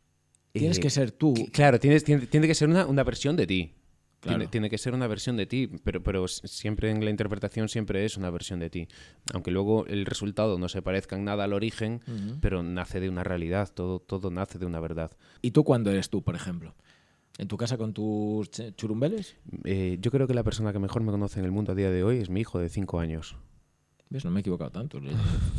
Tienes 0.52 0.78
Eh, 0.78 0.80
que 0.80 0.90
ser 0.90 1.10
tú. 1.12 1.34
Claro, 1.52 1.78
tienes, 1.78 2.02
tiene, 2.04 2.26
tiene 2.26 2.46
que 2.46 2.54
ser 2.54 2.68
una, 2.68 2.86
una 2.86 3.04
versión 3.04 3.36
de 3.36 3.46
ti. 3.46 3.72
Claro. 4.20 4.38
Tiene, 4.38 4.50
tiene 4.50 4.70
que 4.70 4.78
ser 4.78 4.94
una 4.94 5.06
versión 5.06 5.36
de 5.36 5.46
ti, 5.46 5.68
pero, 5.84 6.02
pero 6.02 6.26
siempre 6.26 6.90
en 6.90 7.04
la 7.04 7.10
interpretación 7.10 7.68
siempre 7.68 8.04
es 8.04 8.16
una 8.16 8.30
versión 8.30 8.58
de 8.58 8.70
ti. 8.70 8.88
Aunque 9.34 9.50
luego 9.50 9.86
el 9.86 10.06
resultado 10.06 10.58
no 10.58 10.68
se 10.68 10.82
parezca 10.82 11.16
en 11.16 11.24
nada 11.24 11.44
al 11.44 11.52
origen, 11.52 12.00
pero 12.40 12.62
nace 12.62 12.98
de 12.98 13.08
una 13.08 13.22
realidad, 13.24 13.70
todo, 13.72 14.00
todo 14.00 14.30
nace 14.30 14.58
de 14.58 14.66
una 14.66 14.80
verdad. 14.80 15.12
¿Y 15.42 15.50
tú 15.52 15.64
cuándo 15.64 15.90
eres 15.90 16.08
tú, 16.10 16.22
por 16.22 16.34
ejemplo? 16.34 16.74
¿En 17.38 17.48
tu 17.48 17.56
casa 17.58 17.76
con 17.76 17.92
tus 17.92 18.50
ch- 18.50 18.74
churumbeles? 18.76 19.36
Eh, 19.64 19.98
yo 20.00 20.10
creo 20.10 20.26
que 20.26 20.32
la 20.34 20.42
persona 20.42 20.72
que 20.72 20.78
mejor 20.78 21.02
me 21.02 21.12
conoce 21.12 21.38
en 21.38 21.44
el 21.44 21.52
mundo 21.52 21.72
a 21.72 21.74
día 21.74 21.90
de 21.90 22.02
hoy 22.02 22.16
es 22.18 22.30
mi 22.30 22.40
hijo 22.40 22.58
de 22.58 22.70
5 22.70 22.98
años. 22.98 23.36
¿Ves? 24.08 24.24
No 24.24 24.30
me 24.30 24.38
he 24.38 24.42
equivocado 24.42 24.70
tanto. 24.70 25.00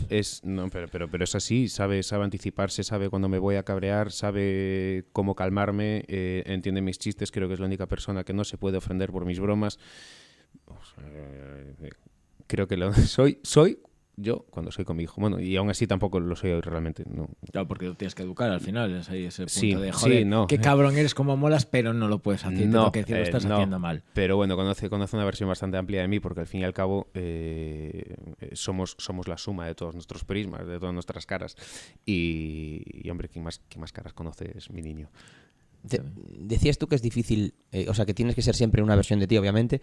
Es, 0.10 0.44
no, 0.46 0.70
pero, 0.70 0.88
pero, 0.88 1.10
pero 1.10 1.24
es 1.26 1.36
así, 1.36 1.68
sabe, 1.68 2.02
sabe 2.02 2.24
anticiparse, 2.24 2.84
sabe 2.84 3.10
cuando 3.10 3.28
me 3.28 3.40
voy 3.40 3.56
a 3.56 3.64
cabrear, 3.64 4.12
sabe 4.12 5.06
cómo 5.12 5.36
calmarme, 5.36 6.06
eh, 6.08 6.44
entiende 6.46 6.82
mis 6.82 6.98
chistes, 6.98 7.32
creo 7.32 7.50
que 7.50 7.56
es 7.56 7.60
la 7.60 7.66
única 7.66 7.88
persona 7.88 8.24
que 8.24 8.34
no 8.34 8.46
se 8.46 8.58
puede 8.58 8.78
ofender 8.78 9.12
por 9.12 9.26
mis 9.26 9.40
bromas. 9.40 9.80
Eh, 11.02 11.90
creo 12.48 12.68
que 12.68 12.78
lo, 12.78 12.94
soy, 12.94 13.40
soy 13.44 13.80
yo 14.20 14.46
cuando 14.50 14.72
soy 14.72 14.84
con 14.84 14.98
mi 14.98 15.04
hijo. 15.04 15.22
Bueno, 15.22 15.40
y 15.40 15.56
aún 15.58 15.70
así 15.70 15.86
tampoco 15.86 16.20
lo 16.20 16.36
soy 16.36 16.60
realmente. 16.60 17.04
No. 17.08 17.30
Claro, 17.52 17.68
porque 17.68 17.86
lo 17.86 17.94
tienes 17.96 18.16
que 18.16 18.24
educar 18.24 18.50
al 18.50 18.60
final. 18.62 18.94
Es 18.96 19.10
ahí 19.10 19.26
ese 19.26 19.44
punto 19.44 19.54
Sí, 19.54 19.74
de, 19.76 19.94
sí, 19.94 20.00
joder, 20.00 20.26
no. 20.26 20.48
qué 20.48 20.58
cabrón 20.58 20.98
eres 20.98 21.14
como 21.14 21.38
molas, 21.38 21.66
pero 21.68 21.94
no 21.94 22.08
lo 22.08 22.20
puedes 22.20 22.44
hacer. 22.44 22.68
No, 22.68 22.92
que 22.92 23.00
decir, 23.02 23.16
lo 23.16 23.22
eh, 23.22 23.26
estás 23.26 23.46
no. 23.46 23.54
haciendo 23.56 23.78
mal. 23.80 24.02
Pero 24.14 24.36
bueno, 24.36 24.56
conoce, 24.56 24.90
conoce 24.90 25.16
una 25.16 25.24
versión 25.26 25.48
bastante 25.48 25.78
amplia 25.78 26.02
de 26.02 26.08
mí 26.08 26.20
porque 26.20 26.40
al 26.42 26.48
fin 26.48 26.62
y 26.62 26.64
al 26.64 26.74
cabo 26.74 27.10
eh, 27.14 28.16
eh, 28.40 28.50
somos, 28.54 28.96
somos 28.98 29.28
la 29.28 29.38
suma 29.38 29.68
de 29.68 29.76
todos 29.76 29.94
nuestros 29.94 30.26
prismas, 30.26 30.66
de 30.66 30.80
todas 30.80 30.94
nuestras 30.94 31.26
caras. 31.28 31.56
Y, 32.06 32.82
y, 32.92 33.10
hombre, 33.12 33.30
¿quién 33.30 33.44
más, 33.44 33.62
¿quién 33.70 33.82
más 33.82 33.92
caras 33.92 34.14
conoce 34.14 34.52
es 34.58 34.72
mi 34.72 34.82
niño? 34.82 35.10
Te- 35.88 36.02
decías 36.40 36.78
tú 36.80 36.88
que 36.88 36.96
es 36.96 37.02
difícil, 37.04 37.54
eh, 37.72 37.86
o 37.88 37.94
sea, 37.94 38.06
que 38.06 38.14
tienes 38.16 38.34
que 38.34 38.42
ser 38.42 38.56
siempre 38.56 38.82
una 38.82 38.96
versión 38.96 39.20
de 39.20 39.28
ti, 39.28 39.38
obviamente, 39.38 39.82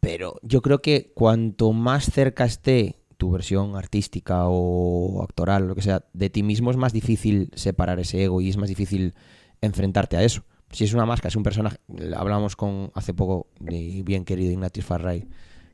pero 0.00 0.40
yo 0.42 0.62
creo 0.62 0.80
que 0.80 1.12
cuanto 1.14 1.72
más 1.72 2.10
cerca 2.10 2.46
esté 2.46 2.99
tu 3.20 3.30
versión 3.30 3.76
artística 3.76 4.44
o 4.46 5.22
actoral, 5.22 5.68
lo 5.68 5.74
que 5.74 5.82
sea, 5.82 6.06
de 6.14 6.30
ti 6.30 6.42
mismo, 6.42 6.70
es 6.70 6.78
más 6.78 6.94
difícil 6.94 7.50
separar 7.54 8.00
ese 8.00 8.24
ego 8.24 8.40
y 8.40 8.48
es 8.48 8.56
más 8.56 8.70
difícil 8.70 9.14
enfrentarte 9.60 10.16
a 10.16 10.24
eso. 10.24 10.42
Si 10.70 10.84
es 10.84 10.94
una 10.94 11.04
máscara, 11.04 11.28
es 11.28 11.36
un 11.36 11.42
personaje, 11.42 11.76
hablamos 12.16 12.56
con 12.56 12.90
hace 12.94 13.12
poco 13.12 13.48
mi 13.58 14.02
bien 14.02 14.24
querido 14.24 14.50
Ignatius 14.50 14.86
Farray, 14.86 15.28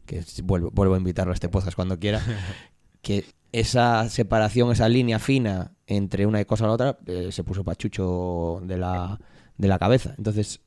que 0.07 0.25
vuelvo, 0.43 0.73
vuelvo 0.73 0.95
a 0.95 0.99
invitarlo 0.99 1.31
a 1.31 1.35
este 1.35 1.49
podcast 1.49 1.77
cuando 1.77 2.01
quiera, 2.01 2.21
que 3.01 3.25
esa 3.53 4.09
separación, 4.09 4.73
esa 4.73 4.89
línea 4.89 5.21
fina 5.21 5.71
entre 5.87 6.27
una 6.27 6.45
cosa 6.47 6.65
y 6.65 6.67
la 6.67 6.73
otra, 6.73 6.99
eh, 7.07 7.31
se 7.31 7.45
puso 7.45 7.63
pachucho 7.63 8.61
de 8.65 8.77
la, 8.77 9.21
de 9.57 9.69
la 9.69 9.79
cabeza. 9.79 10.17
Entonces, 10.19 10.63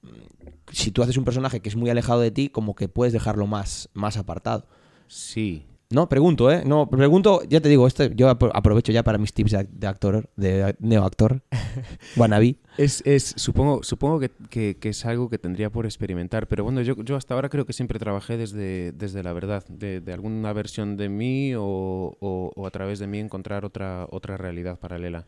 si 0.72 0.92
tú 0.92 1.04
haces 1.04 1.18
un 1.18 1.26
personaje 1.26 1.60
que 1.60 1.68
es 1.68 1.76
muy 1.76 1.90
alejado 1.90 2.22
de 2.22 2.32
ti, 2.32 2.48
como 2.48 2.74
que 2.74 2.88
puedes 2.88 3.12
dejarlo 3.12 3.48
más, 3.48 3.90
más 3.94 4.16
apartado. 4.16 4.66
Sí. 5.10 5.66
No, 5.92 6.08
pregunto, 6.08 6.52
¿eh? 6.52 6.62
No, 6.68 6.88
pregunto, 6.88 7.42
ya 7.50 7.62
te 7.62 7.68
digo, 7.70 7.88
esto 7.88 8.06
yo 8.06 8.30
apro- 8.30 8.52
aprovecho 8.54 8.92
ya 8.92 9.02
para 9.02 9.18
mis 9.18 9.34
tips 9.34 9.52
de, 9.54 9.68
de 9.72 9.88
actor, 9.88 10.30
de 10.36 10.76
neoactor, 10.80 11.42
wannabe. 12.16 12.58
Es, 12.78 13.02
es, 13.08 13.34
supongo 13.38 13.82
supongo 13.82 14.20
que, 14.20 14.30
que- 14.52 14.78
que 14.80 14.90
es 14.90 15.04
algo 15.08 15.32
que 15.32 15.40
tendría 15.40 15.72
por 15.72 15.86
experimentar, 15.88 16.46
pero 16.48 16.64
bueno, 16.64 16.82
yo, 16.84 16.96
yo 17.04 17.16
hasta 17.16 17.34
ahora 17.34 17.50
creo 17.50 17.66
que 17.66 17.74
siempre 17.74 17.98
trabajé 17.98 18.38
desde, 18.38 18.92
desde 18.92 19.24
la 19.24 19.34
verdad, 19.34 19.66
de, 19.68 20.00
de 20.00 20.14
alguna 20.14 20.54
versión 20.54 20.96
de 20.96 21.10
mí 21.10 21.56
o, 21.56 21.64
o- 22.20 22.52
o 22.56 22.68
a 22.68 22.70
través 22.70 23.00
de 23.00 23.08
mí 23.08 23.18
encontrar 23.18 23.66
otra, 23.66 24.06
otra 24.12 24.38
realidad 24.38 24.78
paralela. 24.78 25.26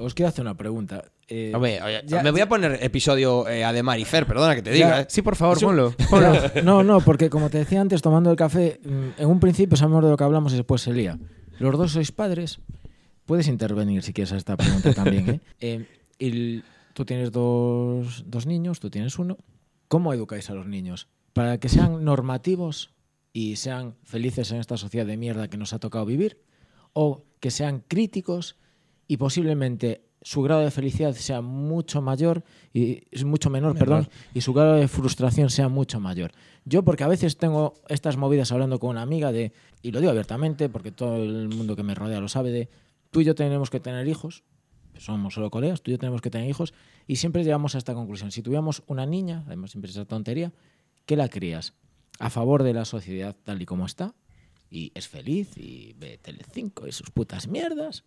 Os 0.00 0.14
quiero 0.14 0.28
hacer 0.28 0.42
una 0.42 0.56
pregunta. 0.56 1.04
Eh, 1.28 1.52
Hombre, 1.54 1.80
oye, 1.82 2.02
ya- 2.06 2.22
me 2.22 2.30
voy 2.30 2.40
a 2.40 2.48
poner 2.48 2.78
episodio 2.82 3.48
eh, 3.48 3.64
Ademar 3.64 3.98
y 4.00 4.04
Fer, 4.04 4.26
perdona 4.26 4.54
que 4.54 4.62
te 4.62 4.70
diga. 4.72 4.88
Ya, 4.88 5.00
¿eh? 5.02 5.06
Sí, 5.08 5.22
por 5.22 5.36
favor, 5.36 5.58
ponlo. 5.60 5.94
No, 6.64 6.82
no, 6.82 7.00
porque 7.00 7.30
como 7.30 7.50
te 7.50 7.58
decía 7.58 7.80
antes, 7.80 8.02
tomando 8.02 8.30
el 8.30 8.36
café, 8.36 8.80
mm, 8.84 9.20
en 9.20 9.28
un 9.28 9.38
principio 9.40 9.76
sabemos 9.76 10.02
de 10.04 10.10
lo 10.10 10.16
que 10.16 10.24
hablamos 10.24 10.52
y 10.52 10.56
después 10.56 10.82
se 10.82 10.92
lía. 10.92 11.18
Los 11.58 11.76
dos 11.78 11.92
sois 11.92 12.10
padres. 12.12 12.60
Puedes 13.26 13.46
intervenir 13.46 14.02
si 14.02 14.12
quieres 14.12 14.32
a 14.32 14.36
esta 14.36 14.56
pregunta 14.56 14.92
también. 14.94 15.28
¿eh? 15.30 15.40
Eh, 15.60 15.86
y 16.18 16.62
tú 16.94 17.04
tienes 17.04 17.30
dos, 17.30 18.24
dos 18.26 18.46
niños, 18.46 18.80
tú 18.80 18.90
tienes 18.90 19.18
uno. 19.18 19.38
¿Cómo 19.88 20.12
educáis 20.12 20.50
a 20.50 20.54
los 20.54 20.66
niños? 20.66 21.08
Para 21.32 21.58
que 21.58 21.68
sean 21.68 22.04
normativos 22.04 22.90
y 23.32 23.56
sean 23.56 23.94
felices 24.02 24.50
en 24.50 24.58
esta 24.58 24.76
sociedad 24.76 25.06
de 25.06 25.16
mierda 25.16 25.48
que 25.48 25.56
nos 25.56 25.72
ha 25.72 25.78
tocado 25.78 26.04
vivir. 26.06 26.40
O 26.92 27.24
que 27.38 27.50
sean 27.52 27.84
críticos 27.86 28.56
y 29.10 29.16
posiblemente 29.16 30.02
su 30.22 30.40
grado 30.40 30.60
de 30.60 30.70
felicidad 30.70 31.14
sea 31.14 31.40
mucho 31.40 32.00
mayor 32.00 32.44
y 32.72 33.08
es 33.10 33.24
mucho 33.24 33.50
menor, 33.50 33.76
perdón, 33.76 34.08
y 34.34 34.40
su 34.40 34.52
grado 34.52 34.76
de 34.76 34.86
frustración 34.86 35.50
sea 35.50 35.68
mucho 35.68 35.98
mayor. 35.98 36.30
Yo 36.64 36.84
porque 36.84 37.02
a 37.02 37.08
veces 37.08 37.36
tengo 37.36 37.74
estas 37.88 38.16
movidas 38.16 38.52
hablando 38.52 38.78
con 38.78 38.90
una 38.90 39.02
amiga 39.02 39.32
de 39.32 39.52
y 39.82 39.90
lo 39.90 39.98
digo 39.98 40.12
abiertamente 40.12 40.68
porque 40.68 40.92
todo 40.92 41.16
el 41.16 41.48
mundo 41.48 41.74
que 41.74 41.82
me 41.82 41.96
rodea 41.96 42.20
lo 42.20 42.28
sabe 42.28 42.52
de 42.52 42.68
tú 43.10 43.20
y 43.20 43.24
yo 43.24 43.34
tenemos 43.34 43.68
que 43.68 43.80
tener 43.80 44.06
hijos, 44.06 44.44
somos 44.96 45.34
solo 45.34 45.50
colegas, 45.50 45.82
tú 45.82 45.90
y 45.90 45.94
yo 45.94 45.98
tenemos 45.98 46.20
que 46.20 46.30
tener 46.30 46.48
hijos 46.48 46.72
y 47.08 47.16
siempre 47.16 47.42
llegamos 47.42 47.74
a 47.74 47.78
esta 47.78 47.94
conclusión. 47.94 48.30
Si 48.30 48.42
tuviéramos 48.42 48.84
una 48.86 49.06
niña, 49.06 49.42
además 49.48 49.72
siempre 49.72 49.90
es 49.90 49.96
esa 49.96 50.04
tontería, 50.04 50.52
¿qué 51.04 51.16
la 51.16 51.28
crías? 51.28 51.74
A 52.20 52.30
favor 52.30 52.62
de 52.62 52.74
la 52.74 52.84
sociedad 52.84 53.34
tal 53.42 53.60
y 53.60 53.66
como 53.66 53.86
está 53.86 54.14
y 54.70 54.92
es 54.94 55.08
feliz 55.08 55.56
y 55.56 55.94
ve 55.98 56.18
Telecinco 56.18 56.86
y 56.86 56.92
sus 56.92 57.10
putas 57.10 57.48
mierdas 57.48 58.04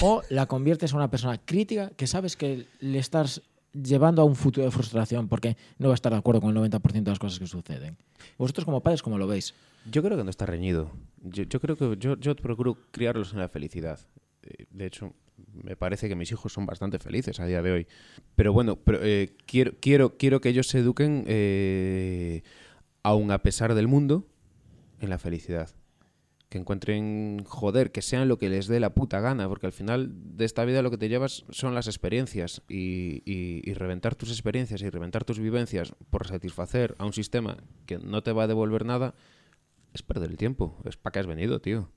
o 0.00 0.22
la 0.30 0.46
conviertes 0.46 0.92
en 0.92 0.96
una 0.98 1.10
persona 1.10 1.38
crítica 1.38 1.90
que 1.96 2.06
sabes 2.06 2.36
que 2.36 2.66
le 2.80 2.98
estás 2.98 3.42
llevando 3.72 4.22
a 4.22 4.24
un 4.24 4.36
futuro 4.36 4.64
de 4.64 4.70
frustración 4.70 5.28
porque 5.28 5.56
no 5.78 5.88
va 5.88 5.94
a 5.94 5.96
estar 5.96 6.12
de 6.12 6.18
acuerdo 6.18 6.40
con 6.40 6.56
el 6.56 6.70
90% 6.70 6.92
de 7.02 7.10
las 7.10 7.18
cosas 7.18 7.38
que 7.38 7.46
suceden. 7.46 7.96
Vosotros 8.38 8.64
como 8.64 8.82
padres, 8.82 9.02
¿cómo 9.02 9.18
lo 9.18 9.26
veis? 9.26 9.54
Yo 9.90 10.02
creo 10.02 10.16
que 10.16 10.24
no 10.24 10.30
está 10.30 10.46
reñido. 10.46 10.90
Yo, 11.22 11.60
creo 11.60 11.76
que 11.76 11.96
yo, 11.98 12.16
yo 12.16 12.36
procuro 12.36 12.78
criarlos 12.90 13.32
en 13.32 13.40
la 13.40 13.48
felicidad. 13.48 13.98
Eh, 14.42 14.66
De 14.70 14.86
hecho, 14.86 15.12
me 15.52 15.76
parece 15.76 16.08
que 16.08 16.14
mis 16.14 16.30
hijos 16.30 16.52
son 16.52 16.66
bastante 16.66 16.98
felices 16.98 17.40
a 17.40 17.46
día 17.46 17.62
de 17.62 17.72
hoy. 17.72 17.86
Pero 18.36 18.52
bueno, 18.52 18.76
pero, 18.76 19.00
eh, 19.02 19.36
quiero, 19.46 19.72
quiero, 19.80 20.16
quiero 20.16 20.40
que 20.40 20.50
ellos 20.50 20.68
se 20.68 20.78
eduquen, 20.78 21.24
eh, 21.26 22.42
aun 23.02 23.30
a 23.30 23.38
pesar 23.42 23.74
del 23.74 23.88
mundo, 23.88 24.26
en 25.00 25.10
la 25.10 25.18
felicidad. 25.18 25.70
Que 26.54 26.58
encuentren, 26.60 27.42
joder, 27.48 27.90
que 27.90 28.00
sean 28.00 28.28
lo 28.28 28.38
que 28.38 28.48
les 28.48 28.68
dé 28.68 28.78
la 28.78 28.94
puta 28.94 29.18
gana, 29.18 29.48
porque 29.48 29.66
al 29.66 29.72
final 29.72 30.12
de 30.36 30.44
esta 30.44 30.64
vida 30.64 30.82
lo 30.82 30.90
que 30.92 30.98
te 30.98 31.08
llevas 31.08 31.44
son 31.50 31.74
las 31.74 31.88
experiencias 31.88 32.62
y, 32.68 33.24
y- 33.28 33.68
y 33.68 33.74
reventar 33.74 34.14
tus 34.14 34.30
experiencias 34.30 34.80
y 34.80 34.88
reventar 34.88 35.24
tus 35.24 35.40
vivencias 35.40 35.96
por 36.10 36.28
satisfacer 36.28 36.94
a 36.98 37.06
un 37.06 37.12
sistema 37.12 37.56
que 37.86 37.98
no 37.98 38.22
te 38.22 38.30
va 38.30 38.44
a 38.44 38.46
devolver 38.46 38.84
nada, 38.86 39.16
es 39.94 40.04
perder 40.04 40.30
el 40.30 40.36
tiempo. 40.36 40.78
Es 40.84 40.96
para 40.96 41.10
qué 41.12 41.18
has 41.18 41.26
venido, 41.26 41.60
tío. 41.60 41.90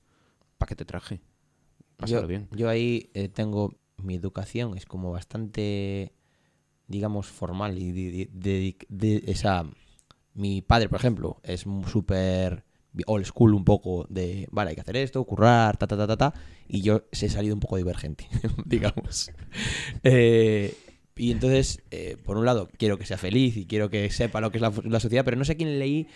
¿Para 0.56 0.68
qué 0.70 0.74
te 0.74 0.84
traje? 0.84 1.20
Pásalo 1.96 2.22
yo, 2.22 2.26
bien. 2.26 2.48
yo 2.50 2.68
ahí 2.68 3.10
eh, 3.14 3.28
tengo 3.28 3.76
mi 4.02 4.16
educación, 4.16 4.76
es 4.76 4.86
como 4.86 5.12
bastante, 5.12 6.14
digamos, 6.88 7.28
formal 7.28 7.78
y 7.78 7.92
de, 7.92 8.10
de- 8.10 8.30
de- 8.32 8.76
de- 8.88 9.30
esa... 9.30 9.70
Mi 10.34 10.62
padre, 10.62 10.88
por 10.88 10.98
ejemplo, 10.98 11.38
es 11.44 11.64
súper 11.86 12.64
old 13.06 13.24
school 13.24 13.54
un 13.54 13.64
poco 13.64 14.06
de, 14.08 14.48
vale, 14.50 14.70
hay 14.70 14.74
que 14.74 14.80
hacer 14.80 14.96
esto, 14.96 15.22
currar, 15.24 15.76
ta, 15.76 15.86
ta, 15.86 15.96
ta, 15.96 16.06
ta, 16.06 16.16
ta, 16.16 16.34
y 16.68 16.82
yo 16.82 17.04
se 17.12 17.26
he 17.26 17.28
salido 17.28 17.54
un 17.54 17.60
poco 17.60 17.76
divergente, 17.76 18.26
digamos. 18.64 19.30
Eh, 20.02 20.74
y 21.18 21.32
entonces, 21.32 21.82
eh, 21.90 22.16
por 22.24 22.38
un 22.38 22.46
lado, 22.46 22.68
quiero 22.78 22.96
que 22.96 23.04
sea 23.04 23.18
feliz 23.18 23.56
y 23.56 23.66
quiero 23.66 23.90
que 23.90 24.08
sepa 24.10 24.40
lo 24.40 24.52
que 24.52 24.58
es 24.58 24.62
la, 24.62 25.00
sociedad, 25.00 25.24
pero 25.24 25.36
no 25.36 25.44
sé 25.44 25.56
quién 25.56 25.78
leí 25.78 26.06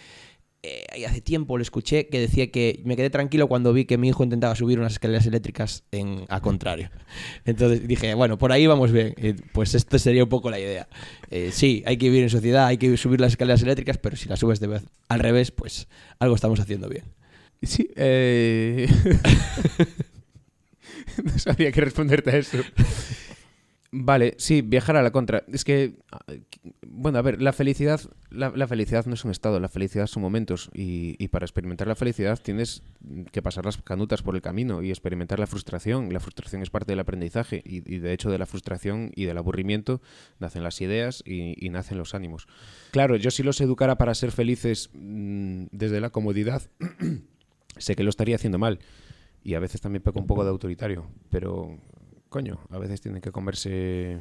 eh, 0.65 1.07
hace 1.09 1.21
tiempo 1.21 1.59
lo 1.59 1.63
escuché 1.63 2.07
que 2.07 2.21
decía 2.21 2.53
que 2.53 2.81
me 2.85 2.95
quedé 2.95 3.11
tranquilo 3.11 3.49
cuando 3.49 3.73
vi 3.73 3.85
que 3.85 3.99
mi 3.99 4.09
hijo 4.09 4.23
intentaba 4.23 4.55
subir 4.55 4.79
unas 4.79 4.93
escaleras 4.93 5.27
eléctricas 5.27 5.83
en 5.91 6.25
a 6.29 6.41
contrario. 6.41 6.89
Entonces 7.45 7.89
dije, 7.89 8.15
bueno, 8.15 8.39
por 8.39 8.53
ahí 8.53 8.69
vamos 8.69 8.93
bien. 8.93 9.13
Eh, 9.17 9.35
pues 9.53 9.75
esto 9.75 9.99
sería 9.99 10.23
un 10.23 10.29
poco 10.29 10.51
la 10.51 10.61
idea. 10.61 10.87
Eh, 11.31 11.51
sí, 11.53 11.83
hay 11.85 11.97
que 11.97 12.07
vivir 12.07 12.23
en 12.23 12.31
sociedad, 12.31 12.67
hay 12.67 12.79
que 12.79 12.97
subir 12.97 13.21
las 13.21 13.33
escaleras 13.33 13.61
eléctricas, 13.63 13.99
pero 13.99 14.17
si 14.17 14.29
las 14.29 14.39
subes 14.39 14.61
de 14.61 14.69
vez 14.69 14.85
al 15.09 15.19
revés, 15.19 15.51
pues 15.51 15.89
algo 16.21 16.37
estamos 16.37 16.61
haciendo 16.61 16.89
bien. 16.89 17.07
Sí, 17.63 17.89
eh... 17.97 18.89
no 21.25 21.39
sabía 21.39 21.73
qué 21.73 21.81
responderte 21.81 22.31
a 22.31 22.37
eso. 22.37 22.59
Vale, 23.95 24.35
sí, 24.39 24.63
viajar 24.63 24.97
a 24.97 25.03
la 25.03 25.11
contra. 25.11 25.45
Es 25.53 25.65
que, 25.65 25.97
ah, 26.11 26.25
bueno, 26.87 27.19
a 27.19 27.23
ver, 27.23 27.43
la 27.43 27.53
felicidad, 27.53 28.01
la, 28.31 28.67
felicidad 28.67 29.05
no 29.05 29.13
es 29.13 29.23
un 29.27 29.31
estado, 29.31 29.61
la 29.61 29.69
felicidad 29.69 30.07
son 30.07 30.23
momentos 30.23 30.71
y, 30.73 31.23
y 31.23 31.29
para 31.29 31.45
experimentar 31.45 31.87
la 31.89 31.95
felicidad 31.95 32.41
tienes 32.43 32.83
que 33.33 33.43
pasar 33.43 33.67
las 33.67 33.77
canutas 33.77 34.23
por 34.23 34.35
el 34.35 34.41
camino 34.41 34.83
y 34.83 34.89
experimentar 34.89 35.39
la 35.39 35.47
frustración. 35.47 36.11
La 36.11 36.21
frustración 36.21 36.63
es 36.63 36.71
parte 36.71 36.93
del 36.93 37.01
aprendizaje 37.01 37.63
y, 37.67 37.81
de 37.81 38.13
hecho 38.15 38.31
de 38.31 38.39
la 38.39 38.47
frustración 38.47 39.13
y 39.15 39.27
del 39.27 39.37
aburrimiento 39.37 40.01
nacen 40.39 40.63
las 40.63 40.81
ideas 40.81 41.23
y, 41.27 41.55
y 41.63 41.69
nacen 41.69 41.99
los 41.99 42.15
ánimos. 42.15 42.49
Claro, 42.93 43.17
yo 43.17 43.31
si 43.31 43.43
los 43.43 43.61
educara 43.61 43.99
para 43.99 44.15
ser 44.15 44.33
felices 44.33 44.89
mm, 44.95 45.67
desde 45.71 46.01
la 46.01 46.09
comodidad, 46.09 46.63
sé 47.77 47.95
que 47.95 48.05
lo 48.05 48.11
estaría 48.11 48.37
haciendo 48.37 48.59
mal 48.59 48.79
y 49.45 49.55
a 49.55 49.61
veces 49.61 49.81
también 49.81 50.03
peco 50.03 50.19
un 50.19 50.27
poco 50.27 50.45
de 50.45 50.51
autoritario, 50.51 51.07
pero 51.29 51.79
coño, 52.33 52.59
a 52.71 52.79
veces 52.79 53.01
tienen 53.01 53.21
que 53.21 53.31
comerse 53.31 54.19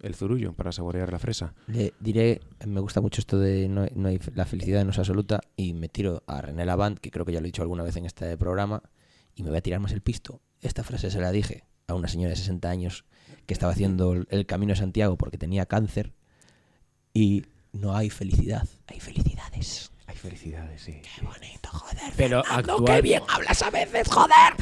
el 0.00 0.14
zurullo 0.14 0.52
para 0.52 0.70
saborear 0.72 1.10
la 1.10 1.18
fresa. 1.18 1.54
Le 1.66 1.94
diré, 1.98 2.40
me 2.66 2.80
gusta 2.80 3.00
mucho 3.00 3.20
esto 3.20 3.38
de 3.38 3.68
no, 3.68 3.86
no 3.94 4.08
hay, 4.08 4.20
la 4.34 4.44
felicidad 4.44 4.84
no 4.84 4.90
es 4.90 4.98
absoluta 4.98 5.40
y 5.56 5.72
me 5.72 5.88
tiro 5.88 6.22
a 6.26 6.40
René 6.42 6.64
Lavant, 6.66 6.98
que 6.98 7.10
creo 7.10 7.24
que 7.24 7.32
ya 7.32 7.40
lo 7.40 7.46
he 7.46 7.48
dicho 7.48 7.62
alguna 7.62 7.82
vez 7.82 7.96
en 7.96 8.04
este 8.06 8.36
programa, 8.36 8.82
y 9.34 9.42
me 9.42 9.48
voy 9.48 9.58
a 9.58 9.62
tirar 9.62 9.80
más 9.80 9.92
el 9.92 10.02
pisto. 10.02 10.40
Esta 10.60 10.84
frase 10.84 11.10
se 11.10 11.18
la 11.20 11.32
dije 11.32 11.64
a 11.88 11.94
una 11.94 12.08
señora 12.08 12.30
de 12.30 12.36
60 12.36 12.68
años 12.68 13.04
que 13.46 13.54
estaba 13.54 13.72
haciendo 13.72 14.12
el- 14.12 14.26
el 14.30 14.44
camino 14.46 14.72
de 14.72 14.76
Santiago 14.78 15.16
porque 15.16 15.38
tenía 15.38 15.66
cáncer 15.66 16.12
y 17.14 17.44
no 17.72 17.96
hay 17.96 18.10
felicidad, 18.10 18.68
hay 18.86 19.00
felicidades. 19.00 19.90
Hay 20.08 20.16
felicidades, 20.16 20.82
sí. 20.82 21.00
Qué 21.02 21.24
bonito, 21.26 21.68
joder. 21.70 22.12
Pero 22.16 22.42
Fernando, 22.44 22.72
actual- 22.76 22.96
qué 22.96 23.02
bien 23.02 23.22
hablas 23.28 23.60
a 23.62 23.70
veces, 23.70 24.08
joder. 24.08 24.54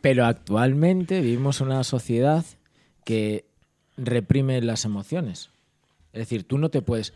Pero 0.00 0.24
actualmente 0.24 1.20
vivimos 1.20 1.60
una 1.60 1.84
sociedad 1.84 2.44
que 3.04 3.44
reprime 3.96 4.60
las 4.62 4.84
emociones. 4.84 5.50
Es 6.12 6.20
decir, 6.20 6.44
tú 6.44 6.58
no 6.58 6.70
te 6.70 6.82
puedes, 6.82 7.12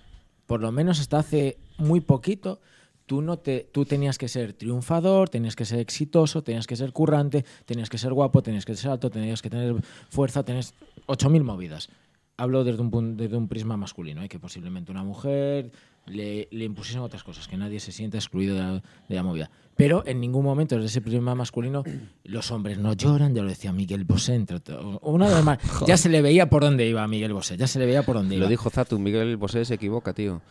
por 0.46 0.60
lo 0.60 0.70
menos 0.70 1.00
hasta 1.00 1.18
hace 1.18 1.56
muy 1.78 2.00
poquito, 2.00 2.60
tú 3.06 3.22
no 3.22 3.38
te 3.38 3.68
tú 3.72 3.84
tenías 3.84 4.18
que 4.18 4.28
ser 4.28 4.52
triunfador, 4.52 5.28
tenías 5.28 5.56
que 5.56 5.64
ser 5.64 5.80
exitoso, 5.80 6.42
tenías 6.42 6.66
que 6.66 6.76
ser 6.76 6.92
currante, 6.92 7.44
tenías 7.64 7.88
que 7.88 7.98
ser 7.98 8.12
guapo, 8.12 8.42
tenías 8.42 8.64
que 8.64 8.76
ser 8.76 8.90
alto, 8.90 9.10
tenías 9.10 9.42
que 9.42 9.50
tener 9.50 9.74
fuerza, 10.10 10.44
tenías 10.44 10.74
8000 11.06 11.44
movidas. 11.44 11.88
Hablo 12.36 12.64
desde 12.64 12.82
un 12.82 13.16
desde 13.16 13.36
un 13.36 13.48
prisma 13.48 13.76
masculino, 13.76 14.22
¿eh? 14.22 14.28
que 14.28 14.38
posiblemente 14.38 14.90
una 14.90 15.04
mujer 15.04 15.70
le, 16.06 16.48
le 16.50 16.64
impusiesen 16.64 17.02
otras 17.02 17.24
cosas, 17.24 17.48
que 17.48 17.56
nadie 17.56 17.80
se 17.80 17.92
sienta 17.92 18.16
excluido 18.16 18.54
de 18.54 18.62
la, 18.62 18.82
de 19.08 19.14
la 19.14 19.22
movida. 19.22 19.50
Pero 19.76 20.06
en 20.06 20.20
ningún 20.20 20.44
momento 20.44 20.76
desde 20.76 20.86
ese 20.86 21.00
prisma 21.00 21.34
masculino 21.34 21.82
los 22.22 22.50
hombres 22.50 22.78
no 22.78 22.92
lloran, 22.92 23.34
ya 23.34 23.42
lo 23.42 23.48
decía 23.48 23.72
Miguel 23.72 24.04
Bosé, 24.04 24.34
entre. 24.34 24.58
Una 25.02 25.42
más, 25.42 25.58
ya 25.86 25.96
se 25.96 26.08
le 26.08 26.22
veía 26.22 26.48
por 26.48 26.62
dónde 26.62 26.86
iba 26.86 27.06
Miguel 27.08 27.32
Bosé, 27.32 27.56
ya 27.56 27.66
se 27.66 27.78
le 27.78 27.86
veía 27.86 28.02
por 28.02 28.16
dónde 28.16 28.36
iba. 28.36 28.44
Lo 28.44 28.50
dijo 28.50 28.70
Zatu, 28.70 28.98
Miguel 28.98 29.36
Bosé 29.36 29.64
se 29.64 29.74
equivoca, 29.74 30.14
tío. 30.14 30.42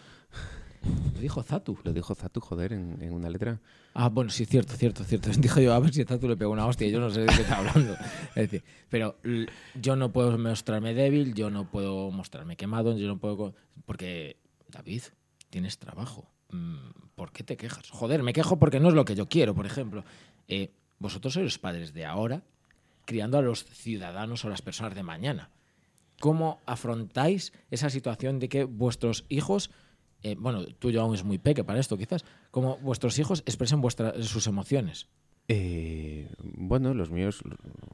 Lo 1.13 1.21
dijo 1.21 1.41
Zatu. 1.43 1.77
Lo 1.83 1.93
dijo 1.93 2.13
Zatu, 2.13 2.41
joder, 2.41 2.73
en, 2.73 3.01
en 3.01 3.13
una 3.13 3.29
letra. 3.29 3.61
Ah, 3.93 4.09
bueno, 4.09 4.29
sí, 4.31 4.45
cierto, 4.45 4.73
cierto, 4.73 5.03
cierto. 5.03 5.29
Dijo 5.37 5.61
yo, 5.61 5.73
a 5.73 5.79
ver 5.79 5.93
si 5.93 6.03
Zatu 6.03 6.27
le 6.27 6.35
pegó 6.35 6.51
una 6.51 6.65
hostia, 6.65 6.87
yo 6.89 6.99
no 6.99 7.09
sé 7.09 7.21
de 7.21 7.27
qué 7.27 7.41
está 7.43 7.59
hablando. 7.59 7.93
Es 8.35 8.49
decir, 8.49 8.63
pero 8.89 9.15
yo 9.79 9.95
no 9.95 10.11
puedo 10.11 10.37
mostrarme 10.37 10.93
débil, 10.93 11.33
yo 11.35 11.49
no 11.49 11.69
puedo 11.69 12.09
mostrarme 12.11 12.57
quemado, 12.57 12.97
yo 12.97 13.07
no 13.07 13.19
puedo... 13.19 13.53
Porque, 13.85 14.37
David, 14.67 15.03
tienes 15.53 15.77
trabajo. 15.77 16.25
Mm, 16.49 16.77
¿Por 17.13 17.31
qué 17.31 17.43
te 17.43 17.57
quejas? 17.57 17.91
Joder, 17.91 18.23
me 18.23 18.33
quejo 18.33 18.57
porque 18.57 18.79
no 18.79 18.89
es 18.89 18.95
lo 18.95 19.05
que 19.05 19.13
yo 19.13 19.29
quiero, 19.29 19.53
por 19.53 19.67
ejemplo. 19.67 20.03
Eh, 20.47 20.71
vosotros 20.97 21.35
sois 21.35 21.45
los 21.45 21.59
padres 21.59 21.93
de 21.93 22.05
ahora, 22.05 22.41
criando 23.05 23.37
a 23.37 23.43
los 23.43 23.63
ciudadanos 23.63 24.43
o 24.43 24.49
las 24.49 24.63
personas 24.63 24.95
de 24.95 25.03
mañana. 25.03 25.51
¿Cómo 26.19 26.59
afrontáis 26.65 27.53
esa 27.69 27.91
situación 27.91 28.39
de 28.39 28.49
que 28.49 28.63
vuestros 28.63 29.25
hijos, 29.29 29.69
eh, 30.23 30.35
bueno, 30.39 30.65
tuyo 30.65 31.01
aún 31.01 31.13
es 31.13 31.23
muy 31.23 31.37
peque 31.37 31.63
para 31.63 31.79
esto 31.79 31.99
quizás, 31.99 32.25
como 32.49 32.77
vuestros 32.77 33.19
hijos 33.19 33.43
expresen 33.45 33.79
vuestras 33.79 34.25
sus 34.25 34.47
emociones? 34.47 35.05
Eh, 35.49 36.31
bueno, 36.41 36.93
los 36.93 37.11
míos 37.11 37.43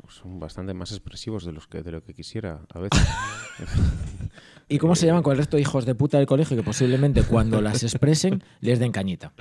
son 0.07 0.39
bastante 0.39 0.73
más 0.73 0.91
expresivos 0.91 1.45
de, 1.45 1.51
los 1.51 1.67
que, 1.67 1.81
de 1.81 1.91
lo 1.91 2.03
que 2.03 2.13
quisiera 2.13 2.61
a 2.73 2.79
veces. 2.79 2.99
¿Y 4.69 4.77
cómo 4.77 4.95
se 4.95 5.07
llaman 5.07 5.23
con 5.23 5.31
el 5.31 5.37
resto 5.39 5.57
de 5.57 5.61
hijos 5.61 5.85
de 5.85 5.95
puta 5.95 6.17
del 6.17 6.27
colegio 6.27 6.55
que 6.55 6.63
posiblemente 6.63 7.23
cuando 7.23 7.59
las 7.61 7.81
expresen 7.83 8.43
les 8.61 8.77
den 8.79 8.91
cañita? 8.91 9.33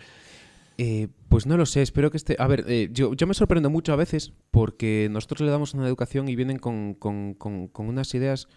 Eh, 0.79 1.09
pues 1.29 1.45
no 1.47 1.57
lo 1.57 1.67
sé, 1.67 1.83
espero 1.83 2.11
que 2.11 2.17
esté... 2.17 2.37
A 2.39 2.47
ver, 2.47 2.65
eh, 2.69 2.89
yo, 2.93 3.13
yo 3.15 3.27
me 3.27 3.35
sorprendo 3.35 3.69
mucho 3.69 3.93
a 3.93 3.97
veces 3.97 4.33
porque 4.51 5.09
nosotros 5.11 5.41
le 5.43 5.51
damos 5.51 5.75
una 5.75 5.87
educación 5.87 6.29
y 6.29 6.37
vienen 6.37 6.59
con, 6.59 6.95
con- 6.95 7.35
con- 7.35 7.69
con 7.69 7.89
unas 7.89 8.15
ideas 8.15 8.49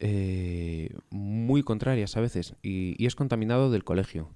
eh, 0.00 0.90
muy 1.10 1.62
contrarias 1.62 2.16
a 2.16 2.20
veces 2.20 2.54
y, 2.62 2.94
y 3.02 3.06
es 3.06 3.14
contaminado 3.14 3.70
del 3.70 3.84
colegio. 3.84 4.30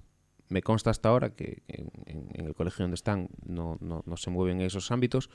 Me 0.51 0.61
consta 0.61 0.89
hasta 0.89 1.09
ahora 1.09 1.33
que 1.33 1.63
en, 1.67 1.89
en- 2.05 2.45
el 2.47 2.53
colegio 2.53 2.83
donde 2.83 2.95
están 2.95 3.29
no, 3.45 3.77
no- 3.81 4.03
no 4.05 4.17
se 4.17 4.29
mueven 4.29 4.61
esos 4.61 4.91
ámbitos, 4.91 5.29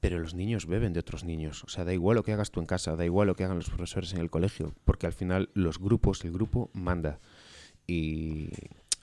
pero 0.00 0.18
los 0.18 0.34
niños 0.34 0.66
beben 0.66 0.92
de 0.92 1.00
otros 1.00 1.24
niños. 1.24 1.64
O 1.64 1.68
sea, 1.68 1.84
da 1.84 1.92
igual 1.94 2.16
lo 2.16 2.22
que 2.24 2.32
hagas 2.32 2.50
tú 2.50 2.60
en 2.60 2.66
casa, 2.66 2.96
da 2.96 3.04
igual 3.04 3.26
lo 3.28 3.36
que 3.36 3.44
hagan 3.44 3.56
los 3.56 3.68
profesores 3.70 4.12
en 4.12 4.20
el 4.20 4.30
colegio, 4.30 4.74
porque 4.84 5.06
al 5.06 5.12
final 5.12 5.50
los 5.54 5.78
grupos, 5.78 6.24
el 6.24 6.32
grupo 6.32 6.70
manda. 6.74 7.20
Y, 7.86 8.50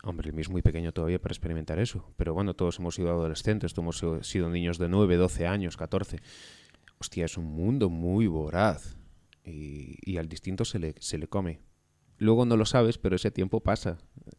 hombre, 0.03 0.29
el 0.29 0.33
mío 0.35 0.41
es 0.41 0.49
muy 0.49 0.61
pequeño 0.61 0.91
todavía 0.91 1.19
para 1.19 1.31
experimentar 1.33 1.79
eso. 1.79 2.11
Pero 2.17 2.33
bueno, 2.33 2.53
todos 2.55 2.77
hemos 2.79 2.95
sido 2.95 3.09
adolescentes, 3.09 3.73
todos 3.73 4.01
hemos 4.03 4.27
sido 4.27 4.49
niños 4.49 4.77
de 4.77 4.89
9, 4.89 5.15
12 5.17 5.47
años, 5.47 5.75
14. 5.77 6.19
Hostia, 6.99 7.25
es 7.25 7.37
un 7.37 7.45
mundo 7.45 7.89
muy 7.89 8.27
voraz. 8.27 8.95
Y, 9.43 9.97
y 10.03 10.17
al 10.17 10.27
distinto 10.29 10.65
se 10.65 10.77
le, 10.77 10.93
se 10.99 11.17
le 11.17 11.27
come. 11.27 11.59
Luego 12.21 12.45
no 12.45 12.55
lo 12.55 12.65
sabes, 12.65 12.99
pero 12.99 13.15
ese 13.15 13.31
tiempo 13.31 13.61
pasa. 13.61 13.97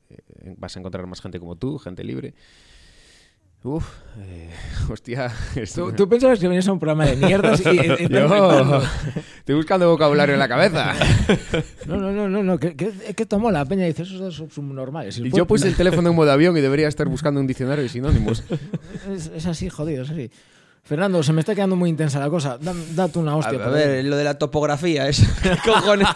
Eh, 0.09 0.55
vas 0.57 0.77
a 0.77 0.79
encontrar 0.79 1.05
más 1.09 1.21
gente 1.21 1.41
como 1.41 1.57
tú, 1.57 1.79
gente 1.79 2.05
libre. 2.05 2.33
Uf, 3.65 3.85
eh, 4.19 4.51
hostia. 4.91 5.33
¿Tú, 5.75 5.93
tú 5.93 6.09
pensabas 6.09 6.39
que 6.39 6.47
venías 6.47 6.67
a 6.69 6.73
un 6.73 6.79
programa 6.79 7.07
de 7.07 7.17
mierdas 7.17 7.61
y, 7.61 7.69
y- 7.71 8.05
y- 8.05 8.09
Yo 8.09 8.83
estoy 9.39 9.55
buscando 9.57 9.89
vocabulario 9.91 10.35
en 10.35 10.39
la 10.39 10.49
cabeza. 10.49 10.95
No, 11.87 11.97
no, 11.97 12.13
no, 12.13 12.29
no, 12.29 12.43
no 12.45 12.59
que, 12.59 12.77
que, 12.77 12.93
que 13.17 13.27
tomó 13.27 13.51
la 13.51 13.65
peña 13.65 13.85
y 13.85 13.89
dice, 13.89 14.03
esos 14.03 14.33
son 14.35 14.49
subnormales. 14.51 15.19
Y 15.19 15.31
yo 15.33 15.45
puse 15.47 15.67
el 15.67 15.75
teléfono 15.77 16.09
en 16.11 16.15
modo 16.15 16.31
avión 16.31 16.57
y 16.57 16.61
debería 16.61 16.87
estar 16.87 17.09
buscando 17.09 17.41
un 17.41 17.49
diccionario 17.49 17.83
de 17.83 17.89
sinónimos. 17.89 18.45
Es, 19.11 19.27
es 19.27 19.47
así, 19.47 19.69
jodido, 19.69 20.05
es 20.05 20.11
así. 20.11 20.31
Fernando, 20.85 21.23
se 21.23 21.33
me 21.33 21.41
está 21.41 21.55
quedando 21.55 21.77
muy 21.77 21.89
intensa 21.91 22.19
la 22.19 22.29
cosa. 22.29 22.59
Da- 22.59 22.75
Date 22.95 23.19
una 23.21 23.37
hostia. 23.37 23.65
a 23.65 23.69
ver, 23.71 24.05
lo 24.05 24.17
de 24.17 24.25
la 24.25 24.37
topografía, 24.39 25.09
es 25.09 25.23
cojones. 25.65 26.09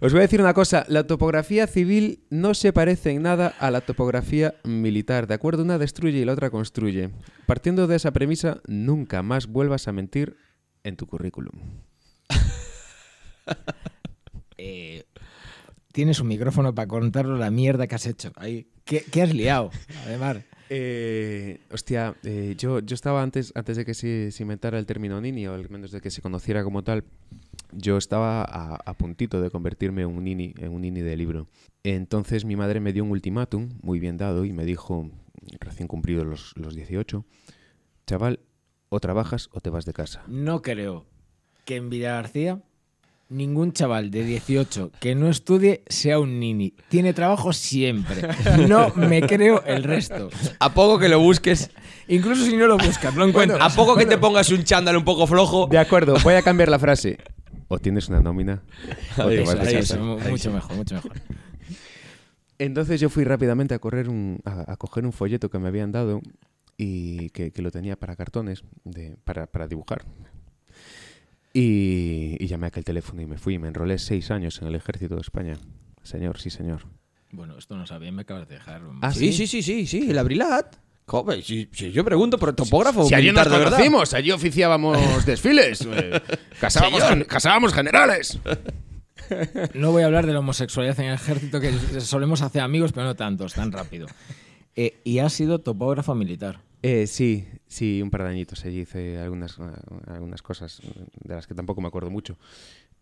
Os 0.00 0.12
voy 0.12 0.20
a 0.20 0.22
decir 0.22 0.40
una 0.40 0.54
cosa, 0.54 0.84
la 0.88 1.06
topografía 1.06 1.66
civil 1.66 2.24
no 2.30 2.54
se 2.54 2.72
parece 2.72 3.10
en 3.10 3.22
nada 3.22 3.54
a 3.58 3.70
la 3.70 3.82
topografía 3.82 4.54
militar, 4.64 5.26
¿de 5.26 5.34
acuerdo? 5.34 5.62
Una 5.62 5.76
destruye 5.78 6.18
y 6.20 6.24
la 6.24 6.32
otra 6.32 6.48
construye. 6.50 7.10
Partiendo 7.44 7.86
de 7.86 7.96
esa 7.96 8.12
premisa, 8.12 8.60
nunca 8.66 9.22
más 9.22 9.46
vuelvas 9.46 9.88
a 9.88 9.92
mentir 9.92 10.36
en 10.82 10.96
tu 10.96 11.06
currículum. 11.06 11.52
Eh, 14.62 15.06
tienes 15.90 16.20
un 16.20 16.28
micrófono 16.28 16.74
para 16.74 16.86
contarnos 16.86 17.38
la 17.40 17.50
mierda 17.50 17.86
que 17.86 17.94
has 17.94 18.04
hecho. 18.04 18.30
Ahí. 18.36 18.68
¿Qué, 18.84 19.02
qué 19.10 19.22
has 19.22 19.32
liado? 19.34 19.70
Además. 20.04 20.36
Eh, 20.72 21.58
hostia, 21.72 22.14
eh, 22.22 22.54
yo, 22.56 22.78
yo 22.78 22.94
estaba 22.94 23.24
antes, 23.24 23.52
antes 23.56 23.76
de 23.76 23.84
que 23.84 23.92
se, 23.92 24.30
inventara 24.38 24.78
el 24.78 24.86
término 24.86 25.20
nini, 25.20 25.48
o 25.48 25.54
al 25.54 25.68
menos 25.68 25.90
de 25.90 26.00
que 26.00 26.12
se 26.12 26.22
conociera 26.22 26.62
como 26.62 26.84
tal, 26.84 27.02
yo 27.72 27.96
estaba 27.96 28.44
a, 28.44 28.94
puntito 28.94 29.40
de 29.40 29.50
convertirme 29.50 30.02
en 30.02 30.08
un 30.08 30.22
nini, 30.22 30.54
en 30.58 30.72
un 30.72 30.82
nini 30.82 31.00
de 31.00 31.16
libro. 31.16 31.48
Entonces 31.82 32.44
mi 32.44 32.54
madre 32.54 32.78
me 32.78 32.92
dio 32.92 33.02
un 33.02 33.10
ultimátum, 33.10 33.70
muy 33.82 33.98
bien 33.98 34.16
dado, 34.16 34.44
y 34.44 34.52
me 34.52 34.64
dijo, 34.64 35.10
recién 35.58 35.88
cumplidos 35.88 36.24
los, 36.24 36.52
los 36.56 36.76
18, 36.76 37.24
chaval, 38.06 38.38
o 38.90 39.00
trabajas 39.00 39.48
o 39.52 39.60
te 39.60 39.70
vas 39.70 39.86
de 39.86 39.92
casa. 39.92 40.22
No 40.28 40.62
creo 40.62 41.04
que 41.64 41.76
en 41.76 41.90
García 41.90 42.62
ningún 43.30 43.72
chaval 43.72 44.10
de 44.10 44.24
18 44.24 44.90
que 45.00 45.14
no 45.14 45.28
estudie 45.30 45.82
sea 45.88 46.18
un 46.18 46.38
nini. 46.38 46.74
Tiene 46.88 47.14
trabajo 47.14 47.52
siempre. 47.52 48.28
No 48.68 48.92
me 48.94 49.22
creo 49.22 49.62
el 49.64 49.82
resto. 49.84 50.28
A 50.58 50.74
poco 50.74 50.98
que 50.98 51.08
lo 51.08 51.18
busques, 51.20 51.70
Incluso 52.08 52.44
si 52.44 52.56
no 52.56 52.66
lo 52.66 52.76
buscas, 52.76 53.14
lo 53.14 53.24
encuentras. 53.26 53.60
a 53.60 53.74
poco 53.76 53.96
que 53.96 54.04
te 54.04 54.18
pongas 54.18 54.50
un 54.50 54.64
chándal 54.64 54.96
un 54.96 55.04
poco 55.04 55.26
flojo. 55.26 55.66
De 55.70 55.78
acuerdo, 55.78 56.16
voy 56.24 56.34
a 56.34 56.42
cambiar 56.42 56.68
la 56.68 56.78
frase. 56.78 57.18
O 57.68 57.78
tienes 57.78 58.08
una 58.08 58.20
nómina 58.20 58.62
o 59.16 59.28
te 59.28 59.40
vas 59.42 59.54
está. 59.72 59.96
Mu- 59.96 60.18
mucho 60.18 60.50
mejor, 60.52 60.76
mucho 60.76 60.96
mejor. 60.96 61.12
Entonces 62.58 63.00
yo 63.00 63.08
fui 63.08 63.24
rápidamente 63.24 63.74
a 63.74 63.78
correr 63.78 64.08
un, 64.08 64.40
a, 64.44 64.72
a 64.72 64.76
coger 64.76 65.06
un 65.06 65.12
folleto 65.12 65.48
que 65.50 65.58
me 65.58 65.68
habían 65.68 65.92
dado 65.92 66.20
y 66.76 67.30
que, 67.30 67.52
que 67.52 67.62
lo 67.62 67.70
tenía 67.70 67.96
para 67.96 68.16
cartones, 68.16 68.64
de, 68.84 69.16
para, 69.24 69.46
para 69.46 69.66
dibujar. 69.68 70.02
Y, 71.52 72.36
y 72.38 72.46
llamé 72.46 72.66
a 72.66 72.68
aquel 72.68 72.84
teléfono 72.84 73.20
y 73.22 73.26
me 73.26 73.36
fui. 73.38 73.58
Me 73.58 73.68
enrolé 73.68 73.98
seis 73.98 74.30
años 74.30 74.60
en 74.62 74.68
el 74.68 74.74
ejército 74.76 75.16
de 75.16 75.20
España. 75.22 75.54
Señor, 76.02 76.38
sí, 76.40 76.50
señor. 76.50 76.82
Bueno, 77.32 77.56
esto 77.58 77.76
no 77.76 77.86
sabía, 77.86 78.10
me 78.12 78.22
acabas 78.22 78.48
de 78.48 78.54
dejar. 78.54 78.82
Ah, 79.02 79.12
Sí, 79.12 79.32
sí, 79.32 79.46
sí, 79.46 79.62
sí, 79.62 79.86
sí, 79.86 80.10
el 80.10 80.18
abrilat. 80.18 80.76
Joder, 81.06 81.42
si, 81.42 81.68
si 81.72 81.90
yo 81.90 82.04
pregunto 82.04 82.38
por 82.38 82.52
topógrafo 82.54 83.04
Si 83.04 83.14
allí 83.14 83.26
nos 83.32 83.34
militar 83.34 83.50
de 83.50 83.58
verdad. 83.58 83.70
conocimos, 83.72 84.14
allí 84.14 84.30
oficiábamos 84.30 85.26
desfiles, 85.26 85.84
eh, 85.90 86.20
casábamos, 86.60 87.02
gen- 87.02 87.24
casábamos 87.24 87.72
generales. 87.74 88.38
No 89.74 89.90
voy 89.92 90.02
a 90.02 90.06
hablar 90.06 90.26
de 90.26 90.32
la 90.32 90.38
homosexualidad 90.38 90.98
en 91.00 91.06
el 91.06 91.14
ejército, 91.14 91.60
que 91.60 91.72
solemos 92.00 92.42
hacer 92.42 92.62
amigos, 92.62 92.92
pero 92.92 93.06
no 93.06 93.16
tantos, 93.16 93.54
tan 93.54 93.72
rápido. 93.72 94.06
Eh, 94.76 95.00
y 95.02 95.18
has 95.18 95.32
sido 95.32 95.58
topógrafo 95.58 96.14
militar. 96.14 96.60
Eh, 96.82 97.06
sí, 97.06 97.46
sí, 97.66 98.00
un 98.02 98.10
par 98.10 98.22
de 98.22 98.30
añitos 98.30 98.64
allí 98.64 98.80
hice 98.80 99.18
algunas, 99.18 99.58
algunas 100.06 100.42
cosas 100.42 100.80
de 101.22 101.34
las 101.34 101.46
que 101.46 101.54
tampoco 101.54 101.80
me 101.80 101.88
acuerdo 101.88 102.10
mucho. 102.10 102.38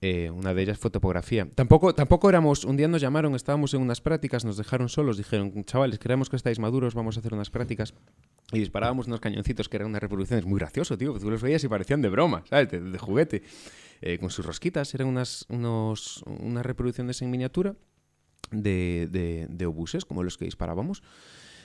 Eh, 0.01 0.31
una 0.31 0.55
de 0.55 0.63
ellas 0.63 0.79
fue 0.79 0.91
topografía. 0.91 1.49
Tampoco, 1.55 1.95
tampoco 1.95 2.29
éramos, 2.29 2.65
un 2.65 2.77
día 2.77 2.87
nos 2.87 3.01
llamaron, 3.01 3.35
estábamos 3.35 3.75
en 3.75 3.81
unas 3.81 4.01
prácticas, 4.01 4.45
nos 4.45 4.57
dejaron 4.57 4.89
solos, 4.89 5.17
dijeron, 5.17 5.65
chavales, 5.65 5.99
creemos 5.99 6.29
que 6.29 6.37
estáis 6.37 6.59
maduros, 6.59 6.95
vamos 6.95 7.17
a 7.17 7.21
hacer 7.21 7.35
unas 7.35 7.51
prácticas. 7.51 7.95
Y 8.53 8.61
disparábamos 8.61 9.09
unos 9.09 9.21
cañoncitos 9.21 9.69
que 9.69 9.77
eran 9.77 9.89
unas 9.89 10.01
reproducciones 10.01 10.47
muy 10.47 10.59
gracioso, 10.59 10.97
tío, 10.97 11.19
tú 11.19 11.31
los 11.31 11.43
veías 11.43 11.63
y 11.65 11.69
parecían 11.69 12.01
de 12.01 12.09
broma, 12.09 12.45
¿sabes? 12.49 12.71
De, 12.71 12.81
de 12.81 12.99
juguete. 12.99 13.43
Eh, 14.01 14.19
con 14.19 14.31
sus 14.31 14.47
rosquitas, 14.47 14.95
eran 14.95 15.09
unas, 15.09 15.45
unos, 15.49 16.23
unas 16.27 16.65
reproducciones 16.65 17.21
en 17.21 17.31
miniatura 17.31 17.75
de, 18.53 19.09
de, 19.11 19.47
de 19.51 19.67
obuses, 19.67 20.05
como 20.05 20.23
los 20.23 20.39
que 20.39 20.45
disparábamos. 20.45 21.03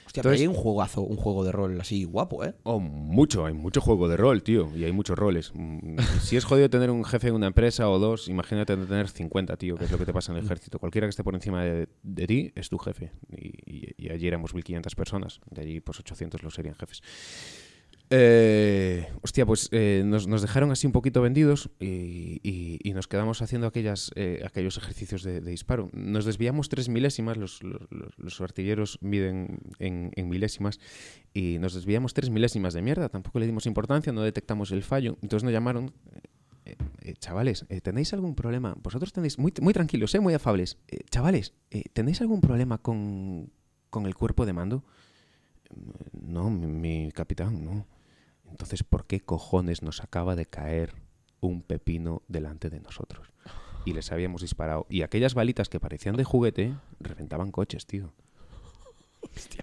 Hostia, 0.06 0.22
pero 0.24 0.34
Entonces- 0.36 0.42
hay 0.42 0.48
un 0.48 0.54
juegazo, 0.56 1.02
un 1.02 1.18
juego 1.18 1.44
de 1.44 1.52
rol 1.52 1.80
así 1.82 2.04
guapo, 2.04 2.44
¿eh? 2.44 2.54
Oh, 2.64 2.80
mucho, 2.80 3.46
hay 3.46 3.54
mucho 3.54 3.82
juego 3.82 4.08
de 4.08 4.18
rol, 4.18 4.44
tío, 4.44 4.70
y 4.76 4.84
hay 4.84 4.92
muchos 4.92 5.18
roles. 5.18 5.52
Mm, 5.56 5.98
Si 6.34 6.38
es 6.38 6.46
jodido 6.46 6.70
tener 6.70 6.92
un 6.92 7.04
jefe 7.06 7.30
en 7.30 7.36
una 7.36 7.48
empresa 7.48 7.90
o 7.90 8.00
dos, 8.00 8.28
imagínate 8.28 8.76
tener 8.78 9.08
50, 9.10 9.58
tío, 9.58 9.76
que 9.78 9.86
es 9.86 9.92
lo 9.92 9.98
que 9.98 10.06
te 10.06 10.14
pasa 10.14 10.32
en 10.32 10.38
el 10.40 10.46
ejército. 10.46 10.80
Cualquiera 10.80 11.08
que 11.08 11.10
esté 11.12 11.24
por 11.24 11.36
encima 11.36 11.64
de, 11.64 11.88
de 12.04 12.28
ti 12.28 12.52
es 12.56 12.70
tu 12.70 12.78
jefe. 12.78 13.12
Y, 13.32 13.48
y- 13.66 13.94
y 13.98 14.10
allí 14.10 14.28
éramos 14.28 14.54
1.500 14.54 14.96
personas, 14.96 15.40
de 15.50 15.62
allí 15.62 15.80
pues 15.80 16.00
800 16.00 16.44
los 16.44 16.54
serían 16.54 16.76
jefes. 16.76 17.02
Eh, 18.10 19.08
hostia, 19.22 19.46
pues 19.46 19.70
eh, 19.72 20.04
nos, 20.06 20.28
dejaron 20.42 20.72
así 20.72 20.86
un 20.86 20.94
poquito 20.94 21.22
vendidos 21.22 21.72
y, 21.80 22.92
nos 22.94 23.08
quedamos 23.08 23.42
haciendo 23.42 23.72
eh, 23.74 24.44
aquellos 24.46 24.78
ejercicios 24.78 25.24
de, 25.24 25.42
disparo. 25.42 25.90
Nos 25.94 26.26
desviamos 26.26 26.70
tres 26.70 26.90
milésimas, 26.90 27.38
los, 27.38 27.62
artilleros 28.42 29.00
miden 29.02 29.60
en, 29.80 30.30
milésimas, 30.30 30.80
y 31.34 31.58
nos 31.60 31.74
desviamos 31.74 32.14
tres 32.14 32.30
milésimas 32.30 32.74
de 32.74 32.82
mierda. 32.82 33.10
Tampoco 33.10 33.40
le 33.40 33.48
dimos 33.48 33.66
importancia, 33.66 34.14
no 34.14 34.22
detectamos 34.22 34.72
el 34.72 34.84
fallo. 34.84 35.18
Entonces 35.24 35.44
nos 35.44 35.54
llamaron, 35.54 35.92
eh, 36.66 36.76
eh, 37.02 37.14
chavales, 37.16 37.66
¿tenéis 37.82 38.14
algún 38.14 38.36
problema? 38.36 38.76
Vosotros 38.84 39.12
tenéis, 39.12 39.40
muy, 39.40 39.52
muy 39.60 39.74
tranquilos, 39.74 40.16
muy 40.22 40.36
afables. 40.36 40.78
Chavales, 41.10 41.54
¿tenéis 41.94 42.22
algún 42.22 42.42
problema 42.42 42.78
con, 42.78 43.52
el 44.06 44.16
cuerpo 44.16 44.46
de 44.46 44.54
mando? 44.54 44.84
No, 46.12 46.52
mi 46.52 47.12
capitán, 47.12 47.66
no. 47.66 47.93
Entonces, 48.54 48.84
¿por 48.84 49.08
qué 49.08 49.20
cojones 49.20 49.82
nos 49.82 50.04
acaba 50.04 50.36
de 50.36 50.46
caer 50.46 50.94
un 51.42 51.64
pepino 51.64 52.22
delante 52.28 52.70
de 52.70 52.80
nosotros? 52.80 53.34
Y 53.84 53.94
les 53.94 54.12
habíamos 54.12 54.42
disparado. 54.42 54.86
Y 54.92 55.02
aquellas 55.02 55.34
balitas 55.34 55.70
que 55.70 55.80
parecían 55.80 56.16
de 56.16 56.24
juguete 56.24 56.76
reventaban 57.00 57.52
coches, 57.52 57.88
tío. 57.88 58.14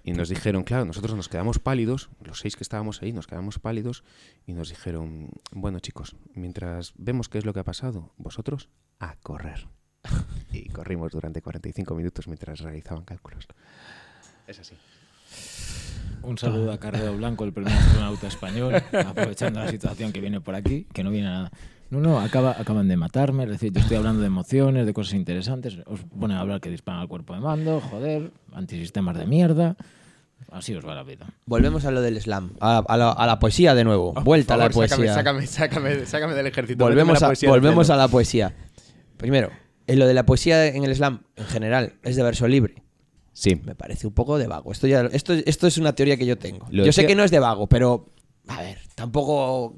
Y 0.03 0.11
nos 0.11 0.27
dijeron, 0.27 0.65
claro, 0.65 0.83
nosotros 0.83 1.15
nos 1.15 1.29
quedamos 1.29 1.57
pálidos, 1.57 2.09
los 2.21 2.39
seis 2.39 2.57
que 2.57 2.63
estábamos 2.63 3.01
ahí 3.01 3.13
nos 3.13 3.27
quedamos 3.27 3.59
pálidos, 3.59 4.03
y 4.45 4.51
nos 4.51 4.67
dijeron, 4.67 5.29
bueno 5.53 5.79
chicos, 5.79 6.17
mientras 6.33 6.91
vemos 6.97 7.29
qué 7.29 7.37
es 7.37 7.45
lo 7.45 7.53
que 7.53 7.61
ha 7.61 7.63
pasado, 7.63 8.11
vosotros 8.17 8.67
a 8.99 9.15
correr. 9.15 9.69
Y 10.51 10.67
corrimos 10.67 11.13
durante 11.13 11.41
45 11.41 11.95
minutos 11.95 12.27
mientras 12.27 12.59
realizaban 12.59 13.05
cálculos. 13.05 13.47
Es 14.47 14.59
así. 14.59 14.75
Un 16.23 16.37
saludo 16.37 16.71
a 16.71 16.77
Carrero 16.79 17.15
Blanco, 17.17 17.43
el 17.45 17.53
primer 17.53 17.73
astronauta 17.73 18.27
español, 18.27 18.75
aprovechando 18.91 19.59
la 19.59 19.69
situación 19.69 20.11
que 20.11 20.21
viene 20.21 20.39
por 20.39 20.55
aquí, 20.55 20.87
que 20.93 21.03
no 21.03 21.09
viene 21.09 21.27
nada. 21.27 21.51
No, 21.89 21.99
no, 21.99 22.19
acaba, 22.19 22.55
acaban 22.57 22.87
de 22.87 22.95
matarme, 22.95 23.43
es 23.43 23.49
decir, 23.49 23.73
yo 23.73 23.81
estoy 23.81 23.97
hablando 23.97 24.21
de 24.21 24.27
emociones, 24.27 24.85
de 24.85 24.93
cosas 24.93 25.15
interesantes, 25.15 25.79
os 25.85 26.01
ponen 26.17 26.37
a 26.37 26.39
hablar 26.39 26.61
que 26.61 26.69
disparan 26.69 27.01
al 27.01 27.07
cuerpo 27.07 27.33
de 27.33 27.41
mando, 27.41 27.81
joder, 27.81 28.31
antisistemas 28.53 29.17
de 29.17 29.25
mierda, 29.25 29.75
así 30.51 30.73
os 30.73 30.85
va 30.87 30.95
la 30.95 31.03
vida. 31.03 31.25
Volvemos 31.45 31.83
a 31.83 31.91
lo 31.91 32.01
del 32.01 32.21
slam, 32.21 32.51
a, 32.61 32.77
a 32.77 32.97
la, 32.97 33.11
a 33.11 33.27
la 33.27 33.39
poesía 33.39 33.75
de 33.75 33.83
nuevo. 33.83 34.13
Vuelta 34.13 34.53
a 34.53 34.57
la 34.57 34.69
poesía. 34.69 35.13
Sácame, 35.13 35.45
sácame, 35.47 36.05
sácame 36.05 36.33
del 36.33 36.47
ejército. 36.47 36.83
volvemos 36.85 37.21
a, 37.23 37.33
volvemos 37.47 37.89
a 37.89 37.97
la 37.97 38.07
poesía. 38.07 38.53
Primero, 39.17 39.49
en 39.87 39.99
lo 39.99 40.07
de 40.07 40.13
la 40.13 40.25
poesía 40.25 40.67
en 40.67 40.85
el 40.85 40.95
slam, 40.95 41.23
en 41.35 41.45
general, 41.45 41.93
es 42.03 42.15
de 42.15 42.23
verso 42.23 42.47
libre. 42.47 42.83
Sí. 43.33 43.55
Me 43.63 43.75
parece 43.75 44.07
un 44.07 44.13
poco 44.13 44.37
de 44.37 44.47
vago. 44.47 44.71
Esto, 44.71 44.87
ya, 44.87 45.01
esto, 45.11 45.33
esto 45.33 45.67
es 45.67 45.77
una 45.77 45.93
teoría 45.93 46.17
que 46.17 46.25
yo 46.25 46.37
tengo. 46.37 46.65
Lo 46.69 46.85
yo 46.85 46.91
sé 46.91 47.05
que 47.05 47.15
no 47.15 47.23
es 47.23 47.31
de 47.31 47.39
vago, 47.39 47.67
pero. 47.67 48.07
A 48.47 48.61
ver, 48.61 48.77
tampoco. 48.95 49.75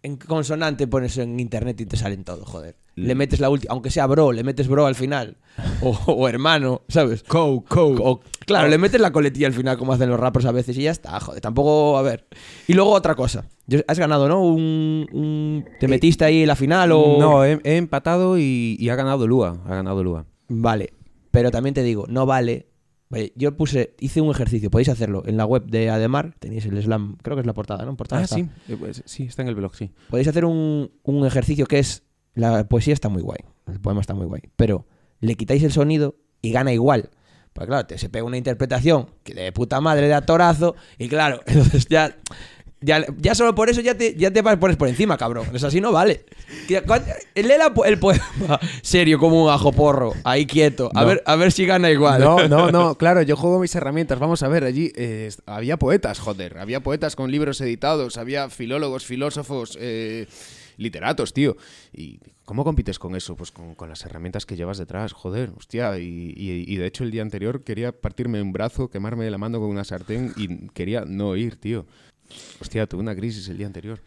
En 0.00 0.16
consonante 0.16 0.86
pones 0.86 1.18
en 1.18 1.40
internet 1.40 1.80
y 1.80 1.86
te 1.86 1.96
salen 1.96 2.22
todo, 2.22 2.44
joder. 2.44 2.76
Le 2.94 3.14
metes 3.16 3.40
la 3.40 3.50
última. 3.50 3.72
Aunque 3.72 3.90
sea 3.90 4.06
bro, 4.06 4.30
le 4.32 4.44
metes 4.44 4.68
bro 4.68 4.86
al 4.86 4.94
final. 4.94 5.36
O, 5.82 5.90
o 5.90 6.28
hermano, 6.28 6.82
¿sabes? 6.88 7.22
Co, 7.24 7.64
co. 7.68 7.86
O- 7.98 8.20
claro, 8.46 8.68
le 8.68 8.78
metes 8.78 9.00
la 9.00 9.12
coletilla 9.12 9.48
al 9.48 9.52
final, 9.52 9.76
como 9.76 9.92
hacen 9.92 10.08
los 10.08 10.18
rappers 10.18 10.46
a 10.46 10.52
veces, 10.52 10.76
y 10.78 10.82
ya 10.82 10.92
está, 10.92 11.18
joder. 11.20 11.40
Tampoco. 11.40 11.98
A 11.98 12.02
ver. 12.02 12.26
Y 12.68 12.74
luego 12.74 12.92
otra 12.92 13.14
cosa. 13.16 13.44
Has 13.88 13.98
ganado, 13.98 14.28
¿no? 14.28 14.40
Un, 14.42 15.06
un- 15.12 15.64
¿Te 15.80 15.88
metiste 15.88 16.24
ahí 16.24 16.42
en 16.42 16.48
la 16.48 16.56
final 16.56 16.92
o.? 16.92 17.16
No, 17.18 17.44
he, 17.44 17.60
he 17.64 17.76
empatado 17.76 18.38
y, 18.38 18.76
y 18.78 18.88
ha 18.88 18.94
ganado 18.96 19.26
Lua. 19.26 19.60
Ha 19.66 19.74
ganado 19.74 20.02
Lua. 20.04 20.24
Vale, 20.48 20.92
pero 21.32 21.50
también 21.50 21.74
te 21.74 21.82
digo, 21.82 22.06
no 22.08 22.24
vale. 22.24 22.66
Vale, 23.10 23.32
yo 23.36 23.56
puse, 23.56 23.94
hice 24.00 24.20
un 24.20 24.30
ejercicio, 24.30 24.70
podéis 24.70 24.90
hacerlo 24.90 25.22
en 25.26 25.36
la 25.38 25.46
web 25.46 25.64
de 25.64 25.88
Ademar, 25.88 26.34
tenéis 26.38 26.66
el 26.66 26.82
slam, 26.82 27.16
creo 27.22 27.36
que 27.36 27.40
es 27.40 27.46
la 27.46 27.54
portada, 27.54 27.84
¿no? 27.86 27.96
Portada 27.96 28.20
Ah, 28.20 28.24
está. 28.24 28.36
sí. 28.36 28.46
Eh, 28.68 28.76
pues, 28.78 29.02
sí, 29.06 29.24
está 29.24 29.42
en 29.42 29.48
el 29.48 29.54
blog, 29.54 29.74
sí. 29.74 29.90
Podéis 30.10 30.28
hacer 30.28 30.44
un, 30.44 30.90
un 31.02 31.26
ejercicio 31.26 31.66
que 31.66 31.78
es, 31.78 32.02
la 32.34 32.68
poesía 32.68 32.92
está 32.94 33.08
muy 33.08 33.22
guay, 33.22 33.38
el 33.66 33.80
poema 33.80 34.00
está 34.02 34.14
muy 34.14 34.26
guay, 34.26 34.42
pero 34.56 34.86
le 35.20 35.34
quitáis 35.36 35.62
el 35.62 35.72
sonido 35.72 36.16
y 36.42 36.52
gana 36.52 36.72
igual. 36.72 37.08
Porque 37.54 37.68
claro, 37.68 37.86
te, 37.86 37.96
se 37.98 38.08
pega 38.10 38.24
una 38.24 38.36
interpretación 38.36 39.08
que 39.24 39.32
de 39.34 39.52
puta 39.52 39.80
madre 39.80 40.06
de 40.06 40.14
atorazo 40.14 40.76
y 40.98 41.08
claro, 41.08 41.40
entonces 41.46 41.86
ya... 41.88 42.14
Ya, 42.80 43.04
ya 43.16 43.34
solo 43.34 43.54
por 43.56 43.68
eso 43.68 43.80
ya 43.80 43.96
te, 43.96 44.14
ya 44.14 44.30
te 44.30 44.40
pones 44.42 44.76
por 44.76 44.88
encima, 44.88 45.16
cabrón. 45.18 45.46
Es 45.52 45.64
así 45.64 45.80
no 45.80 45.90
vale. 45.90 46.24
Lee 46.68 47.44
la 47.58 47.72
el 47.86 47.98
poema 47.98 48.60
serio 48.82 49.18
como 49.18 49.44
un 49.44 49.50
ajo 49.50 49.72
porro, 49.72 50.12
ahí 50.24 50.46
quieto. 50.46 50.90
A, 50.94 51.00
No. 51.02 51.06
ver, 51.08 51.22
a 51.26 51.36
ver 51.36 51.50
si 51.52 51.66
gana 51.66 51.90
igual. 51.90 52.20
No, 52.20 52.46
no, 52.48 52.70
no, 52.70 52.94
claro, 52.98 53.22
yo 53.22 53.36
juego 53.36 53.58
mis 53.58 53.74
herramientas. 53.74 54.18
Vamos 54.18 54.42
a 54.42 54.48
ver, 54.48 54.64
allí 54.64 54.92
eh, 54.94 55.30
había 55.46 55.76
poetas, 55.76 56.20
joder. 56.20 56.58
Había 56.58 56.80
poetas 56.80 57.16
con 57.16 57.30
libros 57.32 57.60
editados, 57.60 58.16
había 58.16 58.48
filólogos, 58.48 59.04
filósofos, 59.04 59.76
eh, 59.80 60.26
literatos, 60.76 61.32
tío. 61.32 61.56
¿Y 61.92 62.20
cómo 62.44 62.62
compites 62.62 62.98
con 63.00 63.16
eso? 63.16 63.34
Pues 63.34 63.50
con, 63.50 63.74
con 63.74 63.88
las 63.88 64.04
herramientas 64.04 64.46
que 64.46 64.54
llevas 64.56 64.78
detrás, 64.78 65.12
joder, 65.12 65.50
hostia. 65.56 65.98
Y, 65.98 66.32
y- 66.36 66.64
y 66.66 66.76
de 66.76 66.86
hecho 66.86 67.02
el 67.02 67.10
día 67.10 67.22
anterior 67.22 67.64
quería 67.64 67.90
partirme 67.92 68.40
un 68.40 68.52
brazo, 68.52 68.88
quemarme 68.88 69.28
la 69.30 69.38
mano 69.38 69.58
con 69.58 69.68
una 69.68 69.82
sartén 69.84 70.32
y 70.36 70.68
quería 70.68 71.04
no 71.06 71.34
ir, 71.34 71.56
tío. 71.56 71.86
Hostia, 72.60 72.86
tuve 72.86 73.00
una 73.00 73.14
crisis 73.14 73.48
el 73.48 73.56
día 73.58 73.66
anterior. 73.66 74.00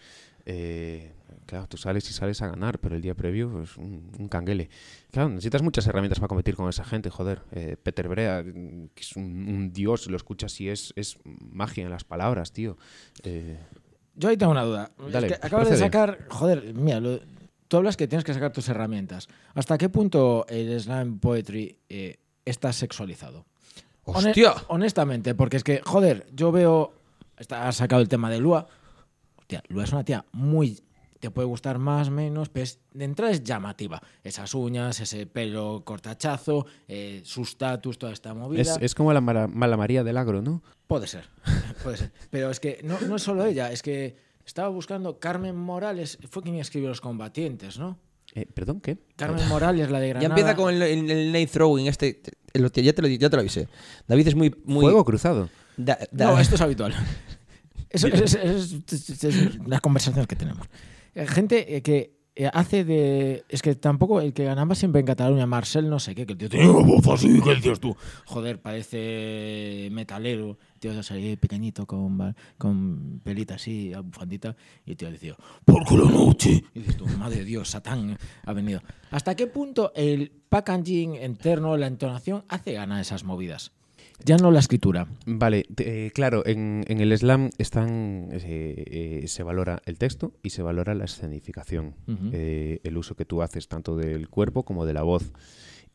Eh, 0.46 1.12
claro, 1.46 1.68
tú 1.68 1.78
sales 1.78 2.10
y 2.10 2.14
sales 2.14 2.42
a 2.42 2.48
ganar, 2.48 2.80
pero 2.80 2.96
el 2.96 3.02
día 3.02 3.14
previo 3.14 3.62
es 3.62 3.78
un, 3.78 4.10
un 4.18 4.28
canguele. 4.28 4.70
Claro, 5.12 5.30
necesitas 5.30 5.62
muchas 5.62 5.86
herramientas 5.88 6.20
para 6.20 6.30
competir 6.30 6.56
con 6.56 6.68
esa 6.68 6.84
gente, 6.84 7.10
joder. 7.10 7.42
Eh, 7.52 7.78
Peter 7.82 8.08
Brea, 8.08 8.44
que 8.44 8.90
es 9.02 9.16
un, 9.16 9.24
un 9.48 9.72
dios, 9.74 10.08
lo 10.08 10.18
escuchas 10.18 10.60
y 10.60 10.70
es, 10.70 10.94
es 10.96 11.18
magia 11.26 11.84
en 11.84 11.92
las 11.92 12.04
palabras, 12.04 12.52
tío. 12.52 12.76
Eh, 13.24 13.58
Yo 14.16 14.30
ahí 14.30 14.38
tengo 14.38 14.52
una 14.52 14.64
duda. 14.64 14.92
Es 15.06 15.14
Dale, 15.14 15.28
que 15.28 15.34
acabas 15.36 15.70
de 15.70 15.78
sacar, 15.78 16.26
joder, 16.30 16.74
mira, 16.74 17.00
lo- 17.00 17.20
tú 17.68 17.78
hablas 17.78 17.96
que 17.96 18.08
tienes 18.08 18.26
que 18.26 18.34
sacar 18.34 18.52
tus 18.52 18.68
herramientas. 18.68 19.28
¿Hasta 19.54 19.78
qué 19.78 19.90
punto 19.90 20.46
el 20.50 20.80
slam 20.82 21.20
poetry 21.20 21.78
eh, 21.88 22.18
está 22.46 22.74
sexualizado? 22.74 23.46
¡Hostia! 24.04 24.56
honestamente, 24.70 25.36
porque 25.36 25.58
es 25.58 25.64
que, 25.64 25.82
joder, 25.84 26.26
yo 26.34 26.52
veo. 26.52 26.94
Está, 27.42 27.68
has 27.68 27.76
sacado 27.78 28.02
el 28.02 28.08
tema 28.08 28.30
de 28.30 28.40
Lua. 28.40 28.68
Hostia, 29.38 29.64
Lua 29.70 29.84
es 29.84 29.92
una 29.92 30.04
tía 30.04 30.24
muy. 30.32 30.80
Te 31.20 31.30
puede 31.30 31.48
gustar 31.48 31.78
más, 31.78 32.10
menos, 32.10 32.50
pero 32.50 32.64
es- 32.64 32.80
de 32.94 33.06
entrada 33.06 33.32
es 33.32 33.44
llamativa. 33.44 34.02
Esas 34.24 34.54
uñas, 34.56 35.00
ese 35.00 35.26
pelo 35.28 35.84
cortachazo, 35.86 36.66
eh, 36.88 37.22
su 37.26 37.42
status, 37.44 37.98
toda 38.00 38.12
esta 38.14 38.34
movida. 38.34 38.62
es, 38.62 38.78
es 38.82 38.96
como 38.96 39.12
la 39.14 39.22
mala, 39.22 39.48
mala 39.48 39.78
María 39.78 40.04
del 40.04 40.18
agro, 40.18 40.42
¿no? 40.42 40.64
Puede 40.88 41.08
ser, 41.08 41.30
puede 41.84 41.98
ser. 41.98 42.12
Pero 42.32 42.50
es 42.50 42.60
que 42.60 42.80
no, 42.84 43.00
no 43.02 43.18
es 43.18 43.22
solo 43.24 43.46
ella, 43.46 43.72
es 43.72 43.82
que 43.84 44.18
estaba 44.46 44.70
buscando 44.70 45.20
Carmen 45.20 45.56
Morales, 45.56 46.18
fue 46.30 46.42
quien 46.42 46.56
escribió 46.56 46.90
Los 46.90 47.02
Combatientes, 47.02 47.78
¿no? 47.78 48.00
Eh, 48.34 48.46
¿Perdón? 48.52 48.82
¿Qué? 48.82 48.98
Carmen 49.16 49.48
Morales, 49.48 49.92
la 49.92 50.00
de 50.00 50.08
Ya 50.08 50.14
Granada. 50.14 50.40
empieza 50.40 50.56
con 50.56 50.74
el, 50.74 50.82
el, 50.82 51.12
el 51.12 51.28
name 51.32 51.48
throwing 51.48 51.88
este. 51.88 52.22
Ya 52.54 52.94
te 52.94 53.02
lo, 53.02 53.08
ya 53.08 53.30
te 53.30 53.36
lo 53.36 53.42
avisé. 53.42 53.68
David 54.08 54.28
es 54.30 54.36
muy. 54.36 54.56
muy 54.66 54.82
Fuego 54.86 55.06
cruzado. 55.06 55.50
da- 55.78 56.00
da- 56.12 56.26
No, 56.32 56.40
esto 56.40 56.56
es 56.56 56.62
habitual. 56.62 56.96
Eso 57.92 58.08
es, 58.08 58.36
es- 58.36 58.36
es- 58.92 59.10
es- 59.10 59.24
es 59.24 59.60
las 59.68 59.82
conversaciones 59.82 60.28
que 60.28 60.36
tenemos. 60.36 60.68
Eh, 61.14 61.28
Gente 61.28 61.76
eh, 61.76 61.82
que 61.82 62.20
eh, 62.34 62.50
hace 62.54 62.86
de. 62.86 63.44
Es 63.50 63.62
que 63.62 63.76
tampoco 63.76 64.22
el 64.22 64.32
que 64.34 64.46
ganaba 64.46 64.74
siempre 64.76 65.02
en 65.02 65.06
Cataluña, 65.06 65.46
Marcel, 65.46 65.90
no 65.90 66.00
sé 66.00 66.16
qué, 66.16 66.26
que 66.26 66.32
el 66.32 66.38
tío 66.38 66.50
tiene 66.50 66.70
una 66.70 66.88
voz 66.88 67.06
así, 67.10 67.42
¿qué 67.44 67.56
dices 67.56 67.82
tú? 67.82 67.94
Joder, 68.26 68.62
parece 68.62 69.90
metalero. 69.92 70.58
El 70.76 70.80
tío 70.80 70.94
se 70.94 71.04
salía 71.04 71.36
pequeñito 71.36 71.86
con, 71.86 72.34
con 72.58 73.20
pelita 73.24 73.56
así, 73.56 73.92
bufandita, 74.04 74.56
y 74.86 74.92
el 74.92 74.98
tío 74.98 75.12
decía, 75.12 75.36
¿por 75.66 75.86
qué 75.86 75.98
la 75.98 76.10
noche? 76.10 76.64
Y 76.74 76.80
dices 76.80 76.96
tú, 76.98 77.06
madre 77.20 77.40
de 77.40 77.46
Dios, 77.46 77.70
Satán 77.70 78.18
ha 78.46 78.54
venido. 78.54 78.82
¿Hasta 79.12 79.36
qué 79.36 79.48
punto 79.48 79.92
el 79.94 80.32
packaging 80.50 81.16
interno, 81.22 81.76
la 81.76 81.88
entonación, 81.88 82.46
hace 82.48 82.72
ganar 82.74 83.02
esas 83.02 83.24
movidas? 83.26 83.74
Ya 84.26 84.38
no 84.38 84.52
la 84.52 84.60
escritura. 84.60 85.08
Vale, 85.26 85.66
eh, 85.78 86.12
claro, 86.14 86.46
en, 86.46 86.84
en 86.88 87.00
el 87.02 87.18
slam 87.18 87.50
están, 87.58 88.30
eh, 88.32 89.22
eh, 89.24 89.28
se 89.28 89.44
valora 89.44 89.82
el 89.86 89.98
texto 89.98 90.34
y 90.44 90.52
se 90.52 90.62
valora 90.62 90.94
la 90.96 91.06
escenificación, 91.06 91.96
el 92.84 92.98
uso 92.98 93.16
que 93.16 93.26
tú 93.26 93.42
haces 93.42 93.68
tanto 93.68 93.96
del 93.96 94.30
cuerpo 94.30 94.64
como 94.64 94.86
de 94.86 94.94
la 94.94 95.04
voz. 95.04 95.32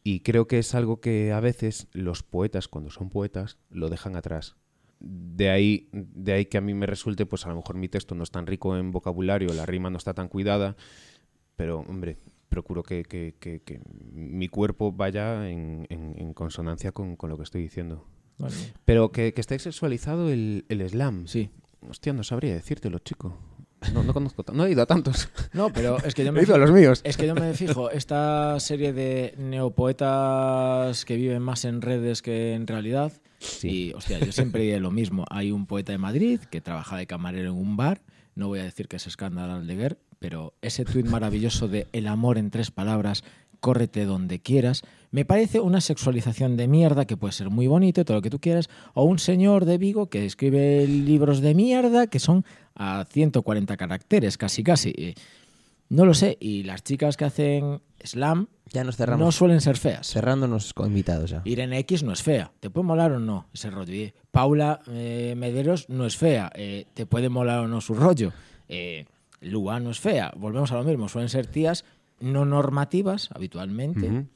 Y 0.02 0.20
creo 0.20 0.46
que 0.46 0.58
es 0.58 0.74
algo 0.74 1.00
que 1.00 1.32
a 1.32 1.40
veces 1.40 1.88
los 1.92 2.22
poetas, 2.22 2.68
cuando 2.68 2.90
son 2.90 3.10
poetas, 3.10 3.58
lo 3.70 3.88
dejan 3.88 4.14
atrás. 4.16 4.56
De 5.00 5.50
ahí, 5.50 5.88
de 5.92 6.32
ahí 6.32 6.46
que 6.46 6.58
a 6.58 6.60
mí 6.60 6.74
me 6.74 6.86
resulte, 6.86 7.26
pues 7.26 7.44
a 7.44 7.50
lo 7.50 7.56
mejor 7.56 7.76
mi 7.76 7.88
texto 7.88 8.14
no 8.14 8.22
es 8.22 8.30
tan 8.30 8.46
rico 8.46 8.76
en 8.76 8.92
vocabulario, 8.92 9.52
la 9.52 9.66
rima 9.66 9.90
no 9.90 9.98
está 9.98 10.14
tan 10.14 10.28
cuidada, 10.28 10.76
pero 11.56 11.80
hombre, 11.80 12.16
procuro 12.48 12.82
que, 12.82 13.02
que- 13.02 13.34
que- 13.40 13.60
que 13.60 13.80
mi 14.12 14.48
cuerpo 14.48 14.92
vaya 14.92 15.50
en, 15.50 15.86
en- 15.90 16.14
en 16.16 16.32
consonancia 16.34 16.92
con, 16.92 17.16
con 17.16 17.28
lo 17.28 17.36
que 17.36 17.42
estoy 17.42 17.62
diciendo. 17.62 18.06
Pero 18.84 19.10
que, 19.12 19.32
que 19.32 19.40
esté 19.40 19.58
sexualizado 19.58 20.30
el, 20.30 20.64
el 20.68 20.88
slam. 20.88 21.26
Sí. 21.26 21.50
Hostia, 21.88 22.12
no 22.12 22.22
sabría 22.22 22.54
decírtelo, 22.54 22.98
chico. 22.98 23.38
No, 23.92 24.02
no 24.02 24.12
conozco, 24.12 24.44
no 24.52 24.64
he 24.64 24.72
ido 24.72 24.82
a 24.82 24.86
tantos. 24.86 25.28
No, 25.52 25.70
pero 25.72 25.98
es 26.02 26.14
que 26.14 26.24
yo 26.24 26.28
He 26.30 26.32
me 26.32 26.42
ido 26.42 26.54
a 26.54 26.58
los 26.58 26.72
míos. 26.72 27.00
Es 27.04 27.16
que 27.16 27.26
yo 27.26 27.34
me 27.34 27.54
fijo, 27.54 27.90
esta 27.90 28.58
serie 28.58 28.92
de 28.92 29.34
neopoetas 29.38 31.04
que 31.04 31.16
viven 31.16 31.42
más 31.42 31.64
en 31.64 31.82
redes 31.82 32.22
que 32.22 32.54
en 32.54 32.66
realidad. 32.66 33.12
Y, 33.62 33.92
hostia, 33.92 34.18
yo 34.18 34.32
siempre 34.32 34.62
diré 34.62 34.80
lo 34.80 34.90
mismo. 34.90 35.24
Hay 35.30 35.52
un 35.52 35.66
poeta 35.66 35.92
de 35.92 35.98
Madrid 35.98 36.40
que 36.50 36.60
trabaja 36.60 36.96
de 36.96 37.06
camarero 37.06 37.50
en 37.50 37.56
un 37.56 37.76
bar. 37.76 38.02
No 38.34 38.48
voy 38.48 38.60
a 38.60 38.64
decir 38.64 38.88
que 38.88 38.96
es 38.96 39.06
escándalo 39.06 39.54
Aldeguer, 39.54 39.98
pero 40.18 40.54
ese 40.62 40.84
tuit 40.84 41.06
maravilloso 41.06 41.68
de 41.68 41.86
el 41.92 42.06
amor 42.06 42.38
en 42.38 42.50
tres 42.50 42.70
palabras, 42.70 43.24
córrete 43.60 44.04
donde 44.04 44.40
quieras, 44.40 44.82
me 45.10 45.24
parece 45.24 45.60
una 45.60 45.80
sexualización 45.80 46.56
de 46.56 46.68
mierda 46.68 47.04
que 47.06 47.16
puede 47.16 47.32
ser 47.32 47.50
muy 47.50 47.66
bonito, 47.66 48.04
todo 48.04 48.18
lo 48.18 48.22
que 48.22 48.30
tú 48.30 48.40
quieras, 48.40 48.68
o 48.94 49.04
un 49.04 49.18
señor 49.18 49.64
de 49.64 49.78
Vigo 49.78 50.08
que 50.08 50.26
escribe 50.26 50.86
libros 50.86 51.40
de 51.40 51.54
mierda 51.54 52.06
que 52.06 52.18
son 52.18 52.44
a 52.74 53.04
140 53.10 53.76
caracteres, 53.76 54.36
casi 54.38 54.62
casi. 54.62 54.92
Eh, 54.96 55.14
No 55.88 56.04
lo 56.04 56.14
sé, 56.14 56.36
y 56.40 56.64
las 56.64 56.82
chicas 56.82 57.16
que 57.16 57.24
hacen 57.24 57.80
slam 58.02 58.48
Ya 58.72 58.82
nos 58.82 58.94
no 58.98 59.04
cerramos. 59.06 59.34
suelen 59.36 59.60
ser 59.60 59.76
feas. 59.76 60.08
Cerrándonos 60.08 60.74
con 60.74 60.88
invitados 60.88 61.30
ya. 61.30 61.42
Irene 61.44 61.78
X 61.78 62.02
no 62.02 62.12
es 62.12 62.22
fea. 62.24 62.50
¿Te 62.58 62.70
puede 62.70 62.86
molar 62.86 63.12
o 63.12 63.20
no 63.20 63.46
ese 63.54 63.70
rollo? 63.70 63.92
Paula 64.32 64.80
eh, 64.88 65.34
Mederos 65.36 65.88
no 65.88 66.04
es 66.04 66.16
fea. 66.16 66.50
Eh, 66.56 66.86
¿Te 66.94 67.06
puede 67.06 67.28
molar 67.28 67.60
o 67.60 67.68
no 67.68 67.80
su 67.80 67.94
rollo? 67.94 68.32
Eh, 68.68 69.06
Lua 69.40 69.78
no 69.78 69.90
es 69.90 70.00
fea. 70.00 70.32
Volvemos 70.36 70.72
a 70.72 70.76
lo 70.76 70.82
mismo. 70.82 71.08
Suelen 71.08 71.28
ser 71.28 71.46
tías 71.46 71.84
no 72.20 72.44
normativas 72.44 73.28
habitualmente, 73.34 74.26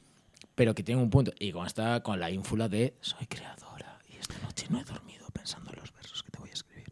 pero 0.55 0.75
que 0.75 0.83
tienen 0.83 1.03
un 1.03 1.09
punto. 1.09 1.31
Y 1.39 1.51
con 1.51 1.65
esta, 1.65 2.01
con 2.01 2.19
la 2.19 2.29
ínfula 2.31 2.69
de 2.69 2.93
soy 3.01 3.25
creadora 3.27 3.99
y 4.09 4.17
esta 4.17 4.37
noche 4.39 4.67
no 4.69 4.79
he 4.79 4.83
dormido 4.83 5.27
pensando 5.33 5.71
en 5.71 5.79
los 5.79 5.93
versos 5.93 6.23
que 6.23 6.31
te 6.31 6.39
voy 6.39 6.49
a 6.49 6.53
escribir. 6.53 6.87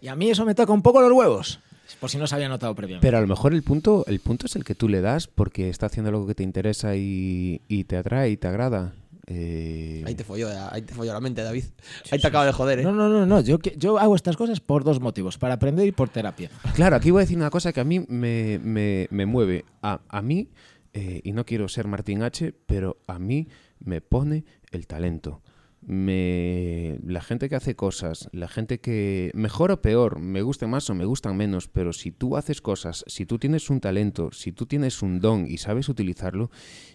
Y 0.00 0.08
a 0.08 0.14
mí 0.14 0.30
eso 0.30 0.44
me 0.44 0.54
toca 0.54 0.72
un 0.72 0.82
poco 0.82 1.00
los 1.00 1.12
huevos. 1.12 1.60
Por 2.00 2.10
si 2.10 2.18
no 2.18 2.26
se 2.28 2.34
había 2.36 2.48
notado 2.48 2.74
previamente. 2.76 3.04
Pero 3.04 3.18
a 3.18 3.20
lo 3.20 3.26
mejor 3.26 3.52
el 3.52 3.62
punto, 3.64 4.04
el 4.06 4.20
punto 4.20 4.46
es 4.46 4.54
el 4.54 4.64
que 4.64 4.76
tú 4.76 4.88
le 4.88 5.00
das 5.00 5.26
porque 5.26 5.68
está 5.68 5.86
haciendo 5.86 6.10
algo 6.10 6.26
que 6.28 6.34
te 6.36 6.44
interesa 6.44 6.94
y, 6.94 7.60
y 7.66 7.84
te 7.84 7.96
atrae 7.96 8.30
y 8.30 8.36
te 8.36 8.46
agrada. 8.46 8.92
Eh, 9.30 10.02
Ahí 10.06 10.14
te 10.14 10.24
folló, 10.24 10.48
ahí 10.70 10.80
te 10.82 10.94
folló 10.94 11.12
la 11.12 11.20
mente, 11.20 11.42
David. 11.42 11.64
Ahí 12.10 12.18
te 12.18 12.26
acaba 12.26 12.46
de 12.46 12.52
joder, 12.52 12.78
¿eh? 12.78 12.82
No, 12.82 12.92
no, 12.92 13.08
no, 13.10 13.26
no. 13.26 13.40
Yo, 13.42 13.58
yo 13.76 13.98
hago 13.98 14.16
estas 14.16 14.36
cosas 14.38 14.60
por 14.60 14.84
dos 14.84 15.00
motivos: 15.00 15.36
para 15.36 15.54
aprender 15.54 15.86
y 15.86 15.92
por 15.92 16.08
terapia. 16.08 16.50
Claro, 16.74 16.96
aquí 16.96 17.10
voy 17.10 17.20
a 17.20 17.24
decir 17.24 17.36
una 17.36 17.50
cosa 17.50 17.72
que 17.72 17.80
a 17.80 17.84
mí 17.84 18.00
me, 18.08 18.58
me- 18.62 19.06
me 19.10 19.26
mueve. 19.26 19.66
A, 19.82 20.00
a 20.08 20.22
mí, 20.22 20.48
eh, 20.94 21.20
y 21.24 21.32
no 21.32 21.44
quiero 21.44 21.68
ser 21.68 21.86
Martín 21.86 22.22
H., 22.22 22.54
pero 22.66 22.96
a 23.06 23.18
mí 23.18 23.48
me 23.80 24.00
pone 24.00 24.44
el 24.70 24.86
talento. 24.86 25.42
Me, 25.90 26.98
la 27.06 27.22
gente 27.22 27.48
que 27.48 27.56
hace 27.56 27.74
cosas, 27.74 28.28
la 28.32 28.46
gente 28.46 28.78
que 28.78 29.30
mejor 29.34 29.70
o 29.70 29.80
peor, 29.80 30.18
me 30.18 30.42
gusten 30.42 30.68
más 30.68 30.90
o 30.90 30.94
me 30.94 31.06
gustan 31.06 31.34
menos, 31.34 31.66
pero 31.68 31.94
si 31.94 32.12
tú 32.12 32.36
haces 32.36 32.60
cosas, 32.60 33.04
si 33.06 33.24
tú 33.24 33.38
tienes 33.38 33.70
un 33.70 33.80
talento, 33.80 34.30
si 34.30 34.52
tú 34.52 34.66
tienes 34.66 35.00
un 35.00 35.18
don 35.18 35.46
y 35.46 35.56
sabes 35.56 35.88
utilizarlo, 35.88 36.50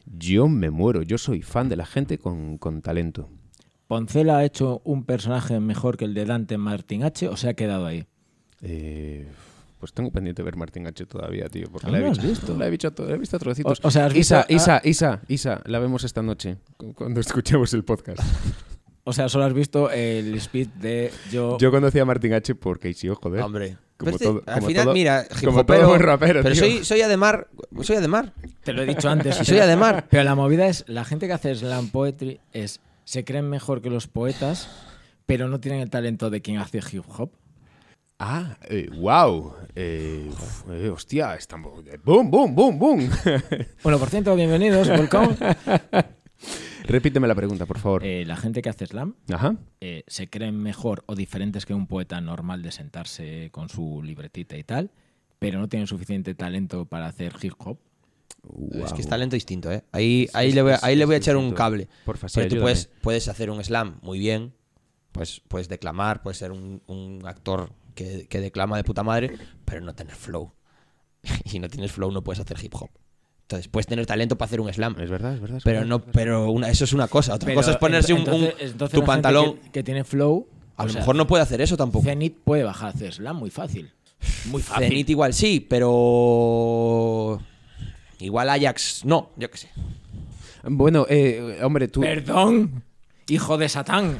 yo 0.05 0.47
me 0.47 0.69
muero. 0.69 1.01
Yo 1.01 1.17
soy 1.17 1.41
fan 1.41 1.69
de 1.69 1.75
la 1.75 1.87
gente 1.87 2.19
con, 2.19 2.59
con 2.59 2.83
talento. 2.83 3.29
¿Poncela 3.87 4.37
ha 4.37 4.45
hecho 4.45 4.81
un 4.85 5.05
personaje 5.05 5.59
mejor 5.59 5.97
que 5.97 6.05
el 6.05 6.13
de 6.13 6.25
Dante 6.25 6.57
Martín 6.59 7.03
H 7.03 7.27
o 7.29 7.35
se 7.35 7.49
ha 7.49 7.55
quedado 7.55 7.87
ahí? 7.87 8.05
Eh, 8.61 9.27
pues 9.79 9.91
tengo 9.91 10.11
pendiente 10.11 10.41
de 10.41 10.45
ver 10.45 10.55
Martín 10.55 10.85
H 10.85 11.05
todavía, 11.07 11.49
tío. 11.49 11.65
Porque 11.71 11.87
Ah, 11.87 11.91
la 11.91 11.97
he 11.97 12.01
¿lo 12.01 12.11
has 12.11 12.17
visto. 12.21 12.29
visto? 12.53 12.57
La 12.59 12.67
he 12.67 12.69
visto, 12.69 12.91
to- 12.93 13.07
la 13.07 13.15
he 13.15 13.17
visto 13.17 13.37
a 13.37 13.39
trocitos. 13.39 13.79
O- 13.83 13.87
o 13.87 13.91
sea, 13.91 14.05
has 14.05 14.13
visto 14.13 14.35
Isa, 14.35 14.45
Isa, 14.49 14.81
Isa, 14.83 15.21
Isa, 15.27 15.61
la 15.65 15.79
vemos 15.79 16.03
esta 16.03 16.21
noche 16.21 16.57
cu- 16.77 16.93
cuando 16.93 17.19
escuchemos 17.19 17.73
el 17.73 17.83
podcast. 17.83 18.19
O 19.05 19.11
sea, 19.13 19.27
solo 19.27 19.45
has 19.45 19.53
visto 19.53 19.89
el 19.91 20.33
speed 20.35 20.67
de 20.79 21.11
yo. 21.31 21.57
Yo 21.59 21.71
conocí 21.71 21.99
a 21.99 22.05
Martín 22.05 22.33
H 22.33 22.55
por 22.55 22.79
Casey, 22.79 23.09
joder. 23.09 23.41
Hombre. 23.41 23.77
Como 23.97 24.11
Pero 24.11 24.15
este- 24.15 24.25
todo- 24.25 24.43
al 24.47 24.55
como 24.55 24.67
final, 24.67 24.83
todo- 24.85 24.93
mira, 24.93 25.25
hip 25.29 25.45
como 25.45 25.65
todo 25.65 25.87
buen 25.87 26.01
rapero, 26.01 26.41
Pero 26.41 26.55
tío. 26.55 26.63
soy, 26.63 26.85
soy 26.85 27.01
Ademar. 27.01 27.47
Soy 27.81 27.97
Ademar. 27.97 28.33
Te 28.63 28.73
lo 28.73 28.81
he 28.81 28.85
dicho 28.85 29.09
antes. 29.09 29.35
Soy 29.47 29.59
Ademar. 29.59 30.07
Pero 30.09 30.23
la 30.23 30.35
movida 30.35 30.67
es: 30.67 30.85
la 30.87 31.03
gente 31.05 31.27
que 31.27 31.33
hace 31.33 31.53
slam 31.55 31.89
poetry 31.89 32.39
es. 32.53 32.79
Se 33.05 33.25
creen 33.25 33.49
mejor 33.49 33.81
que 33.81 33.89
los 33.89 34.07
poetas, 34.07 34.69
pero 35.25 35.49
no 35.49 35.59
tienen 35.59 35.81
el 35.81 35.89
talento 35.89 36.29
de 36.29 36.41
quien 36.41 36.57
hace 36.57 36.79
hip 36.91 37.03
hop. 37.17 37.31
Ah, 38.19 38.57
eh, 38.69 38.89
wow. 38.95 39.53
Eh, 39.75 40.29
uf, 40.31 40.63
eh, 40.71 40.89
hostia, 40.89 41.35
estamos. 41.35 41.83
¡Boom, 42.05 42.31
boom, 42.31 42.55
boom, 42.55 42.79
boom! 42.79 43.09
Bueno, 43.83 43.99
por 43.99 44.09
ciento, 44.09 44.33
bienvenidos, 44.35 44.87
welcome. 44.87 45.35
Repíteme 46.85 47.27
la 47.27 47.35
pregunta, 47.35 47.65
por 47.65 47.79
favor. 47.79 48.03
Eh, 48.03 48.25
la 48.25 48.35
gente 48.35 48.61
que 48.61 48.69
hace 48.69 48.85
slam 48.85 49.15
Ajá. 49.31 49.55
eh, 49.81 50.03
se 50.07 50.29
creen 50.29 50.57
mejor 50.61 51.03
o 51.07 51.15
diferentes 51.15 51.65
que 51.65 51.73
un 51.73 51.87
poeta 51.87 52.19
normal 52.21 52.61
de 52.61 52.71
sentarse 52.71 53.49
con 53.51 53.69
su 53.69 54.01
libretita 54.03 54.57
y 54.57 54.63
tal, 54.63 54.91
pero 55.39 55.59
no 55.59 55.69
tienen 55.69 55.87
suficiente 55.87 56.35
talento 56.35 56.85
para 56.85 57.07
hacer 57.07 57.33
hip 57.41 57.53
hop. 57.59 57.77
Es 58.73 58.91
que 58.93 59.01
es 59.01 59.07
talento 59.07 59.35
distinto, 59.35 59.71
¿eh? 59.71 59.83
Ahí, 59.93 60.27
ahí, 60.33 60.49
es- 60.49 60.55
le, 60.55 60.61
voy 60.61 60.71
a, 60.73 60.75
es- 60.75 60.83
ahí 60.83 60.95
le 60.97 61.05
voy 61.05 61.15
a 61.15 61.17
echar 61.19 61.37
un 61.37 61.51
cable. 61.53 61.87
Porfa, 62.03 62.27
sí, 62.27 62.35
Porque 62.41 62.49
tú 62.55 62.61
puedes, 62.61 62.89
puedes 63.01 63.27
hacer 63.29 63.49
un 63.49 63.63
slam 63.63 63.99
muy 64.01 64.19
bien, 64.19 64.53
pues 65.13 65.41
puedes 65.47 65.69
declamar, 65.69 66.21
puedes 66.21 66.37
ser 66.39 66.51
un, 66.51 66.81
un 66.87 67.21
actor 67.25 67.71
que, 67.95 68.27
que 68.27 68.41
declama 68.41 68.75
de 68.75 68.83
puta 68.83 69.03
madre, 69.03 69.37
pero 69.63 69.79
no 69.81 69.95
tener 69.95 70.15
flow. 70.15 70.51
Y 71.45 71.49
si 71.49 71.59
no 71.59 71.69
tienes 71.69 71.93
flow 71.93 72.11
no 72.11 72.21
puedes 72.23 72.41
hacer 72.41 72.57
hip 72.61 72.73
hop. 72.75 72.89
Entonces 73.43 73.67
puedes 73.67 73.87
tener 73.87 74.05
talento 74.05 74.37
para 74.37 74.47
hacer 74.47 74.59
un 74.61 74.71
slam. 74.73 74.95
Es 74.99 75.09
verdad, 75.09 75.35
es 75.35 75.41
verdad. 75.41 75.57
es 75.57 75.63
Pero 75.63 75.79
verdad, 75.79 75.89
no, 75.89 75.99
verdad. 75.99 76.11
pero 76.13 76.49
una, 76.51 76.69
eso 76.69 76.83
es 76.85 76.93
una 76.93 77.07
cosa. 77.07 77.33
Otra 77.35 77.45
Pero 77.47 77.59
cosa 77.59 77.71
es 77.71 77.77
ponerse 77.77 78.13
un, 78.13 78.19
entonces 78.21 78.55
tu 78.77 78.77
la 78.79 78.87
gente 78.89 79.01
pantalón. 79.05 79.55
que, 79.57 79.71
que 79.71 79.83
tiene 79.83 80.03
flow. 80.03 80.47
A 80.77 80.85
lo 80.85 80.89
sea, 80.91 81.01
mejor 81.01 81.15
no 81.15 81.27
puede 81.27 81.43
hacer 81.43 81.61
eso 81.61 81.77
tampoco. 81.77 82.05
Zenit 82.05 82.37
puede 82.43 82.63
bajar 82.63 82.87
a 82.87 82.91
hacer 82.91 83.13
slam 83.13 83.37
muy 83.37 83.49
fácil. 83.51 83.91
Muy 84.45 84.61
fácil. 84.61 84.87
Zenit 84.87 85.09
igual 85.09 85.33
sí, 85.33 85.59
pero 85.59 87.39
igual 88.19 88.49
Ajax 88.49 89.03
no, 89.05 89.29
yo 89.37 89.51
qué 89.51 89.57
sé. 89.57 89.69
Bueno, 90.63 91.05
eh, 91.09 91.59
hombre, 91.61 91.89
tú. 91.89 91.99
Perdón, 92.01 92.83
hijo 93.27 93.57
de 93.57 93.67
Satán. 93.69 94.17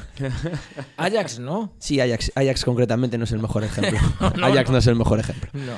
Ajax, 0.97 1.39
¿no? 1.39 1.74
Sí, 1.80 1.99
Ajax, 2.01 2.32
Ajax 2.36 2.65
concretamente 2.65 3.17
no 3.17 3.24
es 3.24 3.32
el 3.32 3.39
mejor 3.39 3.63
ejemplo. 3.63 3.97
Ajax 4.43 4.69
no. 4.69 4.78
es 4.78 4.88
el 4.88 4.95
mejor 4.95 5.19
ejemplo. 5.21 5.49
No. 5.53 5.74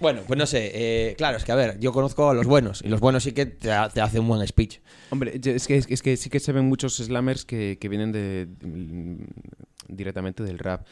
Bueno, 0.00 0.22
pues 0.26 0.38
no 0.38 0.46
sé. 0.46 0.70
eh, 0.74 1.14
claro, 1.16 1.36
es 1.38 1.44
que 1.44 1.52
a 1.52 1.54
ver, 1.54 1.78
yo 1.80 1.92
conozco 1.92 2.28
a 2.30 2.34
los 2.34 2.46
buenos 2.46 2.82
y 2.84 2.88
los 2.88 3.00
buenos 3.00 3.22
sí 3.22 3.32
que 3.32 3.46
te, 3.46 3.72
ha- 3.72 3.88
te 3.88 4.00
hacen 4.00 4.20
un 4.22 4.28
buen 4.28 4.46
speech. 4.46 4.80
Hombre, 5.10 5.38
yo- 5.40 5.52
es 5.52 5.66
que, 5.66 5.76
es 5.76 6.02
que 6.02 6.16
sí 6.16 6.28
que 6.30 6.40
se 6.40 6.52
ven 6.52 6.66
muchos 6.66 6.96
slammers 6.96 7.44
que, 7.44 7.78
que 7.80 7.88
vienen 7.88 8.12
directamente 9.88 10.42
del 10.42 10.58
rap. 10.58 10.86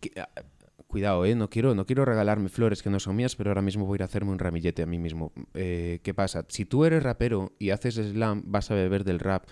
Que, 0.00 0.12
ah, 0.20 0.28
cuidado, 0.86 1.24
eh, 1.24 1.34
no 1.34 1.48
quiero, 1.48 1.74
no 1.74 1.86
quiero 1.86 2.04
regalarme 2.04 2.48
flores 2.48 2.82
que 2.82 2.90
no 2.90 3.00
son 3.00 3.16
mías, 3.16 3.34
pero 3.36 3.50
ahora 3.50 3.62
mismo 3.62 3.86
voy 3.86 3.94
a 3.94 3.98
ir 3.98 4.02
a 4.02 4.04
hacerme 4.06 4.30
un 4.32 4.38
ramillete 4.38 4.82
a 4.82 4.86
mí 4.86 4.98
mismo. 4.98 5.32
Eh, 5.54 6.00
¿Qué 6.02 6.12
pasa? 6.14 6.44
Si 6.48 6.64
tú 6.64 6.84
eres 6.84 7.02
rapero 7.02 7.52
y 7.58 7.70
haces 7.70 7.94
slam, 7.94 8.42
vas 8.46 8.70
a 8.70 8.74
beber 8.74 9.04
del 9.04 9.18
rap. 9.18 9.46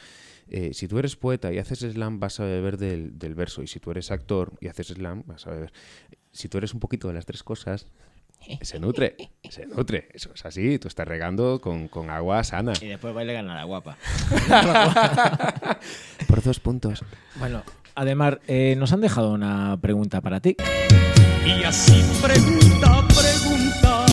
Eh, 0.48 0.74
si 0.74 0.88
tú 0.88 0.98
eres 0.98 1.16
poeta 1.16 1.52
y 1.52 1.58
haces 1.58 1.78
slam, 1.80 2.18
vas 2.20 2.40
a 2.40 2.44
beber 2.44 2.76
del, 2.76 3.18
del 3.18 3.34
verso. 3.34 3.62
Y 3.62 3.66
si 3.68 3.80
tú 3.80 3.90
eres 3.90 4.10
actor 4.10 4.52
y 4.60 4.66
haces 4.68 4.88
slam, 4.88 5.22
vas 5.26 5.46
a 5.46 5.50
beber. 5.50 5.72
Si 6.32 6.48
tú 6.48 6.58
eres 6.58 6.74
un 6.74 6.80
poquito 6.80 7.08
de 7.08 7.14
las 7.14 7.24
tres 7.24 7.42
cosas, 7.42 7.86
se 8.62 8.78
nutre, 8.80 9.16
se 9.48 9.66
nutre. 9.66 10.08
Eso 10.12 10.30
es 10.34 10.44
así, 10.44 10.78
tú 10.78 10.88
estás 10.88 11.06
regando 11.06 11.60
con, 11.60 11.88
con 11.88 12.10
agua 12.10 12.42
sana. 12.44 12.72
Y 12.80 12.86
después 12.88 13.14
va 13.16 13.20
a 13.22 13.24
la 13.24 13.64
guapa. 13.64 13.96
Por 16.28 16.42
dos 16.42 16.60
puntos. 16.60 17.04
Bueno, 17.38 17.62
además, 17.94 18.38
eh, 18.46 18.74
nos 18.76 18.92
han 18.92 19.00
dejado 19.00 19.32
una 19.32 19.78
pregunta 19.80 20.20
para 20.20 20.40
ti. 20.40 20.56
Y 21.44 21.62
así 21.64 22.02
pregunta, 22.22 23.06
pregunta. 23.08 24.06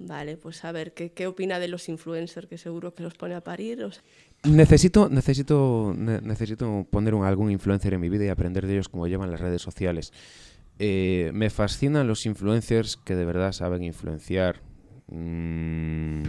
Vale, 0.00 0.36
pues 0.36 0.64
a 0.64 0.72
ver, 0.72 0.94
¿qué, 0.94 1.10
qué 1.12 1.26
opina 1.26 1.58
de 1.58 1.68
los 1.68 1.88
influencers? 1.88 2.46
Que 2.46 2.56
seguro 2.56 2.94
que 2.94 3.02
los 3.02 3.14
pone 3.14 3.34
a 3.34 3.40
parir. 3.42 3.82
o 3.84 3.90
sea, 3.92 4.02
Necesito, 4.44 5.08
necesito, 5.08 5.92
ne- 5.96 6.20
necesito 6.20 6.86
poner 6.88 7.14
un- 7.14 7.24
algún 7.24 7.50
influencer 7.50 7.94
en 7.94 8.00
mi 8.00 8.08
vida 8.08 8.24
y 8.24 8.28
aprender 8.28 8.66
de 8.66 8.74
ellos 8.74 8.88
cómo 8.88 9.06
llevan 9.08 9.30
las 9.30 9.40
redes 9.40 9.60
sociales. 9.60 10.12
Eh, 10.78 11.30
me 11.34 11.50
fascinan 11.50 12.06
los 12.06 12.24
influencers 12.26 12.96
que 12.96 13.14
de 13.16 13.24
verdad 13.24 13.52
saben 13.52 13.82
influenciar. 13.82 14.62
Mm, 15.08 16.22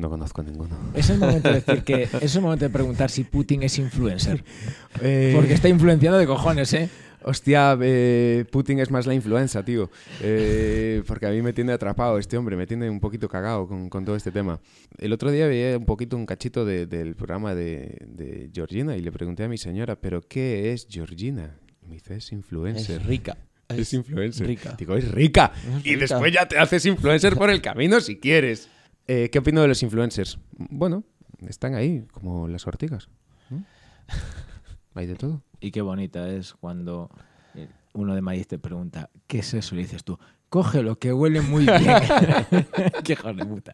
no 0.00 0.08
conozco 0.08 0.42
ninguno. 0.42 0.76
Es 0.94 1.10
el 1.10 1.18
momento 1.18 1.48
de 1.48 1.60
decir 1.60 1.82
que 1.84 2.08
es 2.20 2.34
el 2.36 2.42
momento 2.42 2.64
de 2.64 2.70
preguntar 2.70 3.10
si 3.10 3.24
Putin 3.24 3.62
es 3.62 3.78
influencer. 3.78 4.42
Eh, 5.02 5.32
Porque 5.34 5.54
está 5.54 5.68
influenciando 5.68 6.18
de 6.18 6.26
cojones, 6.26 6.74
¿eh? 6.74 6.90
Hostia, 7.22 7.78
eh, 7.80 8.44
Putin 8.50 8.80
es 8.80 8.90
más 8.90 9.06
la 9.06 9.14
influenza, 9.14 9.62
tío. 9.64 9.88
Eh, 10.20 11.02
porque 11.06 11.26
a 11.26 11.30
mí 11.30 11.40
me 11.42 11.52
tiene 11.54 11.72
atrapado 11.72 12.18
este 12.18 12.36
hombre, 12.36 12.54
me 12.56 12.66
tiene 12.66 12.90
un 12.90 13.00
poquito 13.00 13.28
cagado 13.28 13.66
con, 13.66 13.88
con 13.88 14.04
todo 14.04 14.16
este 14.16 14.30
tema. 14.30 14.60
El 14.98 15.12
otro 15.14 15.30
día 15.30 15.46
veía 15.46 15.78
un 15.78 15.86
poquito 15.86 16.16
un 16.16 16.26
cachito 16.26 16.64
de- 16.66 16.86
del 16.86 17.14
programa 17.14 17.54
de, 17.54 18.04
de 18.06 18.50
Georgina 18.52 18.96
y 18.96 19.00
le 19.00 19.12
pregunté 19.12 19.44
a 19.44 19.48
mi 19.48 19.56
señora, 19.58 19.96
¿pero 19.96 20.20
qué 20.20 20.72
es 20.72 20.86
Georgina? 20.90 21.56
Y 21.82 21.86
me 21.86 21.94
dice, 21.94 22.16
es 22.16 22.30
influencer. 22.32 23.00
Es 23.00 23.06
rica. 23.06 23.38
Es 23.76 23.92
influencer. 23.94 24.46
rica. 24.46 24.74
Digo, 24.78 24.96
es 24.96 25.10
rica. 25.10 25.52
Es 25.56 25.86
Y 25.86 25.94
rica. 25.94 26.00
después 26.00 26.32
ya 26.32 26.46
te 26.46 26.58
haces 26.58 26.84
influencer 26.86 27.36
por 27.36 27.50
el 27.50 27.60
camino 27.62 28.00
si 28.00 28.18
quieres. 28.18 28.68
Eh, 29.06 29.28
¿Qué 29.30 29.38
opino 29.40 29.62
de 29.62 29.68
los 29.68 29.82
influencers? 29.82 30.38
Bueno, 30.56 31.04
están 31.48 31.74
ahí, 31.74 32.04
como 32.12 32.48
las 32.48 32.66
ortigas. 32.66 33.08
Hay 34.94 35.06
de 35.06 35.14
todo. 35.14 35.42
Y 35.60 35.70
qué 35.70 35.82
bonita 35.82 36.28
es 36.28 36.54
cuando 36.54 37.10
eh, 37.54 37.68
uno 37.92 38.14
de 38.14 38.20
maíz 38.22 38.46
te 38.48 38.58
pregunta, 38.58 39.10
¿qué 39.26 39.38
es 39.38 39.54
eso? 39.54 39.74
Y 39.74 39.78
dices 39.78 40.04
tú, 40.04 40.18
cógelo, 40.48 40.98
que 40.98 41.12
huele 41.12 41.40
muy 41.42 41.64
bien. 41.64 41.84
Qué 43.04 43.12
hijo 43.12 43.32
de 43.32 43.44
puta. 43.44 43.72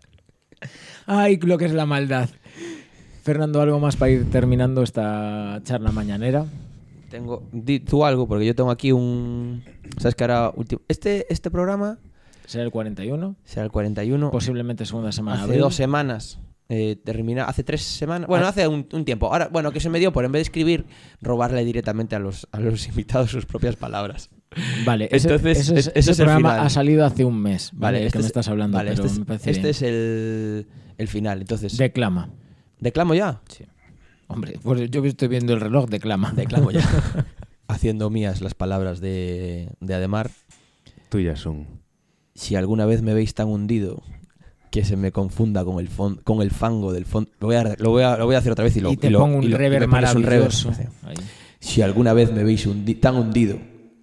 Ay, 1.06 1.38
lo 1.38 1.58
que 1.58 1.64
es 1.66 1.72
la 1.72 1.86
maldad. 1.86 2.28
Fernando, 3.22 3.60
¿algo 3.60 3.80
más 3.80 3.96
para 3.96 4.10
ir 4.12 4.30
terminando 4.30 4.82
esta 4.82 5.60
charla 5.64 5.90
mañanera? 5.90 6.44
Tengo, 7.16 7.48
di 7.52 7.80
tú 7.80 8.04
algo, 8.04 8.26
porque 8.28 8.44
yo 8.46 8.54
tengo 8.54 8.70
aquí 8.70 8.92
un. 8.92 9.62
¿Sabes 9.98 10.14
que 10.14 10.24
ahora 10.24 10.52
último. 10.54 10.82
Este, 10.88 11.26
este 11.32 11.50
programa 11.50 11.98
¿Será 12.46 12.62
el 12.64 12.70
41? 12.70 13.36
será 13.44 13.64
el 13.64 13.70
41. 13.72 14.30
Posiblemente 14.30 14.84
segunda 14.84 15.12
semana 15.12 15.36
hace 15.38 15.44
abril. 15.44 15.60
dos 15.60 15.74
semanas. 15.74 16.38
Eh, 16.68 16.96
termina, 17.04 17.44
hace 17.44 17.62
tres 17.64 17.82
semanas. 17.82 18.28
Bueno, 18.28 18.46
hace 18.46 18.66
un, 18.68 18.86
un 18.92 19.04
tiempo. 19.04 19.26
Ahora, 19.32 19.48
bueno, 19.52 19.70
que 19.72 19.78
se 19.80 19.88
me 19.88 19.98
dio 20.00 20.12
por 20.12 20.24
en 20.24 20.32
vez 20.32 20.40
de 20.40 20.42
escribir, 20.42 20.84
robarle 21.22 21.64
directamente 21.64 22.16
a 22.16 22.18
los, 22.18 22.48
a 22.52 22.58
los 22.60 22.86
invitados 22.88 23.30
sus 23.30 23.46
propias 23.46 23.76
palabras. 23.76 24.30
Vale, 24.84 25.08
ese, 25.12 25.28
Entonces, 25.28 25.58
ese 25.58 25.72
es- 25.74 25.78
es- 25.78 25.86
ese 25.88 25.98
ese 26.00 26.10
es 26.12 26.18
el 26.18 26.24
programa 26.26 26.50
final. 26.50 26.66
ha 26.66 26.70
salido 26.70 27.04
hace 27.04 27.24
un 27.24 27.40
mes, 27.40 27.70
¿vale? 27.72 27.98
el 28.00 28.06
este 28.06 28.12
que 28.12 28.18
me 28.18 28.22
es- 28.22 28.26
estás 28.26 28.48
hablando, 28.48 28.76
vale, 28.78 28.90
pero 28.92 29.04
este, 29.04 29.20
es, 29.22 29.28
me 29.28 29.34
este 29.52 29.70
es 29.70 29.82
el, 29.82 30.66
el 30.98 31.08
final. 31.08 31.40
Entonces, 31.40 31.76
Declama. 31.78 32.30
¿declamo 32.80 33.14
ya? 33.14 33.40
Hombre, 34.28 34.58
pues 34.62 34.90
yo 34.90 35.04
estoy 35.04 35.28
viendo 35.28 35.52
el 35.54 35.60
reloj, 35.60 35.88
declama. 35.88 36.32
Declamo 36.32 36.70
ya. 36.70 36.82
Haciendo 37.68 38.10
mías 38.10 38.40
las 38.40 38.54
palabras 38.54 39.00
de, 39.00 39.70
de 39.80 39.94
Ademar. 39.94 40.30
Tuyas 41.08 41.40
son. 41.40 41.66
Si 42.34 42.54
alguna 42.56 42.86
vez 42.86 43.02
me 43.02 43.14
veis 43.14 43.34
tan 43.34 43.48
hundido 43.48 44.02
que 44.70 44.84
se 44.84 44.96
me 44.96 45.10
confunda 45.12 45.64
con 45.64 45.78
el, 45.80 45.88
fon- 45.88 46.20
con 46.22 46.42
el 46.42 46.50
fango 46.50 46.92
del 46.92 47.06
fondo. 47.06 47.30
Lo, 47.40 47.46
voy 47.46 47.56
a- 47.56 47.74
lo, 47.78 47.90
voy 47.90 48.02
a- 48.02 48.16
lo 48.16 48.26
voy 48.26 48.34
a 48.34 48.38
hacer 48.38 48.52
otra 48.52 48.64
vez 48.64 48.76
y 48.76 48.80
lo 48.80 48.92
y 48.92 48.96
te 48.96 49.10
lo- 49.10 49.20
pongo 49.20 49.38
un 49.38 49.44
y 49.44 49.48
lo- 49.48 49.56
y 49.56 49.58
rever 49.58 49.84
un 49.84 49.90
maravilloso. 49.90 50.70
Ahí. 51.02 51.14
Si 51.60 51.82
alguna 51.82 52.12
vez 52.12 52.32
me 52.32 52.44
veis 52.44 52.66
hundi- 52.66 52.98
tan 53.00 53.16
hundido 53.16 53.58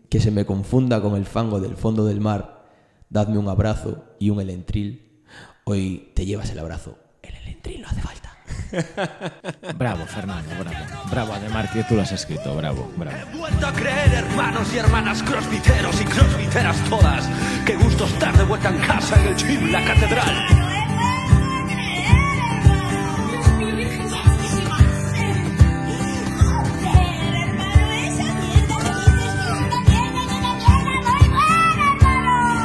que 0.09 0.19
se 0.19 0.32
me 0.32 0.45
confunda 0.45 1.01
con 1.01 1.15
el 1.15 1.26
fango 1.26 1.59
del 1.59 1.76
fondo 1.76 2.05
del 2.05 2.19
mar, 2.21 2.65
dadme 3.09 3.38
un 3.38 3.47
abrazo 3.49 4.05
y 4.19 4.30
un 4.30 4.41
elentril. 4.41 5.21
Hoy 5.65 6.11
te 6.15 6.26
llevas 6.26 6.49
el 6.51 6.59
abrazo. 6.59 6.97
El 7.21 7.36
elentril 7.36 7.82
no 7.82 7.88
hace 7.88 8.01
falta. 8.01 8.32
Bravo, 9.77 10.05
Fernando, 10.05 10.49
bravo. 10.59 10.85
Bravo, 11.09 11.33
además 11.33 11.69
que 11.71 11.83
tú 11.83 11.95
lo 11.95 12.01
has 12.01 12.11
escrito, 12.11 12.55
bravo, 12.55 12.91
bravo. 12.95 13.17
He 13.17 13.37
vuelto 13.37 13.67
a 13.67 13.73
creer, 13.73 14.13
hermanos 14.13 14.73
y 14.73 14.77
hermanas 14.77 15.21
crossfiteros 15.23 16.01
y 16.01 16.05
crossfiteras 16.05 16.77
todas. 16.89 17.29
Qué 17.65 17.75
gusto 17.75 18.05
estar 18.05 18.35
de 18.37 18.43
vuelta 18.43 18.69
en 18.69 18.79
casa 18.79 19.19
en 19.21 19.27
el 19.27 19.35
gym, 19.35 19.71
la 19.71 19.83
catedral. 19.83 20.47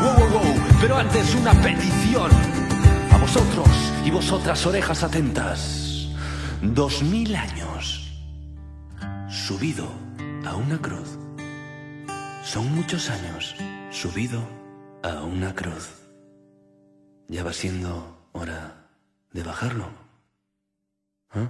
Wow, 0.02 0.14
wow, 0.14 0.28
wow. 0.30 0.54
Pero 0.80 0.96
antes 0.96 1.34
una 1.34 1.52
petición. 1.52 2.57
Vosotros 3.28 3.68
y 4.06 4.10
vosotras 4.10 4.64
orejas 4.64 5.02
atentas. 5.02 6.08
Dos 6.62 7.02
mil 7.02 7.36
años. 7.36 8.10
Subido 9.28 9.86
a 10.46 10.56
una 10.56 10.78
cruz. 10.78 11.18
Son 12.42 12.74
muchos 12.74 13.10
años 13.10 13.54
subido 13.90 14.40
a 15.02 15.24
una 15.24 15.54
cruz. 15.54 15.90
Ya 17.28 17.44
va 17.44 17.52
siendo 17.52 18.30
hora 18.32 18.88
de 19.34 19.42
bajarlo. 19.42 19.90
¿Ah? 21.28 21.48